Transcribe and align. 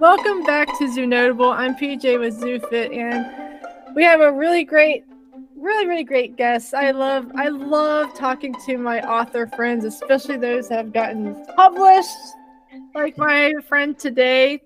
Welcome 0.00 0.44
back 0.44 0.78
to 0.78 0.86
Zoo 0.92 1.08
Notable. 1.08 1.50
I'm 1.50 1.74
PJ 1.74 2.20
with 2.20 2.40
ZooFit, 2.40 2.96
and 2.96 3.96
we 3.96 4.04
have 4.04 4.20
a 4.20 4.30
really 4.30 4.62
great, 4.62 5.04
really, 5.56 5.88
really 5.88 6.04
great 6.04 6.36
guest. 6.36 6.72
I 6.72 6.92
love, 6.92 7.32
I 7.34 7.48
love 7.48 8.14
talking 8.14 8.54
to 8.66 8.78
my 8.78 9.00
author 9.00 9.48
friends, 9.48 9.84
especially 9.84 10.36
those 10.36 10.68
that 10.68 10.76
have 10.76 10.92
gotten 10.92 11.44
published, 11.56 12.10
like 12.94 13.18
my 13.18 13.52
friend 13.66 13.98
today, 13.98 14.62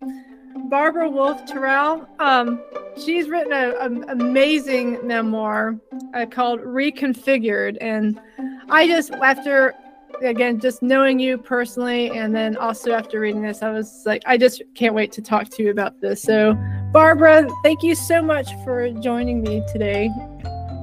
Barbara 0.68 1.08
Wolf 1.08 1.46
Terao. 1.46 2.06
Um, 2.20 2.60
she's 3.02 3.30
written 3.30 3.54
an 3.54 4.04
amazing 4.10 5.06
memoir 5.06 5.78
uh, 6.12 6.26
called 6.26 6.60
Reconfigured, 6.60 7.78
and 7.80 8.20
I 8.68 8.86
just 8.86 9.12
after 9.12 9.74
again, 10.22 10.60
just 10.60 10.82
knowing 10.82 11.18
you 11.18 11.38
personally, 11.38 12.10
and 12.10 12.34
then 12.34 12.56
also 12.56 12.92
after 12.92 13.20
reading 13.20 13.42
this, 13.42 13.62
I 13.62 13.70
was 13.70 14.02
like, 14.04 14.22
I 14.26 14.36
just 14.36 14.62
can't 14.74 14.94
wait 14.94 15.12
to 15.12 15.22
talk 15.22 15.48
to 15.50 15.62
you 15.62 15.70
about 15.70 16.00
this. 16.00 16.22
So, 16.22 16.54
Barbara, 16.92 17.48
thank 17.62 17.82
you 17.82 17.94
so 17.94 18.22
much 18.22 18.48
for 18.64 18.90
joining 18.90 19.42
me 19.42 19.62
today. 19.72 20.10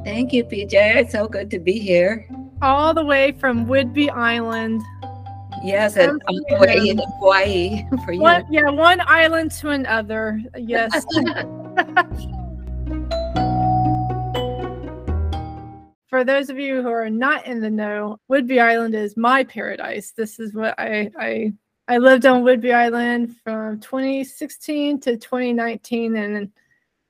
Thank 0.03 0.33
you, 0.33 0.43
PJ. 0.43 0.73
It's 0.73 1.11
so 1.11 1.27
good 1.27 1.49
to 1.51 1.59
be 1.59 1.79
here. 1.79 2.27
All 2.61 2.93
the 2.93 3.05
way 3.05 3.33
from 3.33 3.65
Whidbey 3.65 4.09
Island. 4.09 4.81
Yes, 5.63 5.97
and 5.97 6.21
all 6.27 6.39
the 6.49 6.57
way 6.59 6.89
in 6.89 6.97
Hawaii 6.97 7.85
for 8.05 8.13
you. 8.13 8.21
One, 8.21 8.45
yeah, 8.49 8.69
one 8.69 9.01
island 9.01 9.51
to 9.51 9.69
another. 9.69 10.41
Yes. 10.57 11.05
for 16.09 16.23
those 16.23 16.49
of 16.49 16.59
you 16.59 16.81
who 16.81 16.89
are 16.89 17.09
not 17.09 17.45
in 17.45 17.61
the 17.61 17.69
know, 17.69 18.17
Whidbey 18.29 18.61
Island 18.61 18.95
is 18.95 19.15
my 19.15 19.43
paradise. 19.43 20.11
This 20.11 20.39
is 20.39 20.53
what 20.53 20.75
I 20.77 21.11
I 21.19 21.53
I 21.87 21.97
lived 21.97 22.25
on 22.25 22.43
Whidbey 22.43 22.73
Island 22.73 23.35
from 23.43 23.79
2016 23.79 24.99
to 25.01 25.17
2019, 25.17 26.15
and 26.15 26.51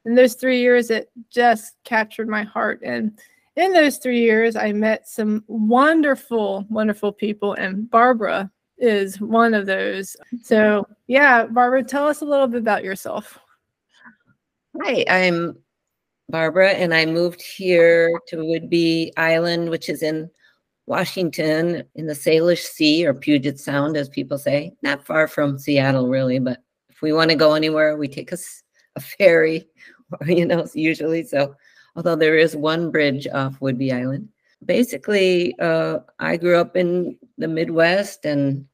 in 0.06 0.16
those 0.16 0.36
three 0.36 0.60
years, 0.60 0.90
it 0.90 1.10
just 1.30 1.76
captured 1.84 2.28
my 2.28 2.44
heart. 2.44 2.82
And 2.84 3.20
in 3.56 3.74
those 3.74 3.98
three 3.98 4.22
years, 4.22 4.56
I 4.56 4.72
met 4.72 5.08
some 5.08 5.44
wonderful, 5.48 6.66
wonderful 6.70 7.12
people, 7.12 7.54
and 7.54 7.90
Barbara 7.90 8.52
is 8.78 9.20
one 9.20 9.54
of 9.54 9.66
those. 9.66 10.16
So, 10.44 10.88
yeah, 11.08 11.46
Barbara, 11.46 11.84
tell 11.84 12.08
us 12.08 12.22
a 12.22 12.26
little 12.26 12.48
bit 12.48 12.62
about 12.62 12.84
yourself. 12.84 13.38
Hi, 14.82 15.04
I'm 15.10 15.58
Barbara, 16.30 16.72
and 16.72 16.94
I 16.94 17.06
moved 17.06 17.42
here 17.42 18.12
to 18.28 18.38
Whidbey 18.38 19.12
Island, 19.18 19.70
which 19.70 19.90
is 19.90 20.04
in 20.04 20.30
Washington 20.86 21.84
in 21.96 22.08
the 22.08 22.14
Salish 22.14 22.64
Sea 22.64 23.06
or 23.06 23.14
Puget 23.14 23.60
Sound, 23.60 23.98
as 23.98 24.10
people 24.10 24.38
say. 24.38 24.74
Not 24.84 25.06
far 25.06 25.28
from 25.28 25.58
Seattle, 25.58 26.08
really, 26.08 26.40
but 26.40 26.60
if 26.90 27.02
we 27.02 27.14
want 27.14 27.32
to 27.32 27.36
go 27.36 27.54
anywhere, 27.54 27.98
we 27.98 28.08
take 28.08 28.32
a, 28.32 28.38
a 28.96 29.00
ferry, 29.00 29.68
you 30.28 30.46
know, 30.46 30.66
usually. 30.74 31.24
So, 31.24 31.56
although 31.96 32.16
there 32.16 32.38
is 32.38 32.56
one 32.56 32.92
bridge 32.92 33.28
off 33.34 33.60
Whidbey 33.60 33.92
Island. 33.94 34.30
Basically, 34.66 35.58
uh, 35.60 36.00
I 36.20 36.38
grew 36.38 36.58
up 36.58 36.76
in 36.76 37.18
the 37.38 37.48
Midwest 37.48 38.26
and 38.26 38.68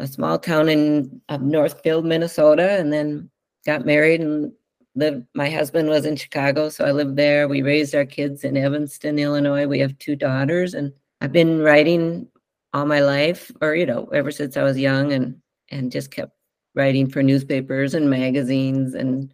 a 0.00 0.06
small 0.06 0.38
town 0.38 0.68
in 0.68 1.20
Northfield, 1.38 2.04
Minnesota, 2.04 2.78
and 2.78 2.92
then 2.92 3.30
got 3.66 3.86
married 3.86 4.20
and 4.20 4.52
lived 4.94 5.24
my 5.34 5.48
husband 5.48 5.88
was 5.88 6.04
in 6.04 6.16
chicago 6.16 6.68
so 6.68 6.84
i 6.84 6.92
lived 6.92 7.16
there. 7.16 7.48
We 7.48 7.62
raised 7.62 7.94
our 7.94 8.04
kids 8.04 8.44
in 8.44 8.56
evanston 8.56 9.18
illinois. 9.18 9.66
We 9.66 9.78
have 9.80 9.98
two 9.98 10.16
daughters 10.16 10.74
and 10.74 10.92
i've 11.20 11.32
been 11.32 11.60
writing 11.60 12.28
all 12.72 12.86
my 12.86 13.00
life 13.00 13.50
or 13.60 13.74
you 13.74 13.86
know 13.86 14.06
ever 14.12 14.30
since 14.30 14.56
i 14.56 14.62
was 14.62 14.78
young 14.78 15.12
and 15.12 15.36
and 15.70 15.90
just 15.90 16.10
kept 16.10 16.32
writing 16.74 17.08
for 17.08 17.22
newspapers 17.22 17.94
and 17.94 18.08
magazines 18.08 18.94
and 18.94 19.32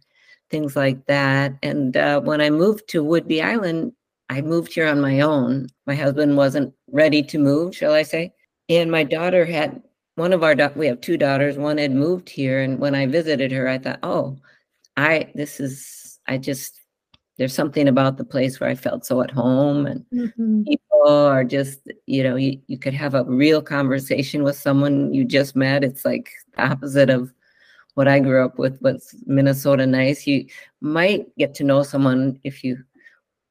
things 0.49 0.75
like 0.75 1.05
that. 1.05 1.53
And 1.61 1.95
uh, 1.95 2.21
when 2.21 2.41
i 2.41 2.49
moved 2.49 2.87
to 2.89 3.03
Whidbey 3.03 3.43
island 3.43 3.93
i 4.29 4.41
moved 4.41 4.73
here 4.73 4.87
on 4.87 5.01
my 5.01 5.21
own. 5.21 5.67
My 5.87 5.95
husband 5.95 6.37
wasn't 6.37 6.73
ready 6.91 7.21
to 7.23 7.37
move 7.37 7.75
shall 7.75 7.93
i 7.93 8.03
say. 8.03 8.33
And 8.69 8.91
my 8.91 9.03
daughter 9.03 9.45
had 9.45 9.81
one 10.15 10.33
of 10.33 10.43
our 10.43 10.55
we 10.75 10.87
have 10.87 11.01
two 11.01 11.17
daughters. 11.17 11.57
One 11.57 11.77
had 11.77 11.91
moved 11.91 12.29
here 12.29 12.61
and 12.61 12.79
when 12.79 12.95
i 12.95 13.05
visited 13.05 13.51
her 13.51 13.67
i 13.67 13.77
thought 13.77 13.99
oh 14.03 14.37
I 14.99 15.31
this 15.35 15.59
is 15.59 16.19
I 16.27 16.37
just 16.37 16.79
there's 17.39 17.53
something 17.53 17.87
about 17.87 18.17
the 18.17 18.25
place 18.25 18.59
where 18.59 18.69
I 18.69 18.75
felt 18.75 19.05
so 19.05 19.21
at 19.21 19.31
home 19.31 19.85
and 19.85 20.05
mm-hmm. 20.13 20.63
people 20.63 21.07
are 21.07 21.45
just, 21.45 21.79
you 22.05 22.21
know, 22.21 22.35
you, 22.35 22.59
you 22.67 22.77
could 22.77 22.93
have 22.93 23.15
a 23.15 23.23
real 23.23 23.61
conversation 23.61 24.43
with 24.43 24.57
someone 24.57 25.13
you 25.13 25.23
just 25.23 25.55
met. 25.55 25.85
It's 25.85 26.03
like 26.03 26.29
the 26.57 26.63
opposite 26.69 27.09
of 27.09 27.31
what 27.93 28.09
I 28.09 28.19
grew 28.19 28.43
up 28.43 28.59
with, 28.59 28.77
what's 28.81 29.15
Minnesota 29.25 29.87
nice. 29.87 30.27
You 30.27 30.47
might 30.81 31.33
get 31.37 31.53
to 31.55 31.63
know 31.63 31.81
someone 31.81 32.37
if 32.43 32.61
you, 32.61 32.77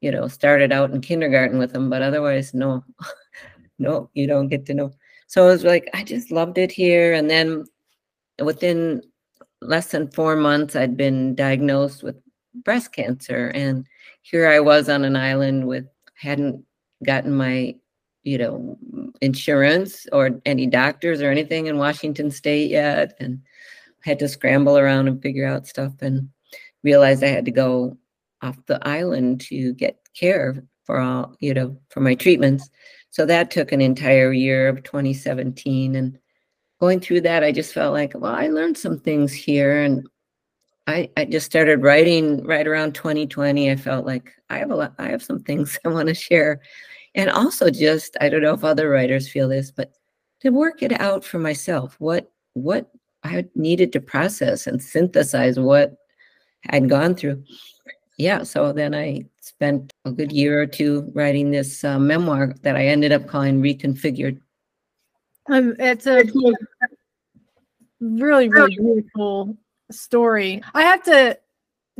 you 0.01 0.11
know, 0.11 0.27
started 0.27 0.71
out 0.71 0.91
in 0.91 1.01
kindergarten 1.01 1.57
with 1.57 1.73
them, 1.73 1.89
but 1.89 2.03
otherwise, 2.03 2.53
no, 2.53 2.83
no, 3.79 4.07
you 4.13 4.27
don't 4.27 4.49
get 4.49 4.67
to 4.67 4.75
know. 4.75 4.91
So 5.25 5.47
it 5.47 5.51
was 5.51 5.63
like, 5.63 5.89
I 5.95 6.03
just 6.03 6.29
loved 6.29 6.59
it 6.59 6.71
here. 6.71 7.13
And 7.13 7.27
then 7.27 7.65
within 8.37 9.01
less 9.61 9.91
than 9.91 10.11
four 10.11 10.35
months, 10.35 10.75
I'd 10.75 10.97
been 10.97 11.35
diagnosed 11.35 12.03
with 12.03 12.15
breast 12.63 12.93
cancer. 12.93 13.51
And 13.53 13.85
here 14.21 14.47
I 14.47 14.59
was 14.59 14.89
on 14.89 15.05
an 15.05 15.15
island 15.15 15.67
with, 15.67 15.85
hadn't 16.15 16.63
gotten 17.05 17.33
my, 17.33 17.75
you 18.23 18.37
know, 18.37 18.77
insurance 19.21 20.05
or 20.11 20.41
any 20.45 20.67
doctors 20.67 21.21
or 21.21 21.31
anything 21.31 21.67
in 21.67 21.77
Washington 21.77 22.29
state 22.31 22.69
yet. 22.69 23.15
And 23.19 23.41
had 24.01 24.19
to 24.19 24.27
scramble 24.27 24.77
around 24.77 25.07
and 25.07 25.21
figure 25.21 25.45
out 25.45 25.67
stuff 25.67 25.93
and 26.01 26.29
realized 26.83 27.23
I 27.23 27.27
had 27.27 27.45
to 27.45 27.51
go 27.51 27.97
off 28.41 28.57
the 28.65 28.85
island 28.87 29.41
to 29.41 29.73
get 29.73 29.97
care 30.13 30.63
for 30.85 30.99
all, 30.99 31.35
you 31.39 31.53
know, 31.53 31.77
for 31.89 31.99
my 31.99 32.15
treatments. 32.15 32.69
So 33.11 33.25
that 33.25 33.51
took 33.51 33.71
an 33.71 33.81
entire 33.81 34.31
year 34.31 34.69
of 34.69 34.83
2017. 34.83 35.95
And 35.95 36.17
going 36.79 36.99
through 36.99 37.21
that, 37.21 37.43
I 37.43 37.51
just 37.51 37.73
felt 37.73 37.93
like, 37.93 38.13
well, 38.15 38.33
I 38.33 38.47
learned 38.47 38.77
some 38.77 38.99
things 38.99 39.33
here. 39.33 39.81
And 39.81 40.07
I, 40.87 41.09
I 41.17 41.25
just 41.25 41.45
started 41.45 41.83
writing 41.83 42.43
right 42.45 42.67
around 42.67 42.95
2020. 42.95 43.69
I 43.69 43.75
felt 43.75 44.05
like 44.05 44.33
I 44.49 44.57
have 44.57 44.71
a 44.71 44.75
lot, 44.75 44.93
I 44.97 45.09
have 45.09 45.23
some 45.23 45.39
things 45.39 45.77
I 45.85 45.89
want 45.89 46.07
to 46.07 46.15
share. 46.15 46.61
And 47.15 47.29
also 47.29 47.69
just, 47.69 48.15
I 48.21 48.29
don't 48.29 48.41
know 48.41 48.53
if 48.53 48.63
other 48.63 48.89
writers 48.89 49.29
feel 49.29 49.49
this, 49.49 49.71
but 49.71 49.93
to 50.41 50.51
work 50.51 50.81
it 50.81 50.99
out 50.99 51.25
for 51.25 51.37
myself, 51.37 51.95
what, 51.99 52.31
what 52.53 52.89
I 53.23 53.45
needed 53.55 53.91
to 53.93 53.99
process 53.99 54.67
and 54.67 54.81
synthesize 54.81 55.59
what 55.59 55.95
I'd 56.69 56.89
gone 56.89 57.15
through. 57.15 57.43
Yeah. 58.17 58.43
So 58.43 58.71
then 58.71 58.95
I 58.95 59.25
spent 59.41 59.93
a 60.05 60.11
good 60.11 60.31
year 60.31 60.61
or 60.61 60.65
two 60.65 61.11
writing 61.13 61.51
this 61.51 61.83
uh, 61.83 61.99
memoir 61.99 62.55
that 62.61 62.75
I 62.75 62.85
ended 62.85 63.11
up 63.11 63.27
calling 63.27 63.61
Reconfigured 63.61 64.39
um, 65.49 65.75
it's 65.79 66.05
a 66.07 66.23
really, 67.99 68.49
really 68.49 68.75
beautiful 68.75 69.57
story. 69.91 70.61
I 70.73 70.83
have 70.83 71.03
to 71.03 71.37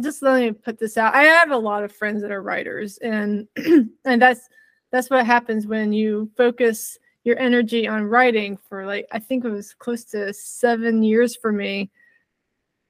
just 0.02 0.22
let 0.22 0.42
me 0.42 0.52
put 0.52 0.80
this 0.80 0.98
out. 0.98 1.16
I 1.16 1.24
have 1.24 1.52
a 1.52 1.58
lot 1.58 1.84
of 1.84 1.92
friends 1.92 2.22
that 2.22 2.32
are 2.32 2.42
writers, 2.42 2.98
and 3.00 3.48
and 4.06 4.22
that's 4.22 4.48
that's 4.92 5.10
what 5.10 5.26
happens 5.26 5.68
when 5.68 5.94
you 5.94 6.32
focus 6.38 6.98
your 7.24 7.38
energy 7.38 7.88
on 7.88 8.06
writing 8.06 8.58
for 8.70 8.86
like 8.86 9.08
I 9.12 9.20
think 9.20 9.46
it 9.46 9.50
was 9.50 9.74
close 9.74 10.04
to 10.06 10.34
seven 10.34 11.04
years 11.04 11.36
for 11.36 11.52
me. 11.52 11.92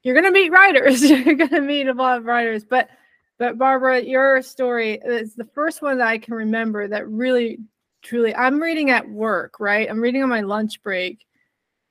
You're 0.03 0.15
gonna 0.15 0.31
meet 0.31 0.51
writers. 0.51 1.03
You're 1.09 1.35
gonna 1.35 1.61
meet 1.61 1.87
a 1.87 1.93
lot 1.93 2.17
of 2.17 2.25
writers, 2.25 2.63
but 2.63 2.89
but 3.37 3.57
Barbara, 3.57 4.01
your 4.01 4.41
story 4.41 4.99
is 5.03 5.33
the 5.33 5.45
first 5.45 5.81
one 5.81 5.97
that 5.99 6.07
I 6.07 6.17
can 6.17 6.33
remember 6.33 6.89
that 6.89 7.07
really 7.07 7.59
truly 8.01 8.35
i'm 8.35 8.61
reading 8.61 8.89
at 8.89 9.09
work 9.09 9.59
right? 9.59 9.89
I'm 9.89 10.01
reading 10.01 10.23
on 10.23 10.29
my 10.29 10.41
lunch 10.41 10.81
break. 10.83 11.25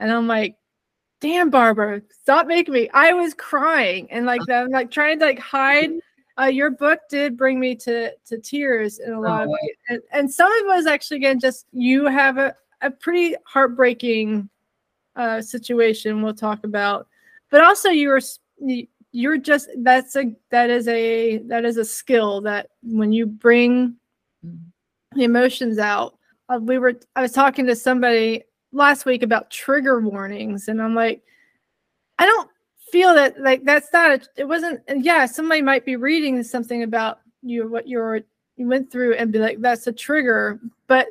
And 0.01 0.13
i'm 0.13 0.27
like 0.27 0.57
damn 1.21 1.51
barbara 1.51 2.01
stop 2.23 2.47
making 2.47 2.73
me 2.73 2.89
i 2.95 3.13
was 3.13 3.35
crying 3.35 4.07
and 4.11 4.25
like 4.25 4.41
i'm 4.51 4.71
like 4.71 4.91
trying 4.91 5.19
to 5.19 5.25
like 5.25 5.41
hide 5.41 5.91
uh, 6.39 6.45
your 6.45 6.71
book 6.71 7.01
did 7.09 7.37
bring 7.37 7.59
me 7.59 7.75
to 7.75 8.13
to 8.25 8.39
tears 8.39 9.01
in 9.01 9.13
a 9.13 9.21
lot 9.21 9.43
of 9.43 9.49
oh, 9.49 9.53
ways. 9.53 9.77
And, 9.89 10.01
and 10.13 10.33
some 10.33 10.51
of 10.51 10.59
it 10.59 10.67
was 10.67 10.87
actually 10.87 11.19
again 11.19 11.41
just 11.41 11.67
you 11.73 12.07
have 12.07 12.39
a, 12.39 12.55
a 12.81 12.91
pretty 12.91 13.35
heartbreaking 13.45 14.49
uh, 15.17 15.43
situation 15.43 16.23
we'll 16.23 16.35
talk 16.35 16.65
about. 16.65 17.09
But 17.51 17.65
also 17.65 17.89
you 17.89 18.09
were 18.09 18.21
you're 19.11 19.39
just 19.39 19.69
that's 19.79 20.17
a 20.17 20.33
that 20.51 20.71
is 20.71 20.87
a 20.87 21.39
that 21.39 21.65
is 21.65 21.77
a 21.77 21.85
skill 21.85 22.41
that 22.43 22.69
when 22.83 23.13
you 23.13 23.27
bring 23.27 23.97
mm-hmm 25.13 25.21
emotions 25.23 25.79
out. 25.79 26.19
Uh, 26.49 26.59
we 26.61 26.79
were 26.79 26.95
I 27.17 27.23
was 27.23 27.33
talking 27.33 27.67
to 27.67 27.77
somebody 27.77 28.45
last 28.73 29.05
week 29.05 29.23
about 29.23 29.51
trigger 29.51 30.01
warnings, 30.01 30.69
and 30.69 30.81
I'm 30.81 30.95
like, 30.95 31.23
I 32.19 32.27
don't 32.27 32.51
feel 32.91 33.15
that 33.15 33.41
like 33.41 33.65
that's 33.65 33.93
not 33.93 34.11
a, 34.13 34.21
it 34.37 34.45
wasn't 34.45 34.81
yeah 35.05 35.27
somebody 35.27 35.61
might 35.61 35.85
be 35.85 35.97
reading 35.97 36.43
something 36.43 36.83
about 36.85 37.21
you 37.43 37.69
what 37.69 37.87
you're 37.87 38.21
you 38.57 38.67
went 38.67 38.91
through 38.91 39.15
and 39.15 39.31
be 39.31 39.39
like 39.39 39.61
that's 39.61 39.87
a 39.87 39.93
trigger 39.93 40.59
but 40.87 41.07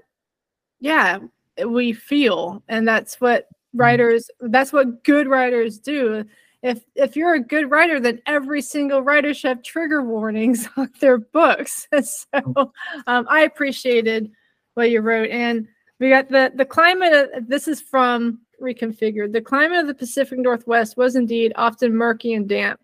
yeah 0.80 1.20
we 1.68 1.94
feel 1.94 2.64
and 2.68 2.88
that's 2.88 3.22
what 3.22 3.44
mm-hmm. 3.44 3.82
writers 3.82 4.32
that's 4.42 4.74
what 4.74 5.04
good 5.04 5.28
writers 5.28 5.78
do 5.78 6.26
if 6.64 6.84
if 6.96 7.16
you're 7.16 7.36
a 7.36 7.40
good 7.40 7.70
writer, 7.70 8.00
then 8.00 8.22
every 8.26 8.62
single 8.62 9.02
writer 9.02 9.34
should 9.34 9.50
have 9.50 9.64
trigger 9.64 10.02
warnings 10.02 10.68
on 10.78 10.90
their 11.00 11.18
books. 11.18 11.88
So 12.04 12.72
um, 13.08 13.28
I 13.30 13.42
appreciated 13.42 14.32
what 14.74 14.90
you 14.90 15.02
wrote. 15.02 15.30
And 15.30 15.68
we 16.00 16.10
got 16.10 16.30
the 16.30 16.52
the 16.56 16.66
climate. 16.66 17.32
Of, 17.34 17.48
this 17.48 17.68
is 17.68 17.82
from 17.82 18.42
Reconfigured. 18.62 19.34
The 19.34 19.42
climate 19.42 19.80
of 19.80 19.88
the 19.88 19.94
Pacific 19.94 20.40
Northwest 20.40 20.98
was 20.98 21.16
indeed 21.16 21.54
often 21.56 21.96
murky 21.96 22.34
and 22.34 22.48
damp. 22.48 22.80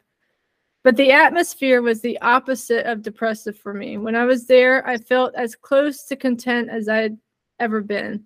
But 0.83 0.97
the 0.97 1.11
atmosphere 1.11 1.81
was 1.81 2.01
the 2.01 2.19
opposite 2.21 2.85
of 2.85 3.01
depressive 3.01 3.57
for 3.57 3.73
me. 3.73 3.97
When 3.97 4.15
I 4.15 4.25
was 4.25 4.47
there, 4.47 4.85
I 4.85 4.97
felt 4.97 5.33
as 5.35 5.55
close 5.55 6.03
to 6.05 6.15
content 6.17 6.69
as 6.69 6.89
I'd 6.89 7.17
ever 7.59 7.81
been. 7.81 8.25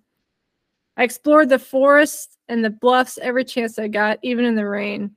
I 0.96 1.04
explored 1.04 1.48
the 1.48 1.60
forests 1.60 2.36
and 2.48 2.64
the 2.64 2.70
bluffs 2.70 3.18
every 3.22 3.44
chance 3.44 3.78
I 3.78 3.86
got, 3.86 4.18
even 4.22 4.44
in 4.44 4.56
the 4.56 4.66
rain. 4.66 5.14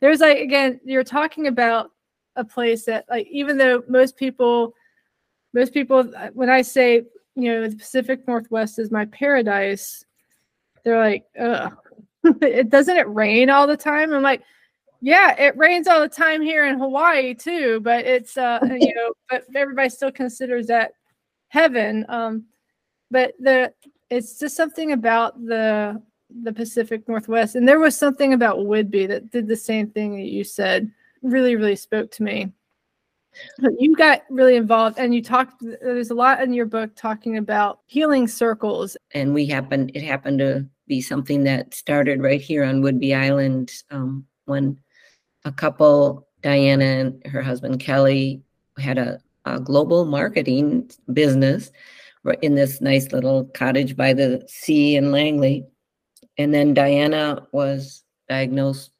There's 0.00 0.20
like 0.20 0.38
again, 0.38 0.80
you're 0.84 1.04
talking 1.04 1.46
about 1.46 1.90
a 2.36 2.44
place 2.44 2.84
that 2.84 3.04
like 3.08 3.26
even 3.30 3.58
though 3.58 3.82
most 3.88 4.16
people 4.16 4.74
most 5.52 5.72
people 5.72 6.04
when 6.34 6.50
I 6.50 6.62
say, 6.62 7.04
you 7.34 7.52
know, 7.52 7.68
the 7.68 7.76
Pacific 7.76 8.26
Northwest 8.26 8.78
is 8.78 8.90
my 8.90 9.06
paradise, 9.06 10.04
they're 10.84 10.98
like, 10.98 11.24
ugh. 11.38 11.76
it 12.42 12.68
doesn't 12.68 12.96
it 12.96 13.08
rain 13.08 13.50
all 13.50 13.66
the 13.66 13.76
time? 13.76 14.12
I'm 14.12 14.22
like, 14.22 14.42
yeah, 15.00 15.40
it 15.40 15.56
rains 15.56 15.86
all 15.86 16.00
the 16.00 16.08
time 16.08 16.42
here 16.42 16.66
in 16.66 16.78
Hawaii 16.78 17.34
too, 17.34 17.80
but 17.80 18.04
it's 18.04 18.36
uh 18.36 18.58
you 18.78 18.94
know, 18.94 19.12
but 19.30 19.44
everybody 19.54 19.88
still 19.88 20.12
considers 20.12 20.66
that 20.68 20.92
heaven. 21.48 22.04
Um, 22.08 22.44
but 23.10 23.34
the 23.38 23.72
it's 24.10 24.38
just 24.38 24.56
something 24.56 24.92
about 24.92 25.44
the 25.44 26.02
the 26.30 26.52
Pacific 26.52 27.08
Northwest, 27.08 27.54
and 27.54 27.66
there 27.66 27.80
was 27.80 27.96
something 27.96 28.32
about 28.32 28.58
Whidbey 28.58 29.08
that 29.08 29.30
did 29.30 29.48
the 29.48 29.56
same 29.56 29.88
thing 29.88 30.16
that 30.16 30.28
you 30.28 30.44
said. 30.44 30.90
Really, 31.22 31.56
really 31.56 31.76
spoke 31.76 32.10
to 32.12 32.22
me. 32.22 32.52
You 33.78 33.94
got 33.96 34.22
really 34.30 34.56
involved, 34.56 34.98
and 34.98 35.14
you 35.14 35.22
talked. 35.22 35.60
There's 35.60 36.10
a 36.10 36.14
lot 36.14 36.42
in 36.42 36.52
your 36.52 36.66
book 36.66 36.94
talking 36.96 37.38
about 37.38 37.80
healing 37.86 38.26
circles, 38.28 38.96
and 39.12 39.32
we 39.32 39.46
happened. 39.46 39.92
It 39.94 40.02
happened 40.02 40.38
to 40.40 40.66
be 40.86 41.00
something 41.00 41.44
that 41.44 41.74
started 41.74 42.22
right 42.22 42.40
here 42.40 42.64
on 42.64 42.82
Whidbey 42.82 43.16
Island 43.16 43.72
um, 43.90 44.24
when 44.46 44.78
a 45.44 45.52
couple, 45.52 46.26
Diana 46.42 46.84
and 46.84 47.26
her 47.26 47.42
husband 47.42 47.80
Kelly, 47.80 48.42
had 48.78 48.98
a, 48.98 49.20
a 49.44 49.60
global 49.60 50.04
marketing 50.04 50.90
business 51.12 51.70
in 52.42 52.54
this 52.54 52.80
nice 52.80 53.12
little 53.12 53.44
cottage 53.54 53.96
by 53.96 54.12
the 54.12 54.44
sea 54.48 54.96
in 54.96 55.12
Langley. 55.12 55.66
And 56.38 56.54
then 56.54 56.72
Diana 56.72 57.46
was 57.52 58.04
diagnosed 58.28 58.92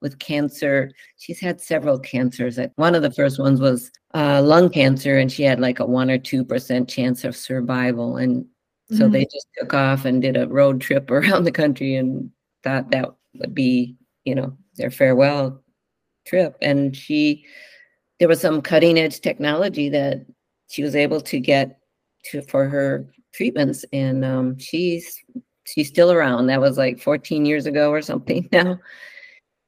with 0.00 0.18
cancer. 0.18 0.90
She's 1.18 1.40
had 1.40 1.60
several 1.60 1.98
cancers. 1.98 2.58
One 2.76 2.94
of 2.94 3.02
the 3.02 3.12
first 3.12 3.38
ones 3.38 3.60
was 3.60 3.90
uh, 4.14 4.42
lung 4.42 4.70
cancer, 4.70 5.18
and 5.18 5.30
she 5.30 5.42
had 5.42 5.60
like 5.60 5.78
a 5.78 5.86
one 5.86 6.10
or 6.10 6.18
two 6.18 6.44
percent 6.44 6.88
chance 6.88 7.24
of 7.24 7.36
survival. 7.36 8.16
And 8.16 8.46
so 8.90 9.04
mm-hmm. 9.04 9.12
they 9.12 9.24
just 9.24 9.46
took 9.58 9.72
off 9.72 10.04
and 10.04 10.20
did 10.20 10.36
a 10.36 10.48
road 10.48 10.80
trip 10.80 11.10
around 11.10 11.44
the 11.44 11.52
country 11.52 11.94
and 11.96 12.30
thought 12.64 12.90
that 12.90 13.08
would 13.34 13.54
be, 13.54 13.96
you 14.24 14.34
know, 14.34 14.56
their 14.76 14.90
farewell 14.90 15.62
trip 16.26 16.56
and 16.60 16.96
she 16.96 17.44
there 18.18 18.28
was 18.28 18.40
some 18.40 18.60
cutting 18.60 18.98
edge 18.98 19.20
technology 19.20 19.88
that 19.88 20.24
she 20.68 20.82
was 20.82 20.94
able 20.94 21.20
to 21.20 21.40
get 21.40 21.78
to 22.24 22.42
for 22.42 22.68
her 22.68 23.06
treatments 23.32 23.84
and 23.92 24.24
um, 24.24 24.58
she's 24.58 25.18
she's 25.72 25.88
still 25.88 26.12
around. 26.12 26.46
That 26.46 26.60
was 26.60 26.76
like 26.78 27.00
14 27.00 27.44
years 27.46 27.66
ago 27.66 27.90
or 27.90 28.02
something 28.02 28.48
now. 28.52 28.78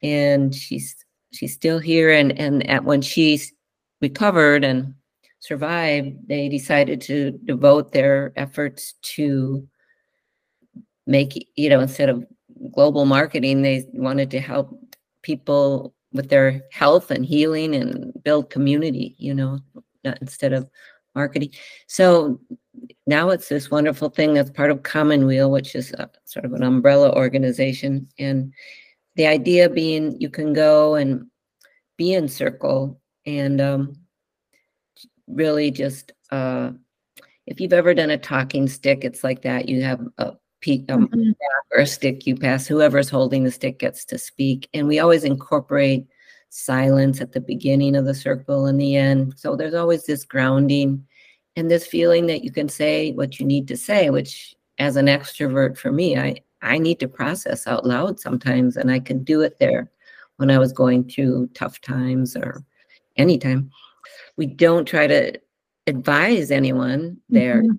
And 0.03 0.55
she's 0.55 0.97
she's 1.33 1.55
still 1.55 1.79
here. 1.79 2.11
And 2.11 2.39
and 2.39 2.69
at 2.69 2.85
when 2.85 3.03
she's 3.03 3.53
recovered 4.01 4.65
and 4.65 4.95
survived 5.39 6.17
they 6.29 6.49
decided 6.49 7.01
to 7.01 7.33
devote 7.45 7.91
their 7.93 8.33
efforts 8.37 8.95
to 9.03 9.67
make 11.05 11.49
you 11.57 11.69
know 11.69 11.81
instead 11.81 12.09
of 12.09 12.25
global 12.73 13.05
marketing 13.05 13.61
they 13.61 13.85
wanted 13.93 14.31
to 14.31 14.39
help 14.39 14.79
people 15.23 15.95
with 16.13 16.29
their 16.29 16.63
health 16.71 17.11
and 17.11 17.25
healing 17.25 17.75
and 17.75 18.13
build 18.23 18.51
community, 18.51 19.15
you 19.19 19.35
know, 19.35 19.59
instead 20.21 20.53
of 20.53 20.69
marketing. 21.15 21.51
So 21.87 22.41
now 23.07 23.31
it's 23.31 23.49
this 23.49 23.71
wonderful 23.71 24.09
thing 24.09 24.35
that's 24.35 24.51
part 24.51 24.71
of 24.71 24.83
Commonweal, 24.83 25.51
which 25.51 25.75
is 25.75 25.93
a, 25.93 26.11
sort 26.25 26.45
of 26.45 26.53
an 26.53 26.63
umbrella 26.63 27.13
organization. 27.15 28.09
And 28.19 28.53
the 29.17 29.27
idea 29.27 29.69
being 29.69 30.21
you 30.21 30.31
can 30.31 30.53
go 30.53 30.95
and 30.95 31.27
be 31.99 32.15
in 32.15 32.29
circle 32.29 33.01
and 33.27 33.61
um, 33.61 33.97
really 35.27 35.71
just, 35.71 36.13
uh, 36.31 36.71
if 37.47 37.61
you've 37.61 37.73
ever 37.73 37.93
done 37.93 38.11
a 38.11 38.19
talking 38.19 38.69
stick, 38.69 39.05
it's 39.05 39.23
like 39.23 39.43
that. 39.43 39.69
You 39.69 39.83
have 39.83 40.01
a 40.19 40.33
pe- 40.61 40.85
um, 40.89 41.09
mm-hmm. 41.09 41.31
or 41.73 41.81
a 41.81 41.87
stick 41.87 42.27
you 42.27 42.37
pass. 42.37 42.67
Whoever's 42.67 43.11
holding 43.11 43.45
the 43.45 43.51
stick 43.51 43.79
gets 43.79 44.05
to 44.07 44.19
speak, 44.19 44.69
and 44.73 44.87
we 44.87 45.01
always 45.01 45.25
incorporate 45.25 46.07
silence 46.55 47.21
at 47.21 47.33
the 47.33 47.41
beginning 47.41 47.97
of 47.97 48.05
the 48.05 48.15
circle 48.15 48.67
and 48.67 48.79
the 48.81 48.97
end. 48.97 49.33
So 49.37 49.57
there's 49.57 49.75
always 49.75 50.05
this 50.05 50.25
grounding 50.25 51.07
and 51.57 51.71
this 51.71 51.87
feeling 51.87 52.27
that 52.27 52.45
you 52.45 52.53
can 52.53 52.69
say 52.69 53.13
what 53.13 53.41
you 53.41 53.47
need 53.47 53.67
to 53.69 53.77
say, 53.77 54.11
which 54.11 54.55
as 54.79 54.97
an 54.97 55.07
extrovert 55.07 55.77
for 55.79 55.91
me, 55.93 56.17
I 56.17 56.37
I 56.65 56.79
need 56.79 57.01
to 57.01 57.09
process 57.09 57.67
out 57.67 57.85
loud 57.85 58.21
sometimes, 58.21 58.77
and 58.77 58.91
I 58.91 59.01
can 59.01 59.25
do 59.25 59.41
it 59.41 59.59
there 59.59 59.91
when 60.37 60.51
I 60.51 60.59
was 60.59 60.73
going 60.73 61.09
through 61.09 61.49
tough 61.55 61.81
times 61.81 62.37
or 62.37 62.63
anytime. 63.17 63.71
We 64.37 64.47
don't 64.47 64.85
try 64.85 65.07
to 65.09 65.41
advise 65.87 66.51
anyone 66.51 67.19
there. 67.29 67.63
Mm-hmm 67.63 67.77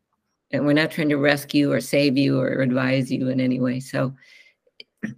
and 0.54 0.68
we're 0.68 0.74
not 0.74 0.92
trying 0.92 1.10
to 1.10 1.18
rescue 1.18 1.72
or 1.72 1.82
save 1.82 2.16
you 2.16 2.40
or 2.40 2.62
advise 2.62 3.12
you 3.12 3.28
in 3.30 3.42
any 3.42 3.60
way. 3.60 3.80
So 3.80 4.14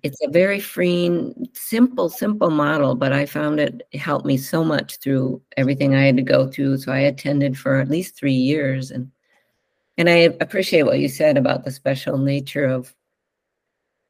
it's 0.03 0.21
a 0.23 0.29
very 0.29 0.59
freeing, 0.59 1.47
simple, 1.53 2.09
simple 2.09 2.49
model, 2.49 2.95
but 2.95 3.13
I 3.13 3.25
found 3.25 3.59
it 3.59 3.87
helped 3.93 4.25
me 4.25 4.37
so 4.37 4.63
much 4.63 4.97
through 4.97 5.41
everything 5.57 5.95
I 5.95 6.05
had 6.05 6.17
to 6.17 6.23
go 6.23 6.47
through. 6.47 6.77
So 6.77 6.91
I 6.91 6.99
attended 6.99 7.57
for 7.57 7.79
at 7.79 7.89
least 7.89 8.17
three 8.17 8.33
years, 8.33 8.91
and 8.91 9.11
and 9.97 10.09
I 10.09 10.35
appreciate 10.41 10.83
what 10.83 10.99
you 10.99 11.07
said 11.07 11.37
about 11.37 11.63
the 11.63 11.71
special 11.71 12.17
nature 12.17 12.65
of 12.65 12.93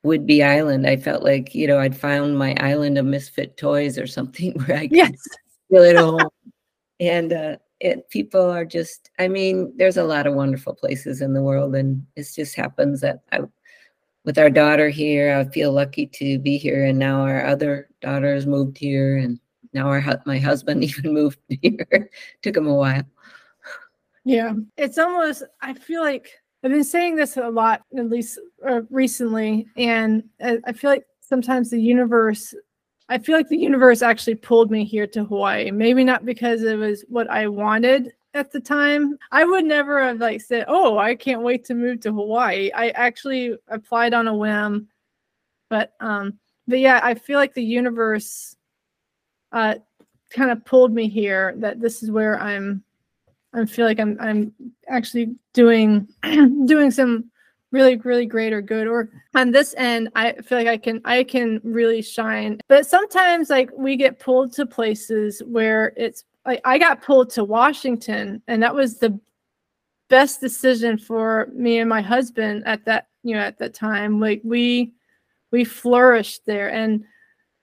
Whidbey 0.06 0.46
Island. 0.46 0.88
I 0.88 0.98
felt 0.98 1.24
like 1.24 1.54
you 1.54 1.68
know 1.68 1.80
I'd 1.80 1.98
found 1.98 2.38
my 2.38 2.56
island 2.60 2.98
of 2.98 3.06
misfit 3.06 3.58
toys 3.58 3.98
or 3.98 4.08
something 4.08 4.54
where 4.66 4.78
I 4.78 4.88
could 4.88 4.98
yes. 4.98 5.12
feel 5.70 5.84
at 5.84 5.96
home, 5.96 6.30
and 7.00 7.34
uh, 7.34 7.58
it 7.80 8.10
people 8.10 8.50
are 8.50 8.66
just 8.66 9.10
i 9.20 9.28
mean 9.28 9.74
there's 9.76 9.98
a 9.98 10.04
lot 10.04 10.26
of 10.26 10.34
wonderful 10.34 10.74
places 10.74 11.22
in 11.22 11.34
the 11.34 11.44
world 11.44 11.76
and 11.76 12.06
it 12.16 12.28
just 12.34 12.56
happens 12.56 13.02
that 13.02 13.20
i 13.32 13.40
with 14.26 14.38
our 14.38 14.50
daughter 14.50 14.90
here 14.90 15.38
i 15.38 15.46
feel 15.52 15.72
lucky 15.72 16.06
to 16.06 16.38
be 16.40 16.58
here 16.58 16.86
and 16.86 17.00
now 17.00 17.22
our 17.22 17.46
other 17.46 17.88
daughters 18.02 18.46
moved 18.46 18.78
here 18.78 19.18
and 19.18 19.40
now 19.76 19.88
our 19.88 20.04
my 20.26 20.40
husband 20.40 20.84
even 20.84 21.14
moved 21.14 21.38
here. 21.62 22.10
Took 22.42 22.58
him 22.58 22.68
a 22.68 22.74
while. 22.74 23.04
Yeah. 24.24 24.54
It's 24.78 24.98
almost 24.98 25.44
i 25.62 25.74
feel 25.74 26.02
like 26.02 26.32
i've 26.64 26.72
been 26.72 26.84
saying 26.84 27.16
this 27.16 27.38
a 27.38 27.48
lot 27.48 27.84
at 27.96 28.10
least 28.10 28.40
uh, 28.68 28.82
recently 28.90 29.68
and 29.78 30.24
i 30.42 30.74
feel 30.74 30.90
like 30.90 31.06
sometimes 31.20 31.70
the 31.70 31.80
universe 31.80 32.56
I 33.08 33.20
feel 33.20 33.38
like 33.38 33.50
the 33.50 33.58
universe 33.58 34.02
actually 34.02 34.34
pulled 34.34 34.72
me 34.72 34.84
here 34.84 35.06
to 35.06 35.26
Hawaii. 35.26 35.70
Maybe 35.70 36.04
not 36.04 36.26
because 36.26 36.64
it 36.64 36.76
was 36.76 37.06
what 37.08 37.30
I 37.30 37.48
wanted 37.48 38.14
at 38.36 38.52
the 38.52 38.60
time. 38.60 39.18
I 39.32 39.46
would 39.46 39.66
never 39.66 40.04
have 40.04 40.20
like 40.20 40.42
said, 40.42 40.66
"Oh, 40.68 40.98
I 41.00 41.16
can't 41.16 41.42
wait 41.42 41.66
to 41.66 41.74
move 41.74 42.02
to 42.02 42.14
Hawaii." 42.14 42.70
I 42.74 42.90
actually 42.90 43.58
applied 43.70 44.14
on 44.14 44.28
a 44.28 44.36
whim. 44.36 44.90
But 45.70 45.94
um 46.00 46.38
but 46.68 46.80
yeah, 46.80 47.00
I 47.02 47.16
feel 47.16 47.40
like 47.40 47.54
the 47.54 47.64
universe 47.64 48.56
uh 49.52 49.76
kind 50.30 50.52
of 50.52 50.66
pulled 50.66 50.94
me 50.94 51.08
here 51.08 51.56
that 51.58 51.80
this 51.82 52.04
is 52.04 52.12
where 52.12 52.40
I'm 52.40 52.84
I 53.54 53.66
feel 53.66 53.86
like 53.86 54.00
I'm 54.00 54.18
I'm 54.20 54.54
actually 54.90 55.36
doing 55.54 56.08
doing 56.66 56.92
some 56.92 57.32
really 57.72 57.98
really 57.98 58.26
great 58.26 58.54
or 58.54 58.62
good 58.62 58.88
or 58.88 59.10
on 59.36 59.52
this 59.52 59.76
end 59.78 60.08
i 60.16 60.32
feel 60.34 60.58
like 60.58 60.68
i 60.68 60.78
can 60.78 61.02
i 61.04 61.22
can 61.22 61.60
really 61.64 62.02
shine 62.02 62.58
but 62.70 62.86
sometimes 62.88 63.50
like 63.50 63.70
we 63.76 63.98
get 63.98 64.18
pulled 64.18 64.54
to 64.54 64.66
places 64.66 65.42
where 65.46 65.92
it's 65.98 66.24
like 66.46 66.62
i 66.66 66.78
got 66.78 67.02
pulled 67.02 67.30
to 67.30 67.44
washington 67.44 68.42
and 68.48 68.62
that 68.62 68.74
was 68.74 68.98
the 68.98 69.18
best 70.10 70.40
decision 70.40 70.98
for 70.98 71.50
me 71.54 71.80
and 71.80 71.90
my 71.90 72.02
husband 72.02 72.64
at 72.66 72.86
that 72.86 73.08
you 73.24 73.34
know 73.34 73.42
at 73.42 73.58
that 73.58 73.74
time 73.74 74.20
like 74.20 74.42
we 74.44 74.94
we 75.52 75.64
flourished 75.64 76.46
there 76.46 76.72
and 76.72 77.04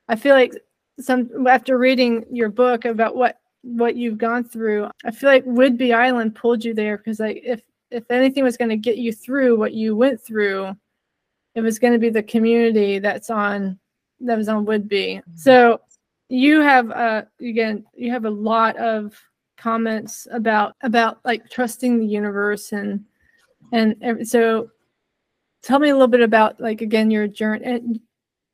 i 0.08 0.16
feel 0.16 0.34
like 0.34 0.52
some 0.98 1.46
after 1.46 1.78
reading 1.78 2.24
your 2.30 2.48
book 2.48 2.84
about 2.84 3.16
what 3.16 3.38
what 3.62 3.94
you've 3.94 4.18
gone 4.18 4.42
through 4.42 4.88
i 5.04 5.10
feel 5.10 5.30
like 5.30 5.44
Whidbey 5.44 5.94
island 5.94 6.34
pulled 6.34 6.64
you 6.64 6.74
there 6.74 6.96
because 6.98 7.20
like 7.20 7.40
if 7.44 7.62
if 7.92 8.10
anything 8.10 8.42
was 8.42 8.56
going 8.56 8.70
to 8.70 8.76
get 8.76 8.96
you 8.96 9.12
through 9.12 9.56
what 9.56 9.74
you 9.74 9.94
went 9.94 10.20
through, 10.20 10.74
it 11.54 11.60
was 11.60 11.78
going 11.78 11.92
to 11.92 11.98
be 11.98 12.10
the 12.10 12.22
community 12.22 12.98
that's 12.98 13.30
on 13.30 13.78
that 14.20 14.38
was 14.38 14.48
on. 14.48 14.64
Mm-hmm. 14.64 15.20
So 15.36 15.80
you 16.32 16.62
have 16.62 16.90
uh 16.92 17.22
again 17.42 17.84
you 17.94 18.10
have 18.10 18.24
a 18.24 18.30
lot 18.30 18.74
of 18.78 19.14
comments 19.58 20.26
about 20.32 20.74
about 20.82 21.18
like 21.26 21.48
trusting 21.50 21.98
the 21.98 22.06
universe 22.06 22.72
and 22.72 23.04
and 23.72 24.26
so 24.26 24.70
tell 25.62 25.78
me 25.78 25.90
a 25.90 25.92
little 25.92 26.08
bit 26.08 26.22
about 26.22 26.58
like 26.58 26.80
again 26.80 27.10
your 27.10 27.28
journey 27.28 27.64
and 27.64 28.00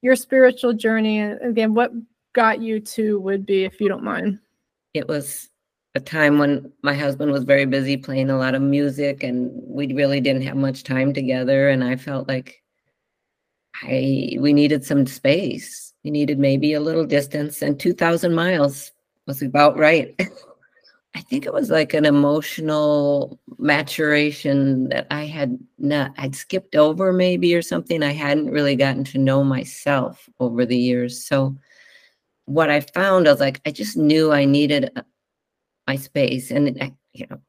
your 0.02 0.16
spiritual 0.16 0.72
journey 0.72 1.20
and 1.20 1.40
again 1.40 1.72
what 1.72 1.92
got 2.32 2.60
you 2.60 2.80
to 2.80 3.20
Whidbey 3.20 3.64
if 3.64 3.80
you 3.80 3.88
don't 3.88 4.04
mind. 4.04 4.40
It 4.92 5.06
was 5.06 5.48
a 5.94 6.00
time 6.00 6.38
when 6.38 6.72
my 6.82 6.94
husband 6.94 7.30
was 7.30 7.44
very 7.44 7.64
busy 7.64 7.96
playing 7.96 8.28
a 8.28 8.38
lot 8.38 8.56
of 8.56 8.62
music 8.62 9.22
and 9.22 9.50
we 9.54 9.92
really 9.94 10.20
didn't 10.20 10.42
have 10.42 10.56
much 10.56 10.84
time 10.84 11.14
together 11.14 11.70
and 11.70 11.82
i 11.82 11.96
felt 11.96 12.28
like 12.28 12.62
i 13.82 14.36
we 14.38 14.52
needed 14.52 14.84
some 14.84 15.06
space 15.06 15.87
needed 16.10 16.38
maybe 16.38 16.72
a 16.72 16.80
little 16.80 17.06
distance 17.06 17.62
and 17.62 17.78
2000 17.78 18.34
miles 18.34 18.92
was 19.26 19.42
about 19.42 19.76
right. 19.76 20.14
I 21.14 21.20
think 21.22 21.46
it 21.46 21.52
was 21.52 21.70
like 21.70 21.94
an 21.94 22.04
emotional 22.04 23.40
maturation 23.58 24.88
that 24.90 25.06
i 25.10 25.24
had 25.24 25.58
not 25.78 26.12
i'd 26.18 26.36
skipped 26.36 26.76
over 26.76 27.12
maybe 27.12 27.54
or 27.54 27.62
something. 27.62 28.02
I 28.02 28.12
hadn't 28.12 28.50
really 28.50 28.76
gotten 28.76 29.04
to 29.04 29.18
know 29.18 29.42
myself 29.42 30.28
over 30.38 30.64
the 30.64 30.78
years. 30.78 31.24
So 31.24 31.56
what 32.44 32.70
i 32.70 32.80
found 32.80 33.28
i 33.28 33.32
was 33.32 33.40
like 33.40 33.60
i 33.66 33.70
just 33.70 33.96
knew 33.96 34.32
i 34.32 34.44
needed 34.44 34.90
uh, 34.96 35.02
my 35.88 35.96
space. 35.96 36.52
And 36.52 36.80
I, 36.80 36.94
you 37.12 37.26
know, 37.28 37.40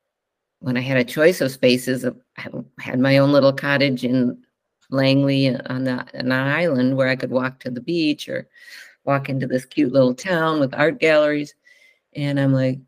when 0.59 0.77
I 0.77 0.81
had 0.81 0.97
a 0.97 1.03
choice 1.03 1.41
of 1.41 1.51
spaces, 1.51 2.05
I 2.05 2.47
had 2.79 2.99
my 2.99 3.17
own 3.17 3.31
little 3.31 3.53
cottage 3.53 4.03
in 4.03 4.41
Langley 4.89 5.55
on 5.55 5.83
the 5.83 6.05
an 6.13 6.31
island 6.31 6.97
where 6.97 7.09
I 7.09 7.15
could 7.15 7.31
walk 7.31 7.59
to 7.59 7.71
the 7.71 7.81
beach 7.81 8.27
or 8.27 8.47
walk 9.05 9.29
into 9.29 9.47
this 9.47 9.65
cute 9.65 9.93
little 9.93 10.13
town 10.13 10.59
with 10.59 10.73
art 10.73 10.99
galleries. 10.99 11.53
And 12.15 12.39
I'm 12.39 12.53
like, 12.53 12.79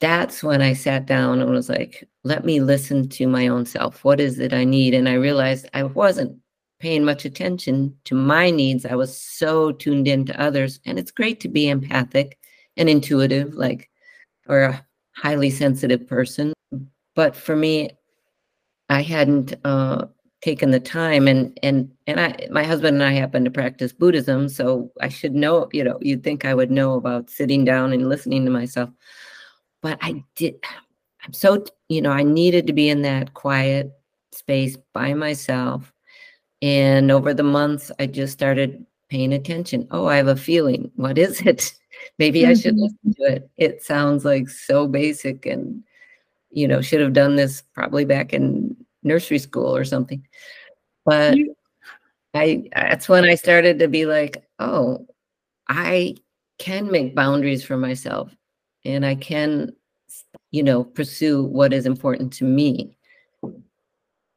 that's 0.00 0.42
when 0.42 0.62
I 0.62 0.74
sat 0.74 1.06
down 1.06 1.40
and 1.40 1.50
was 1.50 1.68
like, 1.68 2.08
let 2.24 2.44
me 2.44 2.60
listen 2.60 3.08
to 3.10 3.26
my 3.26 3.48
own 3.48 3.66
self. 3.66 4.04
What 4.04 4.20
is 4.20 4.38
it 4.38 4.52
I 4.52 4.64
need? 4.64 4.94
And 4.94 5.08
I 5.08 5.14
realized 5.14 5.68
I 5.74 5.84
wasn't 5.84 6.38
paying 6.78 7.04
much 7.04 7.24
attention 7.24 7.96
to 8.04 8.14
my 8.14 8.50
needs. 8.50 8.84
I 8.84 8.94
was 8.94 9.16
so 9.18 9.72
tuned 9.72 10.06
in 10.06 10.26
to 10.26 10.40
others. 10.40 10.80
And 10.84 10.98
it's 10.98 11.10
great 11.10 11.40
to 11.40 11.48
be 11.48 11.68
empathic 11.68 12.38
and 12.76 12.88
intuitive. 12.90 13.54
Like 13.54 13.88
or 14.48 14.62
a 14.62 14.86
highly 15.12 15.50
sensitive 15.50 16.06
person. 16.06 16.52
But 17.14 17.34
for 17.34 17.56
me, 17.56 17.90
I 18.88 19.02
hadn't 19.02 19.54
uh, 19.64 20.06
taken 20.46 20.70
the 20.70 20.78
time, 20.78 21.26
and 21.26 21.58
and 21.64 21.90
and 22.06 22.20
I, 22.20 22.46
my 22.52 22.62
husband 22.62 22.94
and 22.94 23.02
I 23.02 23.10
happen 23.10 23.44
to 23.44 23.50
practice 23.50 23.92
Buddhism, 23.92 24.48
so 24.48 24.92
I 25.00 25.08
should 25.08 25.34
know. 25.34 25.68
You 25.72 25.82
know, 25.82 25.98
you'd 26.00 26.22
think 26.22 26.44
I 26.44 26.54
would 26.54 26.70
know 26.70 26.94
about 26.94 27.30
sitting 27.30 27.64
down 27.64 27.92
and 27.92 28.08
listening 28.08 28.44
to 28.44 28.50
myself, 28.52 28.90
but 29.82 29.98
I 30.02 30.22
did. 30.36 30.54
I'm 31.24 31.32
so 31.32 31.64
you 31.88 32.00
know, 32.00 32.12
I 32.12 32.22
needed 32.22 32.68
to 32.68 32.72
be 32.72 32.88
in 32.88 33.02
that 33.02 33.34
quiet 33.34 33.90
space 34.30 34.76
by 34.92 35.14
myself, 35.14 35.92
and 36.62 37.10
over 37.10 37.34
the 37.34 37.42
months, 37.42 37.90
I 37.98 38.06
just 38.06 38.32
started 38.32 38.86
paying 39.10 39.32
attention. 39.32 39.88
Oh, 39.90 40.06
I 40.06 40.16
have 40.16 40.28
a 40.28 40.36
feeling. 40.36 40.92
What 40.94 41.18
is 41.18 41.40
it? 41.40 41.74
Maybe 42.20 42.42
mm-hmm. 42.42 42.50
I 42.50 42.54
should 42.54 42.74
mm-hmm. 42.74 42.82
listen 42.82 43.14
to 43.16 43.34
it. 43.34 43.50
It 43.56 43.82
sounds 43.82 44.24
like 44.24 44.48
so 44.48 44.86
basic 44.86 45.44
and, 45.46 45.82
you 46.50 46.68
know, 46.68 46.80
should 46.82 47.00
have 47.00 47.14
done 47.14 47.36
this 47.36 47.62
probably 47.74 48.04
back 48.04 48.32
in 48.32 48.76
nursery 49.06 49.38
school 49.38 49.74
or 49.74 49.84
something. 49.84 50.26
But 51.04 51.38
I, 52.34 52.68
that's 52.74 53.08
when 53.08 53.24
I 53.24 53.34
started 53.34 53.78
to 53.78 53.88
be 53.88 54.04
like, 54.06 54.44
oh, 54.58 55.06
I 55.68 56.16
can 56.58 56.90
make 56.90 57.14
boundaries 57.14 57.64
for 57.64 57.76
myself 57.76 58.34
and 58.84 59.04
I 59.04 59.14
can, 59.14 59.72
you 60.50 60.62
know, 60.62 60.84
pursue 60.84 61.44
what 61.44 61.72
is 61.72 61.86
important 61.86 62.32
to 62.34 62.44
me. 62.44 62.96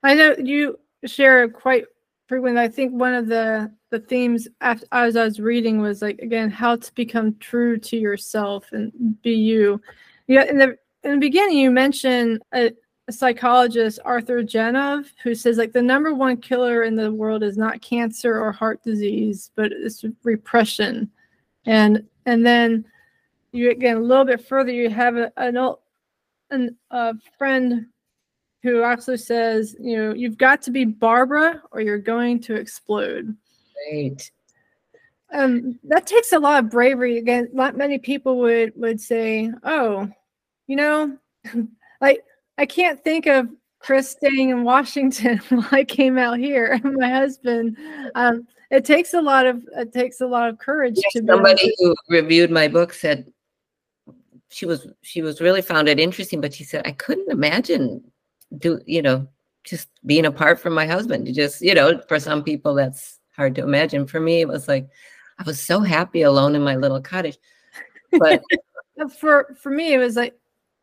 I 0.03 0.13
know 0.13 0.35
you 0.38 0.79
share 1.05 1.49
quite 1.49 1.85
frequently. 2.27 2.61
I 2.61 2.67
think 2.69 2.93
one 2.93 3.13
of 3.13 3.27
the 3.27 3.71
the 3.89 3.99
themes 3.99 4.47
as 4.61 4.85
I 4.91 5.05
was 5.05 5.39
reading 5.39 5.81
was 5.81 6.01
like 6.01 6.19
again 6.19 6.49
how 6.49 6.75
to 6.75 6.93
become 6.93 7.35
true 7.39 7.77
to 7.79 7.97
yourself 7.97 8.71
and 8.71 9.19
be 9.21 9.33
you. 9.33 9.81
Yeah, 10.27 10.43
in 10.43 10.57
the 10.57 10.77
in 11.03 11.13
the 11.13 11.17
beginning 11.17 11.57
you 11.57 11.71
mentioned 11.71 12.41
a, 12.53 12.67
a 12.67 12.71
psychologist 13.11 13.99
Arthur 14.05 14.43
Janov 14.43 15.11
who 15.23 15.33
says 15.35 15.57
like 15.57 15.73
the 15.73 15.81
number 15.81 16.13
one 16.13 16.37
killer 16.37 16.83
in 16.83 16.95
the 16.95 17.11
world 17.11 17.43
is 17.43 17.57
not 17.57 17.81
cancer 17.81 18.39
or 18.39 18.51
heart 18.51 18.83
disease 18.83 19.51
but 19.55 19.71
it's 19.71 20.03
repression, 20.23 21.09
and 21.65 22.03
and 22.25 22.45
then 22.45 22.85
you 23.51 23.71
again 23.71 23.97
a 23.97 24.01
little 24.01 24.25
bit 24.25 24.45
further 24.45 24.71
you 24.71 24.89
have 24.89 25.15
a, 25.17 25.31
an, 25.37 25.57
an 26.51 26.75
a 26.91 27.15
friend 27.37 27.87
who 28.61 28.83
actually 28.83 29.17
says, 29.17 29.75
you 29.79 29.97
know, 29.97 30.13
you've 30.13 30.37
got 30.37 30.61
to 30.63 30.71
be 30.71 30.85
Barbara 30.85 31.61
or 31.71 31.81
you're 31.81 31.97
going 31.97 32.39
to 32.41 32.55
explode. 32.55 33.35
Right. 33.91 34.29
Um, 35.31 35.79
that 35.83 36.07
takes 36.07 36.33
a 36.33 36.39
lot 36.39 36.63
of 36.63 36.69
bravery. 36.69 37.17
Again, 37.17 37.49
not 37.53 37.77
many 37.77 37.99
people 37.99 38.39
would 38.39 38.73
would 38.75 38.99
say, 38.99 39.51
"Oh, 39.63 40.09
you 40.65 40.75
know, 40.75 41.17
like 42.01 42.23
I 42.59 42.65
can't 42.65 43.01
think 43.03 43.25
of 43.25 43.47
Chris 43.79 44.09
staying 44.09 44.49
in 44.49 44.63
Washington 44.63 45.37
while 45.49 45.67
I 45.71 45.85
came 45.85 46.17
out 46.17 46.37
here." 46.37 46.79
My 46.83 47.09
husband. 47.09 47.77
Um, 48.15 48.45
it 48.69 48.85
takes 48.85 49.13
a 49.13 49.21
lot 49.21 49.45
of 49.45 49.63
it 49.77 49.93
takes 49.93 50.21
a 50.21 50.27
lot 50.27 50.49
of 50.49 50.59
courage 50.59 50.95
yes, 50.97 51.13
to. 51.13 51.25
Somebody 51.25 51.73
who 51.79 51.95
reviewed 52.09 52.51
my 52.51 52.67
book 52.67 52.93
said 52.93 53.31
she 54.49 54.65
was 54.65 54.87
she 55.01 55.21
was 55.21 55.41
really 55.41 55.61
found 55.61 55.87
it 55.87 55.99
interesting, 55.99 56.41
but 56.41 56.53
she 56.53 56.63
said 56.63 56.85
I 56.85 56.91
couldn't 56.91 57.31
imagine 57.31 58.03
do 58.57 58.81
you 58.85 59.01
know 59.01 59.27
just 59.63 59.87
being 60.05 60.25
apart 60.25 60.59
from 60.59 60.73
my 60.73 60.85
husband. 60.85 61.27
You 61.27 61.33
just 61.33 61.61
you 61.61 61.73
know 61.73 62.01
for 62.07 62.19
some 62.19 62.43
people 62.43 62.75
that's 62.75 63.19
hard 63.35 63.55
to 63.55 63.63
imagine. 63.63 64.05
For 64.05 64.19
me, 64.19 64.41
it 64.41 64.47
was 64.47 64.67
like 64.67 64.87
I 65.39 65.43
was 65.43 65.61
so 65.61 65.79
happy 65.79 66.23
alone 66.23 66.55
in 66.55 66.61
my 66.61 66.75
little 66.75 67.01
cottage. 67.01 67.37
But 68.11 68.43
for 69.19 69.55
for 69.59 69.71
me, 69.71 69.93
it 69.93 69.97
was 69.97 70.15
like 70.15 70.35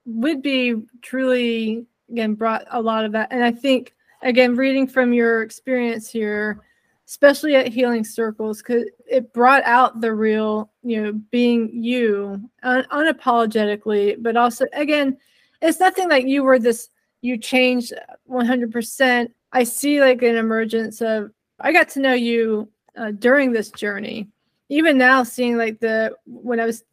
Whidbey 0.08 0.86
truly 1.02 1.86
again 2.10 2.34
brought 2.34 2.64
a 2.70 2.80
lot 2.80 3.04
of 3.04 3.12
that, 3.12 3.28
and 3.30 3.42
I 3.42 3.50
think 3.50 3.94
again 4.22 4.56
reading 4.56 4.86
from 4.86 5.12
your 5.12 5.42
experience 5.42 6.08
here, 6.10 6.62
especially 7.06 7.56
at 7.56 7.68
Healing 7.68 8.04
Circles, 8.04 8.58
because 8.58 8.84
it 9.08 9.32
brought 9.32 9.64
out 9.64 10.00
the 10.00 10.12
real 10.12 10.70
you 10.82 11.02
know 11.02 11.12
being 11.30 11.70
you 11.72 12.40
un- 12.62 12.86
unapologetically, 12.92 14.16
but 14.22 14.36
also 14.36 14.66
again, 14.72 15.16
it's 15.60 15.80
nothing 15.80 16.08
like 16.08 16.26
you 16.26 16.44
were 16.44 16.58
this 16.58 16.90
you 17.22 17.36
changed 17.36 17.92
100%. 18.30 19.28
I 19.52 19.64
see 19.64 20.00
like 20.00 20.22
an 20.22 20.36
emergence 20.36 21.00
of 21.00 21.30
I 21.60 21.72
got 21.72 21.88
to 21.90 22.00
know 22.00 22.12
you 22.12 22.68
uh, 22.96 23.12
during 23.12 23.52
this 23.52 23.70
journey. 23.70 24.28
Even 24.68 24.98
now, 24.98 25.22
seeing 25.22 25.56
like 25.56 25.78
the 25.80 26.14
when 26.26 26.60
I 26.60 26.66
was 26.66 26.84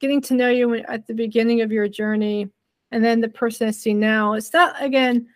getting 0.00 0.20
to 0.22 0.34
know 0.34 0.48
you 0.48 0.68
when, 0.68 0.84
at 0.86 1.06
the 1.06 1.14
beginning 1.14 1.62
of 1.62 1.72
your 1.72 1.88
journey, 1.88 2.48
and 2.92 3.04
then 3.04 3.20
the 3.20 3.28
person 3.28 3.68
I 3.68 3.72
see 3.72 3.94
now, 3.94 4.34
it's 4.34 4.52
not 4.52 4.80
again, 4.80 5.26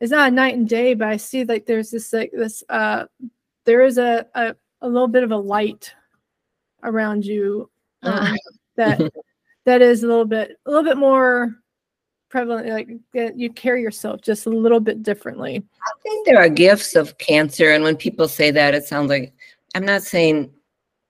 it's 0.00 0.12
not 0.12 0.28
a 0.28 0.34
night 0.34 0.54
and 0.54 0.68
day, 0.68 0.94
but 0.94 1.08
I 1.08 1.16
see 1.16 1.44
like 1.44 1.66
there's 1.66 1.90
this 1.90 2.12
like 2.12 2.30
this 2.32 2.62
uh, 2.68 3.04
there 3.64 3.82
is 3.82 3.98
a 3.98 4.26
a, 4.34 4.54
a 4.80 4.88
little 4.88 5.08
bit 5.08 5.24
of 5.24 5.32
a 5.32 5.36
light 5.36 5.92
around 6.82 7.26
you 7.26 7.68
um, 8.02 8.36
that 8.76 9.00
that 9.64 9.82
is 9.82 10.02
a 10.02 10.06
little 10.06 10.24
bit 10.24 10.56
a 10.64 10.70
little 10.70 10.84
bit 10.84 10.96
more 10.96 11.56
prevalent 12.30 12.68
like 12.68 12.88
you 13.36 13.48
carry 13.52 13.80
yourself 13.80 14.20
just 14.20 14.46
a 14.46 14.50
little 14.50 14.80
bit 14.80 15.02
differently. 15.04 15.62
I 15.82 15.90
think 16.02 16.26
there 16.26 16.38
are 16.38 16.48
gifts 16.48 16.96
of 16.96 17.16
cancer 17.18 17.70
and 17.70 17.84
when 17.84 17.96
people 17.96 18.26
say 18.26 18.50
that 18.50 18.74
it 18.74 18.84
sounds 18.84 19.08
like 19.08 19.32
i'm 19.74 19.84
not 19.84 20.02
saying 20.02 20.50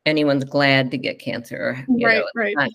anyone's 0.05 0.45
glad 0.45 0.91
to 0.91 0.99
get 0.99 1.19
cancer 1.19 1.57
or 1.57 1.85
you 1.89 2.07
right 2.07 2.19
know, 2.19 2.27
right. 2.35 2.55
not 2.57 2.71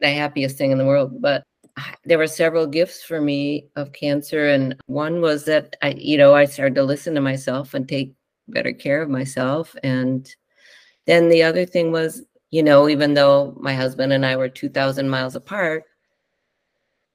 the 0.00 0.08
happiest 0.08 0.58
thing 0.58 0.70
in 0.70 0.78
the 0.78 0.84
world 0.84 1.20
but 1.22 1.44
there 2.04 2.18
were 2.18 2.26
several 2.26 2.66
gifts 2.66 3.02
for 3.02 3.20
me 3.20 3.68
of 3.76 3.92
cancer 3.92 4.48
and 4.48 4.76
one 4.86 5.20
was 5.20 5.44
that 5.44 5.76
i 5.82 5.94
you 5.96 6.16
know 6.16 6.34
i 6.34 6.44
started 6.44 6.74
to 6.74 6.82
listen 6.82 7.14
to 7.14 7.20
myself 7.20 7.74
and 7.74 7.88
take 7.88 8.14
better 8.48 8.72
care 8.72 9.00
of 9.02 9.08
myself 9.08 9.74
and 9.82 10.34
then 11.06 11.28
the 11.28 11.42
other 11.42 11.64
thing 11.64 11.92
was 11.92 12.22
you 12.50 12.62
know 12.62 12.88
even 12.88 13.14
though 13.14 13.54
my 13.58 13.74
husband 13.74 14.12
and 14.12 14.24
i 14.26 14.36
were 14.36 14.48
2000 14.48 15.08
miles 15.08 15.34
apart 15.34 15.84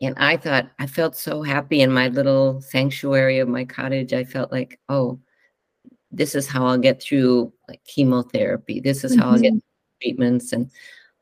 and 0.02 0.16
I 0.18 0.38
thought, 0.38 0.70
I 0.80 0.88
felt 0.88 1.16
so 1.16 1.42
happy 1.42 1.82
in 1.82 1.92
my 1.92 2.08
little 2.08 2.62
sanctuary 2.62 3.40
of 3.40 3.50
my 3.50 3.66
cottage. 3.66 4.14
I 4.14 4.24
felt 4.24 4.52
like, 4.52 4.80
oh, 4.88 5.20
this 6.12 6.36
is 6.36 6.48
how 6.48 6.66
I'll 6.66 6.78
get 6.78 7.02
through 7.02 7.52
like 7.68 7.84
chemotherapy. 7.84 8.80
This 8.80 9.04
is 9.04 9.16
how 9.16 9.24
mm-hmm. 9.24 9.34
I'll 9.34 9.42
get 9.42 9.54
mm-hmm. 9.54 10.02
treatments 10.02 10.54
and 10.54 10.72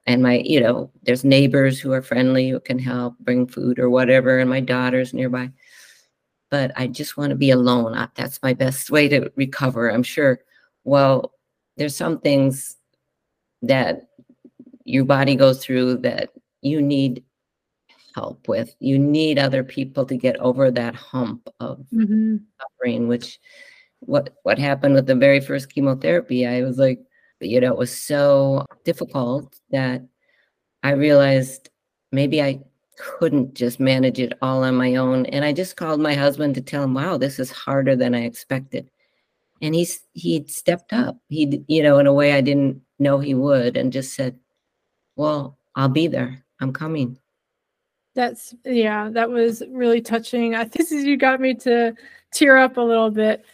and 0.08 0.24
my, 0.24 0.42
you 0.44 0.60
know, 0.62 0.90
there's 1.04 1.24
neighbors 1.26 1.80
who 1.80 1.92
are 1.92 2.02
friendly 2.02 2.50
who 2.50 2.60
can 2.60 2.80
help 2.80 3.20
bring 3.20 3.46
food 3.46 3.78
or 3.78 3.90
whatever, 3.90 4.40
and 4.40 4.50
my 4.50 4.62
daughter's 4.62 5.14
nearby. 5.14 5.52
But 6.50 6.72
I 6.78 6.88
just 6.88 7.18
want 7.18 7.32
to 7.32 7.36
be 7.36 7.52
alone. 7.52 8.10
That's 8.16 8.42
my 8.42 8.54
best 8.54 8.90
way 8.90 9.10
to 9.10 9.30
recover, 9.36 9.90
I'm 9.90 10.04
sure. 10.04 10.40
Well, 10.86 11.34
there's 11.76 11.96
some 11.96 12.20
things 12.20 12.78
that 13.62 14.08
your 14.86 15.04
body 15.04 15.36
goes 15.36 15.64
through 15.64 15.98
that 15.98 16.30
you 16.62 16.82
need 16.82 17.24
help 18.16 18.48
with. 18.48 18.74
You 18.80 18.98
need 18.98 19.38
other 19.38 19.64
people 19.64 20.06
to 20.06 20.16
get 20.16 20.38
over 20.38 20.72
that 20.72 20.96
hump 20.96 21.50
of 21.60 21.86
Mm-hmm. 21.94 22.38
suffering, 22.60 23.08
which 23.08 23.40
what 24.00 24.36
what 24.44 24.58
happened 24.58 24.94
with 24.96 25.06
the 25.06 25.16
very 25.16 25.40
first 25.40 25.70
chemotherapy, 25.74 26.46
I 26.48 26.62
was 26.62 26.78
like, 26.78 27.00
you 27.40 27.60
know, 27.60 27.72
it 27.72 27.78
was 27.78 27.96
so 27.98 28.66
difficult 28.84 29.60
that 29.72 30.02
I 30.84 30.92
realized 30.92 31.70
maybe 32.12 32.42
I 32.42 32.62
couldn't 32.98 33.54
just 33.54 33.80
manage 33.80 34.20
it 34.20 34.34
all 34.42 34.64
on 34.64 34.76
my 34.76 34.96
own. 34.96 35.26
And 35.28 35.46
I 35.46 35.54
just 35.54 35.76
called 35.76 36.00
my 36.00 36.16
husband 36.16 36.56
to 36.56 36.62
tell 36.62 36.84
him, 36.84 36.94
wow, 36.94 37.18
this 37.18 37.40
is 37.40 37.52
harder 37.52 37.96
than 37.96 38.16
I 38.16 38.24
expected. 38.24 38.90
And 39.62 39.74
he's 39.74 40.02
he 40.14 40.46
stepped 40.48 40.94
up. 40.94 41.18
He, 41.30 41.64
you 41.68 41.82
know, 41.82 41.98
in 42.00 42.08
a 42.08 42.14
way 42.14 42.34
I 42.34 42.42
didn't 42.42 42.82
know 43.00 43.20
he 43.20 43.34
would, 43.34 43.76
and 43.76 43.92
just 43.92 44.14
said, 44.14 44.38
Well, 45.16 45.58
I'll 45.76 45.90
be 45.90 46.08
there. 46.08 46.44
I'm 46.60 46.72
coming. 46.72 47.18
That's 48.14 48.54
yeah, 48.66 49.10
that 49.10 49.30
was 49.32 49.64
really 49.70 50.00
touching. 50.00 50.54
I 50.54 50.66
think 50.66 50.92
you 50.92 51.18
got 51.18 51.42
me 51.42 51.56
to 51.56 51.96
tear 52.32 52.58
up 52.58 52.78
a 52.78 52.82
little 52.82 53.10
bit. 53.10 53.46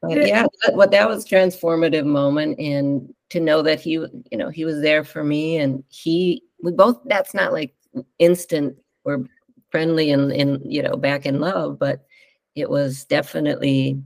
But 0.00 0.26
Yeah. 0.26 0.46
that, 0.64 0.74
what 0.76 0.90
that 0.92 1.06
was 1.08 1.26
transformative 1.26 2.06
moment, 2.06 2.58
and 2.58 3.14
to 3.30 3.40
know 3.40 3.62
that 3.62 3.80
he, 3.80 3.92
you 3.92 4.38
know, 4.38 4.50
he 4.50 4.64
was 4.64 4.80
there 4.80 5.04
for 5.04 5.24
me, 5.24 5.56
and 5.56 5.82
he, 5.88 6.42
we 6.62 6.72
both. 6.72 7.00
That's 7.06 7.34
not 7.34 7.52
like 7.52 7.74
instant. 8.18 8.76
We're 9.04 9.24
friendly 9.70 10.10
and 10.10 10.32
in, 10.32 10.60
you 10.64 10.82
know, 10.82 10.96
back 10.96 11.26
in 11.26 11.40
love, 11.40 11.78
but 11.78 12.04
it 12.54 12.68
was 12.68 13.04
definitely 13.04 14.02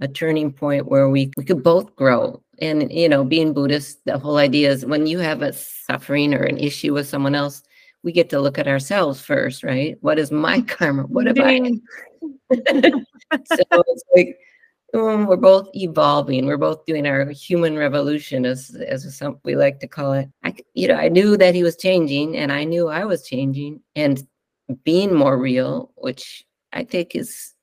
a 0.00 0.08
turning 0.08 0.52
point 0.52 0.88
where 0.88 1.08
we 1.08 1.30
we 1.36 1.44
could 1.44 1.62
both 1.62 1.94
grow. 1.96 2.42
And 2.60 2.92
you 2.92 3.08
know, 3.08 3.24
being 3.24 3.52
Buddhist, 3.52 4.04
the 4.04 4.18
whole 4.18 4.36
idea 4.36 4.70
is 4.70 4.86
when 4.86 5.06
you 5.06 5.18
have 5.18 5.42
a 5.42 5.52
suffering 5.52 6.34
or 6.34 6.42
an 6.42 6.58
issue 6.58 6.94
with 6.94 7.08
someone 7.08 7.34
else, 7.34 7.62
we 8.02 8.12
get 8.12 8.30
to 8.30 8.40
look 8.40 8.58
at 8.58 8.68
ourselves 8.68 9.20
first, 9.20 9.62
right? 9.62 9.96
What 10.00 10.18
is 10.18 10.30
my 10.30 10.60
karma? 10.68 11.02
What 11.04 11.26
have 11.26 11.38
I? 11.38 11.72
So 13.32 13.62
it's 13.70 14.02
like 14.16 14.36
we're 14.92 15.36
both 15.36 15.68
evolving. 15.74 16.46
We're 16.46 16.56
both 16.56 16.84
doing 16.84 17.06
our 17.06 17.30
human 17.30 17.76
revolution, 17.76 18.44
as 18.44 18.74
as 18.86 19.16
some 19.16 19.38
we 19.44 19.56
like 19.56 19.80
to 19.80 19.88
call 19.88 20.12
it. 20.14 20.28
I, 20.44 20.54
you 20.74 20.88
know, 20.88 20.94
I 20.94 21.08
knew 21.08 21.36
that 21.36 21.54
he 21.54 21.62
was 21.62 21.76
changing, 21.76 22.36
and 22.36 22.52
I 22.52 22.64
knew 22.64 22.88
I 22.88 23.04
was 23.04 23.26
changing, 23.26 23.80
and 23.94 24.26
being 24.84 25.14
more 25.14 25.38
real, 25.38 25.92
which 25.96 26.44
I 26.72 26.84
think 26.84 27.14
is. 27.14 27.54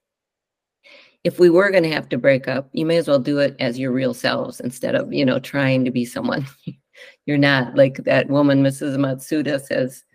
If 1.23 1.39
we 1.39 1.49
were 1.49 1.71
going 1.71 1.83
to 1.83 1.91
have 1.91 2.07
to 2.09 2.17
break 2.17 2.47
up, 2.47 2.69
you 2.71 2.85
may 2.85 2.97
as 2.97 3.07
well 3.07 3.19
do 3.19 3.39
it 3.39 3.55
as 3.59 3.77
your 3.77 3.91
real 3.91 4.13
selves 4.13 4.61
instead 4.61 4.95
of, 4.95 5.11
you 5.11 5.25
know, 5.25 5.39
trying 5.39 5.83
to 5.83 5.91
be 5.91 6.05
someone 6.05 6.47
you're 7.25 7.37
not. 7.37 7.75
Like 7.75 7.97
that 8.05 8.29
woman, 8.29 8.63
Mrs. 8.63 8.95
Matsuda 8.95 9.59
says, 9.59 10.05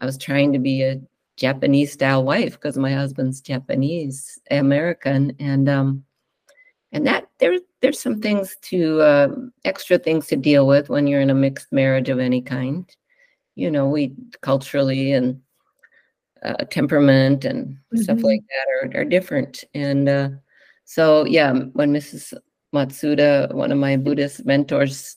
I 0.00 0.06
was 0.06 0.18
trying 0.18 0.52
to 0.54 0.58
be 0.58 0.82
a 0.82 1.00
Japanese 1.36 1.92
style 1.92 2.24
wife 2.24 2.52
because 2.52 2.76
my 2.76 2.92
husband's 2.92 3.40
Japanese 3.40 4.40
American, 4.50 5.36
and 5.38 5.68
um, 5.68 6.04
and 6.96 7.06
that 7.06 7.28
there 7.38 7.58
there's 7.82 8.00
some 8.00 8.22
things 8.22 8.56
to 8.62 9.00
uh, 9.02 9.28
extra 9.66 9.98
things 9.98 10.26
to 10.28 10.36
deal 10.36 10.66
with 10.66 10.88
when 10.88 11.06
you're 11.06 11.20
in 11.20 11.28
a 11.28 11.34
mixed 11.34 11.70
marriage 11.70 12.08
of 12.08 12.18
any 12.18 12.40
kind. 12.40 12.88
You 13.54 13.70
know, 13.70 13.86
we 13.86 14.14
culturally 14.40 15.12
and 15.12 15.42
uh, 16.42 16.64
temperament 16.70 17.44
and 17.44 17.76
stuff 17.94 18.18
Mhm. 18.18 18.24
like 18.24 18.40
that 18.48 18.66
are 18.72 19.00
are 19.00 19.04
different, 19.04 19.62
and 19.74 20.08
uh, 20.08 20.30
so 20.84 21.26
yeah, 21.26 21.52
when 21.52 21.92
Mrs. 21.92 22.32
Matsuda, 22.74 23.52
one 23.52 23.72
of 23.72 23.78
my 23.78 23.96
Buddhist 23.98 24.46
mentors, 24.46 25.16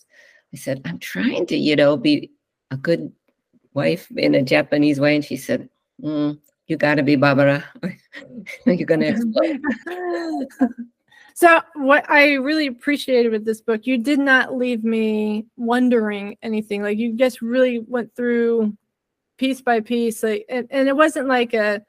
I 0.53 0.57
said, 0.57 0.81
I'm 0.85 0.99
trying 0.99 1.45
to, 1.47 1.55
you 1.55 1.75
know, 1.75 1.95
be 1.97 2.31
a 2.71 2.77
good 2.77 3.11
wife 3.73 4.11
in 4.17 4.35
a 4.35 4.41
Japanese 4.43 4.99
way, 4.99 5.15
and 5.15 5.23
she 5.23 5.37
said, 5.37 5.69
Mm, 6.03 6.39
you 6.67 6.75
got 6.77 6.95
to 6.95 7.03
be 7.03 7.15
Barbara. 7.15 7.63
You're 8.65 8.85
going 8.85 8.99
to 9.07 9.07
explode. 9.07 9.59
so 11.39 11.61
what 11.75 12.03
I 12.09 12.33
really 12.33 12.67
appreciated 12.67 13.31
with 13.31 13.45
this 13.45 13.61
book, 13.61 13.87
you 13.87 13.97
did 13.97 14.19
not 14.19 14.57
leave 14.57 14.83
me 14.83 15.45
wondering 15.55 16.35
anything. 16.43 16.83
Like 16.83 16.97
you 16.97 17.13
just 17.13 17.41
really 17.41 17.79
went 17.79 18.13
through 18.13 18.75
piece 19.37 19.61
by 19.61 19.79
piece, 19.79 20.21
like 20.21 20.45
and, 20.49 20.67
and 20.69 20.89
it 20.89 20.97
wasn't 20.97 21.29
like 21.29 21.53
a 21.53 21.81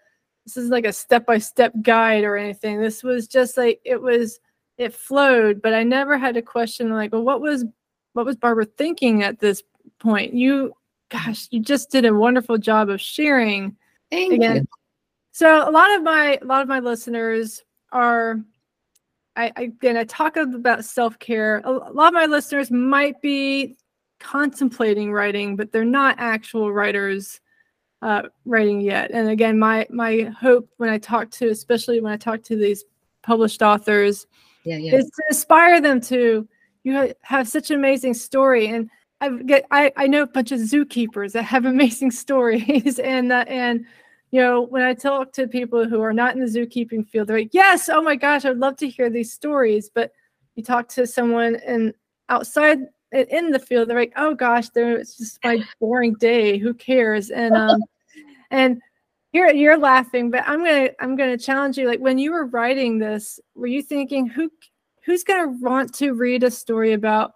this 0.47 0.57
is 0.57 0.71
like 0.71 0.85
a 0.85 0.93
step-by-step 0.93 1.73
guide 1.83 2.23
or 2.23 2.37
anything. 2.37 2.81
This 2.81 3.03
was 3.03 3.27
just 3.27 3.57
like 3.57 3.81
it 3.85 4.01
was 4.01 4.39
it 4.79 4.95
flowed, 4.95 5.61
but 5.61 5.75
I 5.75 5.83
never 5.83 6.17
had 6.17 6.37
a 6.37 6.43
question 6.43 6.93
like, 6.93 7.13
well, 7.13 7.25
what 7.25 7.41
was 7.41 7.65
what 8.13 8.25
was 8.25 8.37
Barbara 8.37 8.67
thinking 8.67 9.25
at 9.25 9.41
this 9.41 9.65
point? 9.99 10.33
You 10.33 10.75
gosh, 11.09 11.49
you 11.51 11.59
just 11.59 11.91
did 11.91 12.05
a 12.05 12.15
wonderful 12.15 12.57
job 12.57 12.89
of 12.89 13.01
sharing 13.01 13.77
Thank 14.13 14.35
Again, 14.35 14.57
you. 14.59 14.67
so 15.33 15.69
a 15.69 15.73
lot 15.73 15.93
of 15.97 16.05
my 16.05 16.39
a 16.41 16.45
lot 16.45 16.63
of 16.63 16.69
my 16.69 16.79
listeners 16.79 17.65
are 17.91 18.45
I, 19.37 19.53
I 19.57 19.63
again 19.63 19.97
I 19.97 20.05
talk 20.05 20.37
about 20.37 20.85
self-care. 20.85 21.63
A, 21.65 21.71
a 21.71 21.93
lot 21.93 22.09
of 22.09 22.15
my 22.15 22.27
listeners 22.27 22.71
might 22.71 23.21
be 23.21 23.77
contemplating 24.19 25.13
writing, 25.13 25.57
but 25.57 25.73
they're 25.73 25.85
not 25.85 26.17
actual 26.19 26.73
writers 26.73 27.41
uh, 28.03 28.23
writing 28.45 28.81
yet. 28.81 29.11
And 29.13 29.29
again, 29.29 29.59
my 29.59 29.87
my 29.91 30.33
hope 30.39 30.69
when 30.77 30.91
I 30.91 30.99
talk 30.99 31.31
to, 31.33 31.49
especially 31.49 32.01
when 32.01 32.13
I 32.13 32.17
talk 32.17 32.43
to 32.45 32.57
these 32.57 32.85
published 33.23 33.63
authors, 33.63 34.27
Yeah, 34.65 34.77
yeah. 34.77 34.97
is 34.97 35.05
to 35.07 35.23
inspire 35.31 35.81
them 35.81 36.01
to 36.03 36.49
you 36.83 36.93
ha- 36.95 37.13
have 37.23 37.49
such 37.49 37.71
an 37.71 37.77
amazing 37.77 38.15
story 38.15 38.69
and 38.69 38.91
I 39.21 39.29
get 39.29 39.67
I, 39.71 39.93
I 39.97 40.07
know 40.07 40.23
a 40.23 40.27
bunch 40.27 40.51
of 40.53 40.61
zookeepers 40.61 41.33
that 41.33 41.43
have 41.43 41.65
amazing 41.67 42.11
stories 42.11 42.99
and 42.99 43.33
uh, 43.33 43.45
and 43.47 43.87
you 44.31 44.41
know 44.41 44.63
when 44.63 44.83
I 44.83 44.95
talk 44.95 45.33
to 45.33 45.47
people 45.47 45.89
who 45.89 46.01
are 46.01 46.13
not 46.13 46.35
in 46.35 46.41
the 46.41 46.47
zookeeping 46.47 47.09
field 47.09 47.29
they're 47.29 47.39
like 47.39 47.51
yes 47.53 47.89
oh 47.89 48.03
my 48.03 48.17
gosh 48.17 48.45
I'd 48.45 48.59
love 48.59 48.77
to 48.79 48.89
hear 48.89 49.11
these 49.11 49.33
stories. 49.33 49.91
But 49.95 50.13
you 50.55 50.63
talk 50.63 50.89
to 50.91 51.07
someone 51.07 51.57
and 51.67 51.95
outside 52.29 52.79
in 53.13 53.51
the 53.51 53.59
field 53.59 53.89
they're 53.89 53.99
like 53.99 54.13
oh 54.17 54.35
gosh 54.35 54.69
there 54.71 54.97
it's 54.97 55.17
just 55.17 55.39
my 55.45 55.65
boring 55.81 56.15
day 56.15 56.59
who 56.59 56.75
cares? 56.75 57.31
And 57.31 57.57
um 57.57 57.83
and 58.51 58.81
you're 59.33 59.53
you're 59.53 59.79
laughing 59.79 60.31
but 60.31 60.43
i'm 60.47 60.65
gonna 60.65 60.91
i'm 61.01 61.17
gonna 61.17 61.39
challenge 61.39 61.79
you 61.79 61.87
like 61.87 62.01
when 62.01 62.19
you 62.19 62.33
were 62.33 62.47
writing 62.47 62.99
this 62.99 63.39
were 63.55 63.67
you 63.67 63.83
thinking 63.83 64.27
who 64.27 64.51
who's 65.05 65.25
gonna 65.25 65.49
want 65.61 65.93
to 65.95 66.13
read 66.13 66.43
a 66.43 66.51
story 66.51 66.93
about 66.93 67.33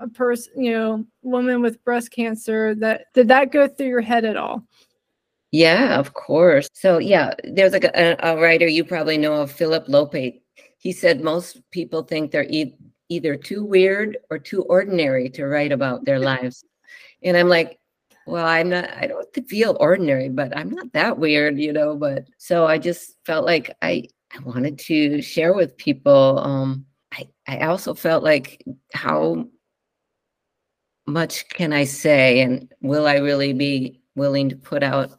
a 0.00 0.08
person 0.08 0.62
you 0.62 0.72
know 0.72 1.04
woman 1.22 1.60
with 1.60 1.82
breast 1.84 2.10
cancer 2.10 2.74
that 2.74 3.06
did 3.14 3.28
that 3.28 3.52
go 3.52 3.66
through 3.66 3.88
your 3.88 4.00
head 4.00 4.24
at 4.24 4.36
all 4.36 4.64
Yeah, 5.50 5.98
of 5.98 6.12
course. 6.14 6.68
So 6.74 6.98
yeah, 6.98 7.34
there's 7.44 7.72
like 7.72 7.84
a, 7.84 8.16
a 8.20 8.36
writer 8.36 8.66
you 8.66 8.84
probably 8.84 9.16
know 9.16 9.40
of, 9.42 9.50
Philip 9.50 9.86
Lopate. 9.86 10.40
He 10.78 10.92
said 10.92 11.22
most 11.22 11.60
people 11.70 12.02
think 12.02 12.30
they're 12.30 12.44
e- 12.44 12.76
either 13.08 13.36
too 13.36 13.64
weird 13.64 14.18
or 14.30 14.38
too 14.38 14.62
ordinary 14.64 15.30
to 15.30 15.46
write 15.46 15.72
about 15.72 16.04
their 16.04 16.18
lives. 16.32 16.64
And 17.22 17.36
I'm 17.36 17.48
like, 17.48 17.78
well, 18.26 18.46
I'm 18.46 18.68
not, 18.68 18.90
I 18.94 19.06
don't 19.06 19.48
feel 19.48 19.76
ordinary, 19.80 20.28
but 20.28 20.54
I'm 20.56 20.68
not 20.70 20.92
that 20.92 21.18
weird, 21.18 21.58
you 21.58 21.72
know. 21.72 21.96
But 21.96 22.26
so 22.36 22.66
I 22.66 22.76
just 22.78 23.16
felt 23.24 23.46
like 23.46 23.74
I, 23.80 24.04
I 24.34 24.40
wanted 24.40 24.78
to 24.80 25.22
share 25.22 25.54
with 25.54 25.76
people. 25.78 26.38
Um, 26.40 26.84
I, 27.12 27.28
I 27.46 27.58
also 27.60 27.94
felt 27.94 28.22
like 28.22 28.62
how 28.92 29.46
much 31.06 31.48
can 31.48 31.72
I 31.72 31.84
say, 31.84 32.40
and 32.42 32.70
will 32.82 33.06
I 33.06 33.16
really 33.16 33.54
be 33.54 34.00
willing 34.14 34.50
to 34.50 34.56
put 34.56 34.82
out 34.82 35.12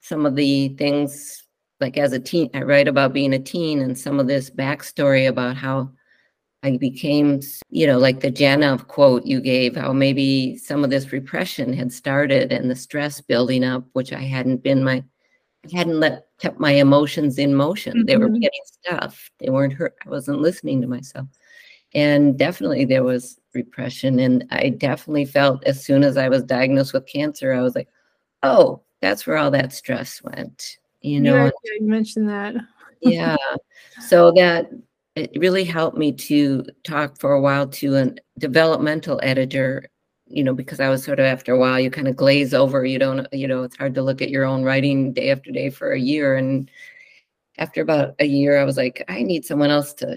some 0.00 0.26
of 0.26 0.36
the 0.36 0.68
things 0.70 1.44
like 1.80 1.96
as 1.96 2.12
a 2.12 2.18
teen? 2.18 2.50
I 2.54 2.62
write 2.62 2.88
about 2.88 3.12
being 3.12 3.34
a 3.34 3.38
teen 3.38 3.80
and 3.80 3.96
some 3.98 4.18
of 4.20 4.26
this 4.26 4.50
backstory 4.50 5.28
about 5.28 5.56
how 5.56 5.90
I 6.64 6.76
became, 6.76 7.40
you 7.70 7.86
know, 7.86 7.98
like 7.98 8.20
the 8.20 8.32
Janov 8.32 8.88
quote 8.88 9.24
you 9.24 9.40
gave, 9.40 9.76
how 9.76 9.92
maybe 9.92 10.56
some 10.56 10.82
of 10.82 10.90
this 10.90 11.12
repression 11.12 11.72
had 11.72 11.92
started 11.92 12.52
and 12.52 12.68
the 12.68 12.74
stress 12.74 13.20
building 13.20 13.62
up, 13.62 13.84
which 13.92 14.12
I 14.12 14.22
hadn't 14.22 14.64
been 14.64 14.82
my, 14.82 15.04
I 15.64 15.76
hadn't 15.76 16.00
let 16.00 16.26
kept 16.40 16.58
my 16.58 16.72
emotions 16.72 17.38
in 17.38 17.54
motion. 17.54 18.06
They 18.06 18.16
were 18.16 18.28
Mhm. 18.28 18.40
getting 18.40 18.60
stuff. 18.64 19.30
They 19.38 19.50
weren't 19.50 19.72
hurt. 19.72 19.94
I 20.04 20.08
wasn't 20.08 20.40
listening 20.40 20.80
to 20.80 20.88
myself. 20.88 21.28
And 21.94 22.36
definitely 22.38 22.84
there 22.84 23.04
was 23.04 23.38
repression. 23.54 24.18
And 24.18 24.44
I 24.50 24.70
definitely 24.70 25.24
felt 25.24 25.64
as 25.64 25.84
soon 25.84 26.02
as 26.02 26.16
I 26.16 26.28
was 26.28 26.42
diagnosed 26.42 26.92
with 26.92 27.06
cancer, 27.06 27.52
I 27.52 27.62
was 27.62 27.74
like, 27.74 27.88
oh, 28.42 28.82
that's 29.00 29.26
where 29.26 29.36
all 29.36 29.50
that 29.52 29.72
stress 29.72 30.22
went. 30.22 30.78
You 31.00 31.20
know, 31.20 31.44
yeah, 31.44 31.50
you 31.80 31.86
mentioned 31.86 32.28
that 32.28 32.54
yeah. 33.00 33.36
So 34.08 34.32
that 34.32 34.70
it 35.16 35.32
really 35.36 35.64
helped 35.64 35.96
me 35.96 36.12
to 36.12 36.64
talk 36.84 37.18
for 37.18 37.32
a 37.32 37.40
while 37.40 37.66
to 37.66 37.96
a 37.96 38.10
developmental 38.38 39.20
editor, 39.22 39.88
you 40.26 40.44
know, 40.44 40.54
because 40.54 40.80
I 40.80 40.88
was 40.88 41.02
sort 41.02 41.18
of 41.18 41.26
after 41.26 41.52
a 41.54 41.58
while, 41.58 41.80
you 41.80 41.90
kind 41.90 42.08
of 42.08 42.16
glaze 42.16 42.54
over. 42.54 42.84
You 42.84 42.98
don't, 42.98 43.26
you 43.32 43.48
know, 43.48 43.64
it's 43.64 43.76
hard 43.76 43.94
to 43.94 44.02
look 44.02 44.22
at 44.22 44.30
your 44.30 44.44
own 44.44 44.62
writing 44.62 45.12
day 45.12 45.30
after 45.30 45.50
day 45.50 45.70
for 45.70 45.92
a 45.92 46.00
year. 46.00 46.36
And 46.36 46.70
after 47.58 47.82
about 47.82 48.14
a 48.20 48.26
year, 48.26 48.58
I 48.58 48.64
was 48.64 48.76
like, 48.76 49.04
I 49.08 49.22
need 49.22 49.44
someone 49.44 49.70
else 49.70 49.92
to 49.94 50.16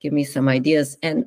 give 0.00 0.12
me 0.12 0.24
some 0.24 0.48
ideas. 0.48 0.98
And 1.02 1.24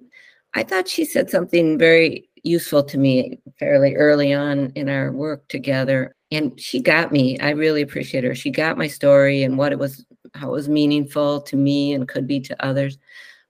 I 0.53 0.63
thought 0.63 0.87
she 0.87 1.05
said 1.05 1.29
something 1.29 1.77
very 1.77 2.29
useful 2.43 2.83
to 2.83 2.97
me 2.97 3.39
fairly 3.57 3.95
early 3.95 4.33
on 4.33 4.71
in 4.75 4.89
our 4.89 5.11
work 5.11 5.47
together. 5.47 6.15
And 6.31 6.59
she 6.59 6.79
got 6.79 7.11
me. 7.11 7.39
I 7.39 7.51
really 7.51 7.81
appreciate 7.81 8.23
her. 8.23 8.35
She 8.35 8.51
got 8.51 8.77
my 8.77 8.87
story 8.87 9.43
and 9.43 9.57
what 9.57 9.71
it 9.71 9.79
was, 9.79 10.05
how 10.35 10.49
it 10.49 10.51
was 10.51 10.69
meaningful 10.69 11.41
to 11.41 11.55
me 11.55 11.93
and 11.93 12.07
could 12.07 12.27
be 12.27 12.39
to 12.41 12.65
others. 12.65 12.97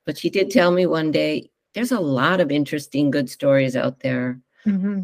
But 0.05 0.17
she 0.17 0.29
did 0.29 0.49
tell 0.49 0.71
me 0.71 0.85
one 0.85 1.11
day, 1.11 1.49
there's 1.73 1.91
a 1.91 1.99
lot 1.99 2.39
of 2.39 2.51
interesting, 2.51 3.11
good 3.11 3.29
stories 3.29 3.75
out 3.75 3.99
there. 3.99 4.39
Mm-hmm. 4.65 5.01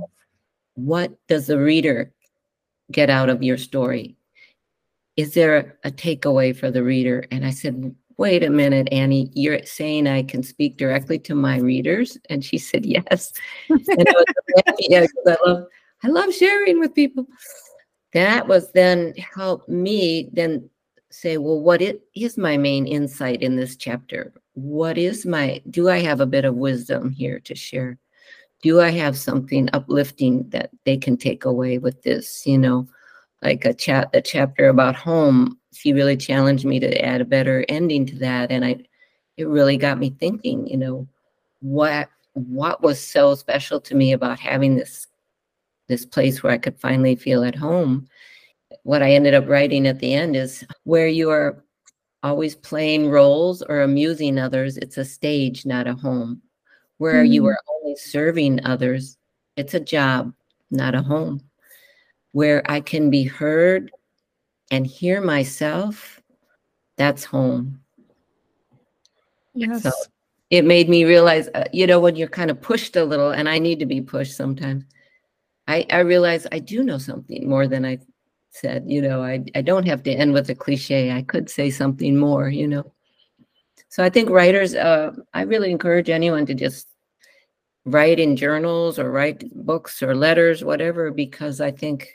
What 0.76 1.14
does 1.28 1.48
the 1.48 1.60
reader 1.60 2.12
get 2.92 3.10
out 3.10 3.30
of 3.30 3.44
your 3.44 3.58
story? 3.58 4.16
Is 5.16 5.34
there 5.34 5.78
a 5.84 5.92
takeaway 5.92 6.56
for 6.56 6.72
the 6.72 6.84
reader? 6.84 7.26
And 7.32 7.46
I 7.46 7.52
said, 7.52 7.96
wait 8.18 8.44
a 8.44 8.50
minute, 8.50 8.88
Annie, 8.92 9.30
you're 9.34 9.64
saying 9.64 10.08
I 10.08 10.24
can 10.24 10.44
speak 10.44 10.78
directly 10.78 11.20
to 11.20 11.36
my 11.36 11.58
readers? 11.58 12.18
And 12.30 12.44
she 12.44 12.58
said, 12.58 12.86
yes. 12.86 13.34
and 13.70 13.80
I 13.80 14.12
was 14.12 14.76
yeah, 14.80 15.06
I 15.28 15.36
love, 15.46 15.68
I 16.04 16.08
love 16.08 16.34
sharing 16.34 16.80
with 16.80 16.94
people. 16.94 17.28
That 18.15 18.47
was 18.47 18.71
then 18.71 19.13
helped 19.36 19.69
me 19.69 20.30
then 20.34 20.69
say, 21.12 21.38
well, 21.38 21.62
what 21.62 21.82
it 21.82 22.01
is 22.15 22.38
my 22.38 22.58
main 22.58 22.88
insight 22.88 23.41
in 23.41 23.56
this 23.56 23.75
chapter? 23.75 24.34
What 24.54 24.97
is 24.97 25.25
my, 25.25 25.62
do 25.69 25.89
I 25.89 25.99
have 25.99 26.21
a 26.21 26.25
bit 26.25 26.45
of 26.45 26.56
wisdom 26.56 27.12
here 27.12 27.39
to 27.41 27.54
share? 27.56 27.97
Do 28.63 28.82
I 28.82 28.89
have 28.89 29.17
something 29.17 29.69
uplifting 29.73 30.49
that 30.49 30.71
they 30.86 30.97
can 30.97 31.17
take 31.17 31.45
away 31.45 31.78
with 31.78 32.01
this? 32.01 32.47
You 32.47 32.58
know, 32.58 32.88
like 33.43 33.65
a 33.65 33.73
chat, 33.73 34.10
a 34.13 34.21
chapter 34.21 34.69
about 34.69 34.95
home 34.95 35.60
she 35.75 35.91
really 35.93 36.15
challenged 36.15 36.65
me 36.65 36.80
to 36.80 37.06
add 37.06 37.21
a 37.21 37.25
better 37.25 37.65
ending 37.67 38.06
to 38.06 38.17
that 38.17 38.51
and 38.51 38.63
i 38.63 38.78
it 39.38 39.47
really 39.47 39.78
got 39.78 39.99
me 39.99 40.15
thinking 40.19 40.65
you 40.67 40.78
know 40.78 41.08
what 41.62 42.10
what 42.34 42.82
was 42.82 42.99
so 42.99 43.36
special 43.36 43.80
to 43.80 43.95
me 43.95 44.13
about 44.13 44.39
having 44.39 44.75
this 44.75 45.08
this 45.88 46.06
place 46.06 46.41
where 46.41 46.54
i 46.54 46.58
could 46.58 46.80
finally 46.80 47.15
feel 47.15 47.43
at 47.43 47.56
home 47.56 48.08
what 48.84 49.02
i 49.02 49.12
ended 49.12 49.34
up 49.34 49.48
writing 49.48 49.88
at 49.88 50.00
the 50.00 50.13
end 50.13 50.36
is 50.36 50.63
where 50.84 51.08
you 51.08 51.30
are 51.30 51.63
always 52.24 52.56
playing 52.56 53.10
roles 53.10 53.62
or 53.62 53.82
amusing 53.82 54.38
others 54.39 54.78
it's 54.78 54.98
a 54.98 55.06
stage 55.06 55.65
not 55.65 55.88
a 55.88 55.93
home 55.93 56.41
where 56.98 57.24
mm-hmm. 57.24 57.34
you 57.34 57.45
are 57.45 57.60
only 57.76 57.95
serving 57.95 58.63
others 58.65 59.17
it's 59.58 59.74
a 59.74 59.80
job 59.80 60.34
not 60.71 60.95
a 60.95 61.02
home 61.02 61.39
where 62.32 62.63
i 62.69 62.80
can 62.80 63.10
be 63.10 63.24
heard 63.24 63.91
and 64.71 64.86
hear 64.86 65.21
myself, 65.21 66.21
that's 66.98 67.24
home. 67.24 67.80
Yes. 69.54 69.84
So 69.84 69.91
it 70.50 70.65
made 70.65 70.89
me 70.89 71.06
realize, 71.06 71.50
uh, 71.54 71.65
you 71.71 71.88
know, 71.88 72.00
when 72.00 72.15
you're 72.15 72.28
kind 72.28 72.52
of 72.52 72.62
pushed 72.62 72.95
a 72.95 73.06
little, 73.06 73.32
and 73.32 73.48
I 73.48 73.60
need 73.60 73.80
to 73.80 73.86
be 73.86 74.02
pushed 74.02 74.36
sometimes, 74.36 74.84
I, 75.67 75.86
I 75.91 75.99
realize 75.99 76.47
I 76.51 76.60
do 76.60 76.84
know 76.84 76.97
something 76.97 77.49
more 77.49 77.67
than 77.67 77.86
I 77.86 77.99
said. 78.51 78.86
You 78.88 79.01
know, 79.01 79.23
I, 79.23 79.43
I 79.56 79.62
don't 79.62 79.88
have 79.88 80.04
to 80.04 80.12
end 80.12 80.34
with 80.34 80.49
a 80.49 80.56
cliche. 80.56 81.12
I 81.12 81.21
could 81.21 81.49
say 81.49 81.69
something 81.69 82.17
more, 82.17 82.49
you 82.49 82.67
know. 82.67 82.91
So 83.89 84.04
I 84.04 84.10
think 84.10 84.30
writers, 84.30 84.75
uh, 84.75 85.12
I 85.34 85.41
really 85.43 85.71
encourage 85.71 86.10
anyone 86.10 86.45
to 86.47 86.54
just 86.54 86.88
write 87.86 88.19
in 88.19 88.36
journals 88.36 88.99
or 88.99 89.12
write 89.12 89.49
books 89.54 90.01
or 90.01 90.15
letters, 90.15 90.63
whatever, 90.63 91.12
because 91.12 91.62
I 91.62 91.71
think 91.71 92.10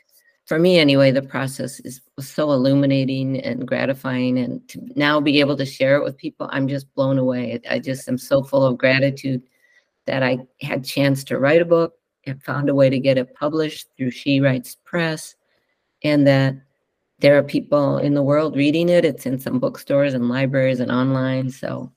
for 0.46 0.58
me 0.58 0.78
anyway, 0.78 1.12
the 1.12 1.22
process 1.22 1.78
is 1.80 2.00
so 2.18 2.50
illuminating 2.50 3.40
and 3.40 3.66
gratifying. 3.66 4.38
And 4.38 4.66
to 4.68 4.80
now 4.96 5.20
be 5.20 5.38
able 5.40 5.56
to 5.56 5.64
share 5.64 5.96
it 5.96 6.02
with 6.04 6.16
people, 6.16 6.48
I'm 6.50 6.66
just 6.66 6.92
blown 6.94 7.18
away. 7.18 7.60
I 7.70 7.78
just 7.78 8.08
am 8.08 8.18
so 8.18 8.42
full 8.42 8.64
of 8.64 8.76
gratitude 8.76 9.42
that 10.06 10.22
I 10.22 10.38
had 10.60 10.84
chance 10.84 11.22
to 11.24 11.38
write 11.38 11.62
a 11.62 11.66
book 11.66 11.94
and 12.26 12.42
found 12.42 12.68
a 12.68 12.74
way 12.74 12.90
to 12.90 12.98
get 12.98 13.18
it 13.18 13.35
published 13.35 13.88
through 13.96 14.11
She 14.11 14.40
Writes 14.40 14.76
Press, 14.85 15.35
and 16.02 16.26
that 16.26 16.54
there 17.18 17.37
are 17.37 17.42
people 17.42 17.98
in 17.98 18.14
the 18.14 18.22
world 18.22 18.56
reading 18.56 18.88
it. 18.88 19.04
It's 19.04 19.26
in 19.26 19.38
some 19.38 19.59
bookstores 19.59 20.14
and 20.14 20.28
libraries 20.28 20.80
and 20.80 20.90
online. 20.90 21.50
So 21.50 21.92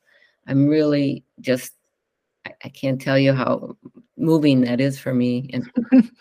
I'm 0.48 0.68
really 0.68 1.24
just 1.40 1.74
I, 2.46 2.52
I 2.66 2.70
can't 2.70 3.00
tell 3.00 3.18
you 3.18 3.34
how 3.34 3.78
moving 4.18 4.62
that 4.62 4.82
is 4.82 5.00
for 5.00 5.14
me. 5.14 5.50
And 5.54 5.72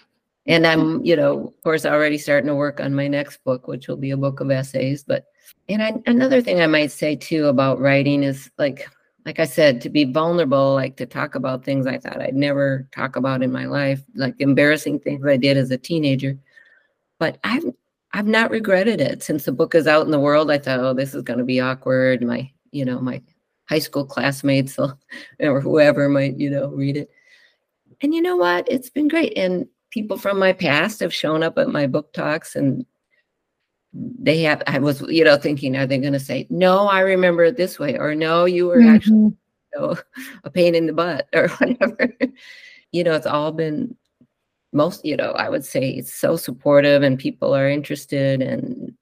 and 0.47 0.67
i'm 0.67 1.05
you 1.05 1.15
know 1.15 1.47
of 1.47 1.63
course 1.63 1.87
already 1.87 2.19
starting 2.19 2.49
to 2.49 2.55
work 2.55 2.81
on 2.81 2.95
my 2.95 3.07
next 3.07 3.43
book 3.45 3.69
which 3.69 3.89
will 3.89 3.97
be 3.97 4.11
a 4.11 4.17
book 4.17 4.41
of 4.41 4.51
essays 4.51 5.05
but 5.05 5.27
and 5.69 5.83
I, 5.83 5.95
another 6.07 6.41
thing 6.41 6.61
i 6.61 6.67
might 6.67 6.91
say 6.91 7.15
too 7.17 7.47
about 7.47 7.81
writing 7.81 8.23
is 8.23 8.51
like 8.59 8.89
like 9.25 9.39
i 9.39 9.45
said 9.45 9.81
to 9.81 9.89
be 9.89 10.05
vulnerable 10.05 10.75
like 10.75 10.97
to 10.97 11.07
talk 11.07 11.35
about 11.35 11.65
things 11.65 11.87
i 11.87 11.99
thought 11.99 12.21
i'd 12.21 12.35
never 12.35 12.89
talk 12.93 13.17
about 13.17 13.43
in 13.43 13.53
my 13.53 13.67
life 13.67 14.03
like 14.15 14.35
embarrassing 14.39 14.99
things 14.99 15.25
i 15.27 15.37
did 15.37 15.57
as 15.57 15.71
a 15.71 15.79
teenager. 15.79 16.39
But 17.19 17.39
i've 17.45 17.65
i've 18.13 18.27
not 18.27 18.51
regretted 18.51 19.01
it. 19.01 19.23
Since 19.23 19.45
the 19.45 19.53
book 19.53 19.75
is 19.75 19.87
out 19.87 20.05
in 20.05 20.11
the 20.11 20.21
world 20.21 20.51
i 20.51 20.59
thought 20.59 20.81
oh 20.81 20.95
this 20.95 21.15
is 21.15 21.23
going 21.23 21.39
to 21.39 21.45
be 21.45 21.61
awkward. 21.61 22.23
My 22.23 22.51
you 22.73 22.85
know 22.85 23.01
my 23.01 23.23
high 23.69 23.79
school 23.79 24.05
classmates 24.05 24.79
or 25.41 25.61
whoever 25.61 26.09
might 26.09 26.39
you 26.39 26.51
know 26.51 26.69
read 26.69 26.97
it. 26.97 27.11
And 28.01 28.13
you 28.13 28.21
know 28.21 28.37
what? 28.37 28.67
It's 28.69 28.91
been 28.91 29.07
great. 29.07 29.39
And 29.39 29.67
people 29.91 30.17
from 30.17 30.39
my 30.39 30.53
past 30.53 31.01
have 31.01 31.15
shown 31.15 31.43
up 31.43 31.57
at 31.59 31.69
my 31.69 31.87
book 31.87 32.13
talks 32.13 32.57
and 32.57 32.85
they 33.95 34.43
have 34.43 34.63
i 34.67 34.79
was 34.79 35.03
you 35.03 35.25
know 35.25 35.37
thinking 35.37 35.77
are 35.77 35.87
they 35.87 35.99
going 35.99 36.13
to 36.13 36.21
say 36.21 36.47
no 36.51 36.87
i 36.87 37.01
remember 37.01 37.45
it 37.45 37.57
this 37.57 37.79
way 37.79 37.97
or 37.99 38.15
no 38.15 38.45
you 38.45 38.67
were 38.67 38.79
mm-hmm. 38.79 38.95
actually 38.95 39.17
you 39.17 39.37
know, 39.77 39.97
a 40.45 40.51
pain 40.51 40.75
in 40.75 40.87
the 40.87 40.93
butt 40.93 41.29
or 41.35 41.49
whatever 41.49 42.13
you 42.93 43.05
know 43.05 43.15
it's 43.15 43.27
all 43.27 43.53
been 43.53 43.95
most 44.73 45.05
you 45.05 45.17
know 45.17 45.33
i 45.33 45.49
would 45.49 45.65
say 45.65 45.91
it's 45.91 46.15
so 46.15 46.37
supportive 46.37 47.03
and 47.03 47.19
people 47.19 47.55
are 47.55 47.69
interested 47.69 48.41
and 48.41 48.95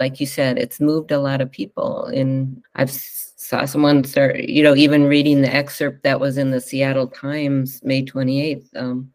like 0.00 0.18
you 0.18 0.26
said 0.26 0.58
it's 0.58 0.80
moved 0.80 1.12
a 1.12 1.20
lot 1.20 1.40
of 1.40 1.50
people 1.50 2.06
and 2.06 2.62
i've 2.74 2.90
saw 2.90 3.64
someone 3.64 4.02
start 4.02 4.40
you 4.40 4.62
know 4.62 4.74
even 4.74 5.04
reading 5.04 5.42
the 5.42 5.54
excerpt 5.54 6.02
that 6.02 6.18
was 6.18 6.38
in 6.38 6.50
the 6.50 6.60
seattle 6.60 7.06
times 7.06 7.80
may 7.84 8.02
28th 8.04 8.66
um, 8.76 9.12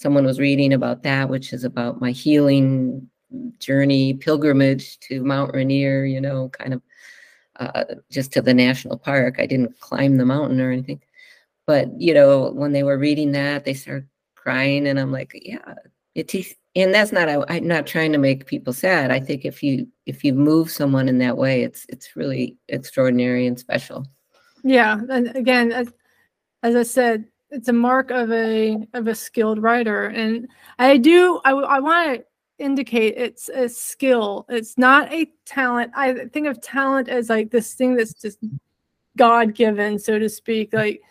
someone 0.00 0.24
was 0.24 0.40
reading 0.40 0.72
about 0.72 1.02
that, 1.02 1.28
which 1.28 1.52
is 1.52 1.62
about 1.62 2.00
my 2.00 2.10
healing 2.10 3.06
journey, 3.58 4.14
pilgrimage 4.14 4.98
to 5.00 5.22
Mount 5.22 5.54
Rainier, 5.54 6.04
you 6.04 6.20
know, 6.20 6.48
kind 6.48 6.74
of 6.74 6.82
uh, 7.56 7.84
just 8.10 8.32
to 8.32 8.42
the 8.42 8.54
national 8.54 8.98
park. 8.98 9.36
I 9.38 9.46
didn't 9.46 9.78
climb 9.80 10.16
the 10.16 10.24
mountain 10.24 10.60
or 10.60 10.70
anything. 10.70 11.02
But, 11.66 11.88
you 12.00 12.14
know, 12.14 12.50
when 12.50 12.72
they 12.72 12.82
were 12.82 12.98
reading 12.98 13.32
that, 13.32 13.64
they 13.64 13.74
started 13.74 14.08
crying. 14.34 14.86
And 14.88 14.98
I'm 14.98 15.12
like, 15.12 15.38
yeah, 15.44 15.74
it 16.14 16.34
and 16.76 16.94
that's 16.94 17.12
not 17.12 17.28
I, 17.28 17.56
am 17.56 17.66
not 17.66 17.86
trying 17.86 18.12
to 18.12 18.18
make 18.18 18.46
people 18.46 18.72
sad. 18.72 19.10
I 19.10 19.20
think 19.20 19.44
if 19.44 19.62
you 19.62 19.86
if 20.06 20.24
you 20.24 20.32
move 20.32 20.70
someone 20.70 21.08
in 21.08 21.18
that 21.18 21.36
way, 21.36 21.62
it's 21.62 21.86
it's 21.88 22.16
really 22.16 22.56
extraordinary 22.68 23.46
and 23.46 23.58
special. 23.58 24.06
Yeah, 24.62 25.00
and 25.08 25.34
again, 25.36 25.72
as, 25.72 25.92
as 26.62 26.76
I 26.76 26.82
said, 26.82 27.24
it's 27.50 27.68
a 27.68 27.72
mark 27.72 28.10
of 28.10 28.30
a 28.30 28.86
of 28.94 29.06
a 29.08 29.14
skilled 29.14 29.62
writer 29.62 30.06
and 30.06 30.48
i 30.78 30.96
do 30.96 31.40
i, 31.44 31.50
I 31.50 31.80
want 31.80 32.18
to 32.18 32.24
indicate 32.60 33.14
it's 33.16 33.48
a 33.48 33.68
skill. 33.68 34.46
It's 34.48 34.78
not 34.78 35.12
a 35.12 35.26
talent. 35.46 35.92
I 35.94 36.26
think 36.32 36.46
of 36.46 36.60
talent 36.60 37.08
as 37.08 37.28
like 37.28 37.50
this 37.50 37.74
thing 37.74 37.96
that's 37.96 38.14
just 38.14 38.38
god 39.16 39.54
given 39.54 39.98
so 39.98 40.18
to 40.18 40.28
speak. 40.28 40.72
Like 40.72 41.02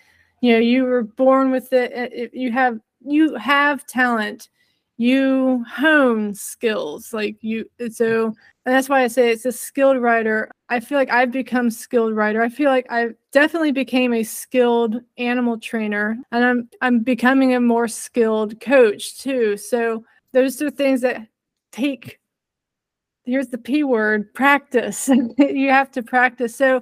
you 0.42 0.54
know 0.54 0.60
you 0.60 0.84
were 0.84 1.04
born 1.04 1.52
with 1.52 1.74
it 1.74 1.92
eh, 1.94 2.10
eh, 2.14 2.28
you 2.34 2.52
have 2.52 2.80
you 3.02 3.36
have 3.36 3.86
talent. 3.86 4.50
You 4.98 5.64
hone 5.70 6.34
skills 6.36 7.14
like 7.14 7.38
you 7.42 7.70
so 7.90 8.26
and 8.26 8.76
that's 8.76 8.90
why 8.90 9.04
i 9.04 9.08
say 9.08 9.32
it's 9.32 9.46
a 9.46 9.52
skilled 9.52 9.98
writer. 10.02 10.52
I 10.68 10.82
feel 10.82 10.98
like 10.98 11.10
i've 11.10 11.32
become 11.32 11.72
skilled 11.72 12.14
writer. 12.16 12.42
I 12.42 12.50
feel 12.50 12.70
like 12.70 12.86
i 12.90 13.10
definitely 13.32 13.72
became 13.72 14.14
a 14.14 14.24
skilled 14.24 14.98
animal 15.18 15.58
trainer 15.58 16.18
and 16.34 16.44
i'm 16.44 16.70
i'm 16.82 17.00
becoming 17.00 17.56
a 17.56 17.62
more 17.62 17.88
skilled 17.88 18.60
coach 18.60 19.20
too. 19.20 19.56
So 19.56 20.04
those 20.34 20.62
are 20.62 20.70
things 20.70 21.02
that 21.02 21.28
take 21.72 22.20
here's 23.26 23.48
the 23.48 23.58
p 23.58 23.84
word 23.84 24.34
practice 24.34 25.10
you 25.38 25.70
have 25.70 25.92
to 25.92 26.02
practice 26.02 26.56
so 26.56 26.82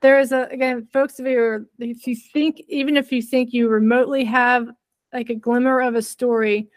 there 0.00 0.18
is 0.18 0.32
a 0.32 0.42
again 0.50 0.86
folks 0.92 1.18
if 1.18 1.26
you 1.26 1.66
if 1.78 2.06
you 2.06 2.16
think 2.16 2.60
even 2.68 2.96
if 2.96 3.12
you 3.12 3.22
think 3.22 3.52
you 3.52 3.68
remotely 3.68 4.24
have 4.24 4.68
like 5.12 5.30
a 5.30 5.34
glimmer 5.34 5.80
of 5.80 5.94
a 5.94 6.02
story 6.02 6.68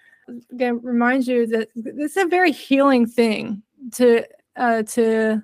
again 0.52 0.80
reminds 0.82 1.28
you 1.28 1.46
that 1.48 1.70
is 1.76 2.18
a 2.18 2.26
very 2.26 2.52
healing 2.52 3.06
thing 3.06 3.62
to 3.92 4.24
uh, 4.58 4.84
to 4.84 5.42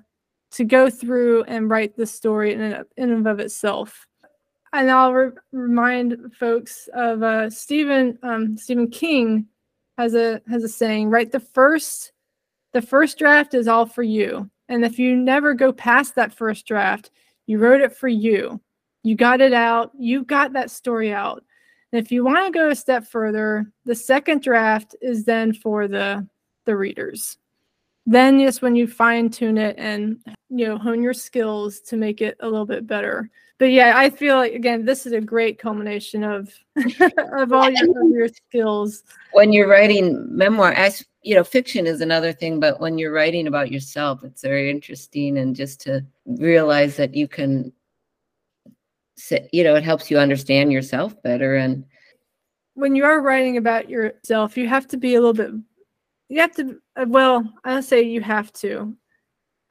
to 0.52 0.64
go 0.64 0.90
through 0.90 1.44
and 1.44 1.70
write 1.70 1.96
the 1.96 2.06
story 2.06 2.52
in, 2.52 2.60
in 2.96 3.10
and 3.10 3.26
of 3.26 3.40
itself. 3.40 4.06
And 4.74 4.90
I'll 4.90 5.12
re- 5.12 5.32
remind 5.50 6.34
folks 6.38 6.88
of 6.94 7.22
uh, 7.22 7.50
Stephen 7.50 8.18
um, 8.22 8.56
Stephen 8.56 8.88
King 8.88 9.46
has 9.98 10.14
a 10.14 10.40
has 10.48 10.64
a 10.64 10.68
saying: 10.68 11.10
right? 11.10 11.30
the 11.30 11.40
first 11.40 12.12
the 12.72 12.82
first 12.82 13.18
draft 13.18 13.54
is 13.54 13.68
all 13.68 13.86
for 13.86 14.02
you, 14.02 14.50
and 14.68 14.84
if 14.84 14.98
you 14.98 15.16
never 15.16 15.54
go 15.54 15.72
past 15.72 16.14
that 16.14 16.32
first 16.32 16.66
draft, 16.66 17.10
you 17.46 17.58
wrote 17.58 17.80
it 17.80 17.94
for 17.94 18.08
you. 18.08 18.60
You 19.02 19.16
got 19.16 19.40
it 19.40 19.52
out. 19.52 19.90
You 19.98 20.24
got 20.24 20.52
that 20.52 20.70
story 20.70 21.12
out. 21.12 21.44
And 21.92 22.02
if 22.02 22.10
you 22.10 22.24
want 22.24 22.46
to 22.46 22.58
go 22.58 22.70
a 22.70 22.74
step 22.74 23.06
further, 23.06 23.66
the 23.84 23.94
second 23.94 24.42
draft 24.42 24.96
is 25.02 25.24
then 25.24 25.52
for 25.52 25.88
the 25.88 26.26
the 26.64 26.76
readers. 26.76 27.38
Then 28.06 28.40
just 28.40 28.62
when 28.62 28.74
you 28.74 28.86
fine 28.86 29.30
tune 29.30 29.58
it 29.58 29.76
and 29.78 30.18
you 30.48 30.66
know 30.66 30.78
hone 30.78 31.02
your 31.02 31.14
skills 31.14 31.80
to 31.82 31.96
make 31.96 32.20
it 32.20 32.36
a 32.40 32.48
little 32.48 32.66
bit 32.66 32.86
better. 32.86 33.30
But 33.62 33.70
yeah, 33.70 33.92
I 33.94 34.10
feel 34.10 34.38
like 34.38 34.54
again 34.54 34.84
this 34.84 35.06
is 35.06 35.12
a 35.12 35.20
great 35.20 35.56
culmination 35.56 36.24
of 36.24 36.52
of 37.32 37.52
all 37.52 37.70
your, 37.70 38.08
your 38.08 38.26
skills. 38.26 39.04
When 39.34 39.52
you're 39.52 39.68
writing 39.68 40.26
memoir, 40.36 40.72
as 40.72 41.04
you 41.22 41.36
know, 41.36 41.44
fiction 41.44 41.86
is 41.86 42.00
another 42.00 42.32
thing, 42.32 42.58
but 42.58 42.80
when 42.80 42.98
you're 42.98 43.12
writing 43.12 43.46
about 43.46 43.70
yourself, 43.70 44.24
it's 44.24 44.42
very 44.42 44.68
interesting 44.68 45.38
and 45.38 45.54
just 45.54 45.80
to 45.82 46.04
realize 46.26 46.96
that 46.96 47.14
you 47.14 47.28
can 47.28 47.72
you 49.52 49.62
know, 49.62 49.76
it 49.76 49.84
helps 49.84 50.10
you 50.10 50.18
understand 50.18 50.72
yourself 50.72 51.14
better 51.22 51.54
and 51.54 51.84
when 52.74 52.96
you 52.96 53.04
are 53.04 53.20
writing 53.20 53.58
about 53.58 53.88
yourself, 53.88 54.56
you 54.56 54.66
have 54.66 54.88
to 54.88 54.96
be 54.96 55.14
a 55.14 55.20
little 55.20 55.34
bit 55.34 55.52
you 56.28 56.40
have 56.40 56.56
to 56.56 56.80
uh, 56.96 57.04
well 57.06 57.46
i 57.62 57.70
don't 57.70 57.82
say 57.82 58.00
you 58.00 58.22
have 58.22 58.50
to 58.54 58.96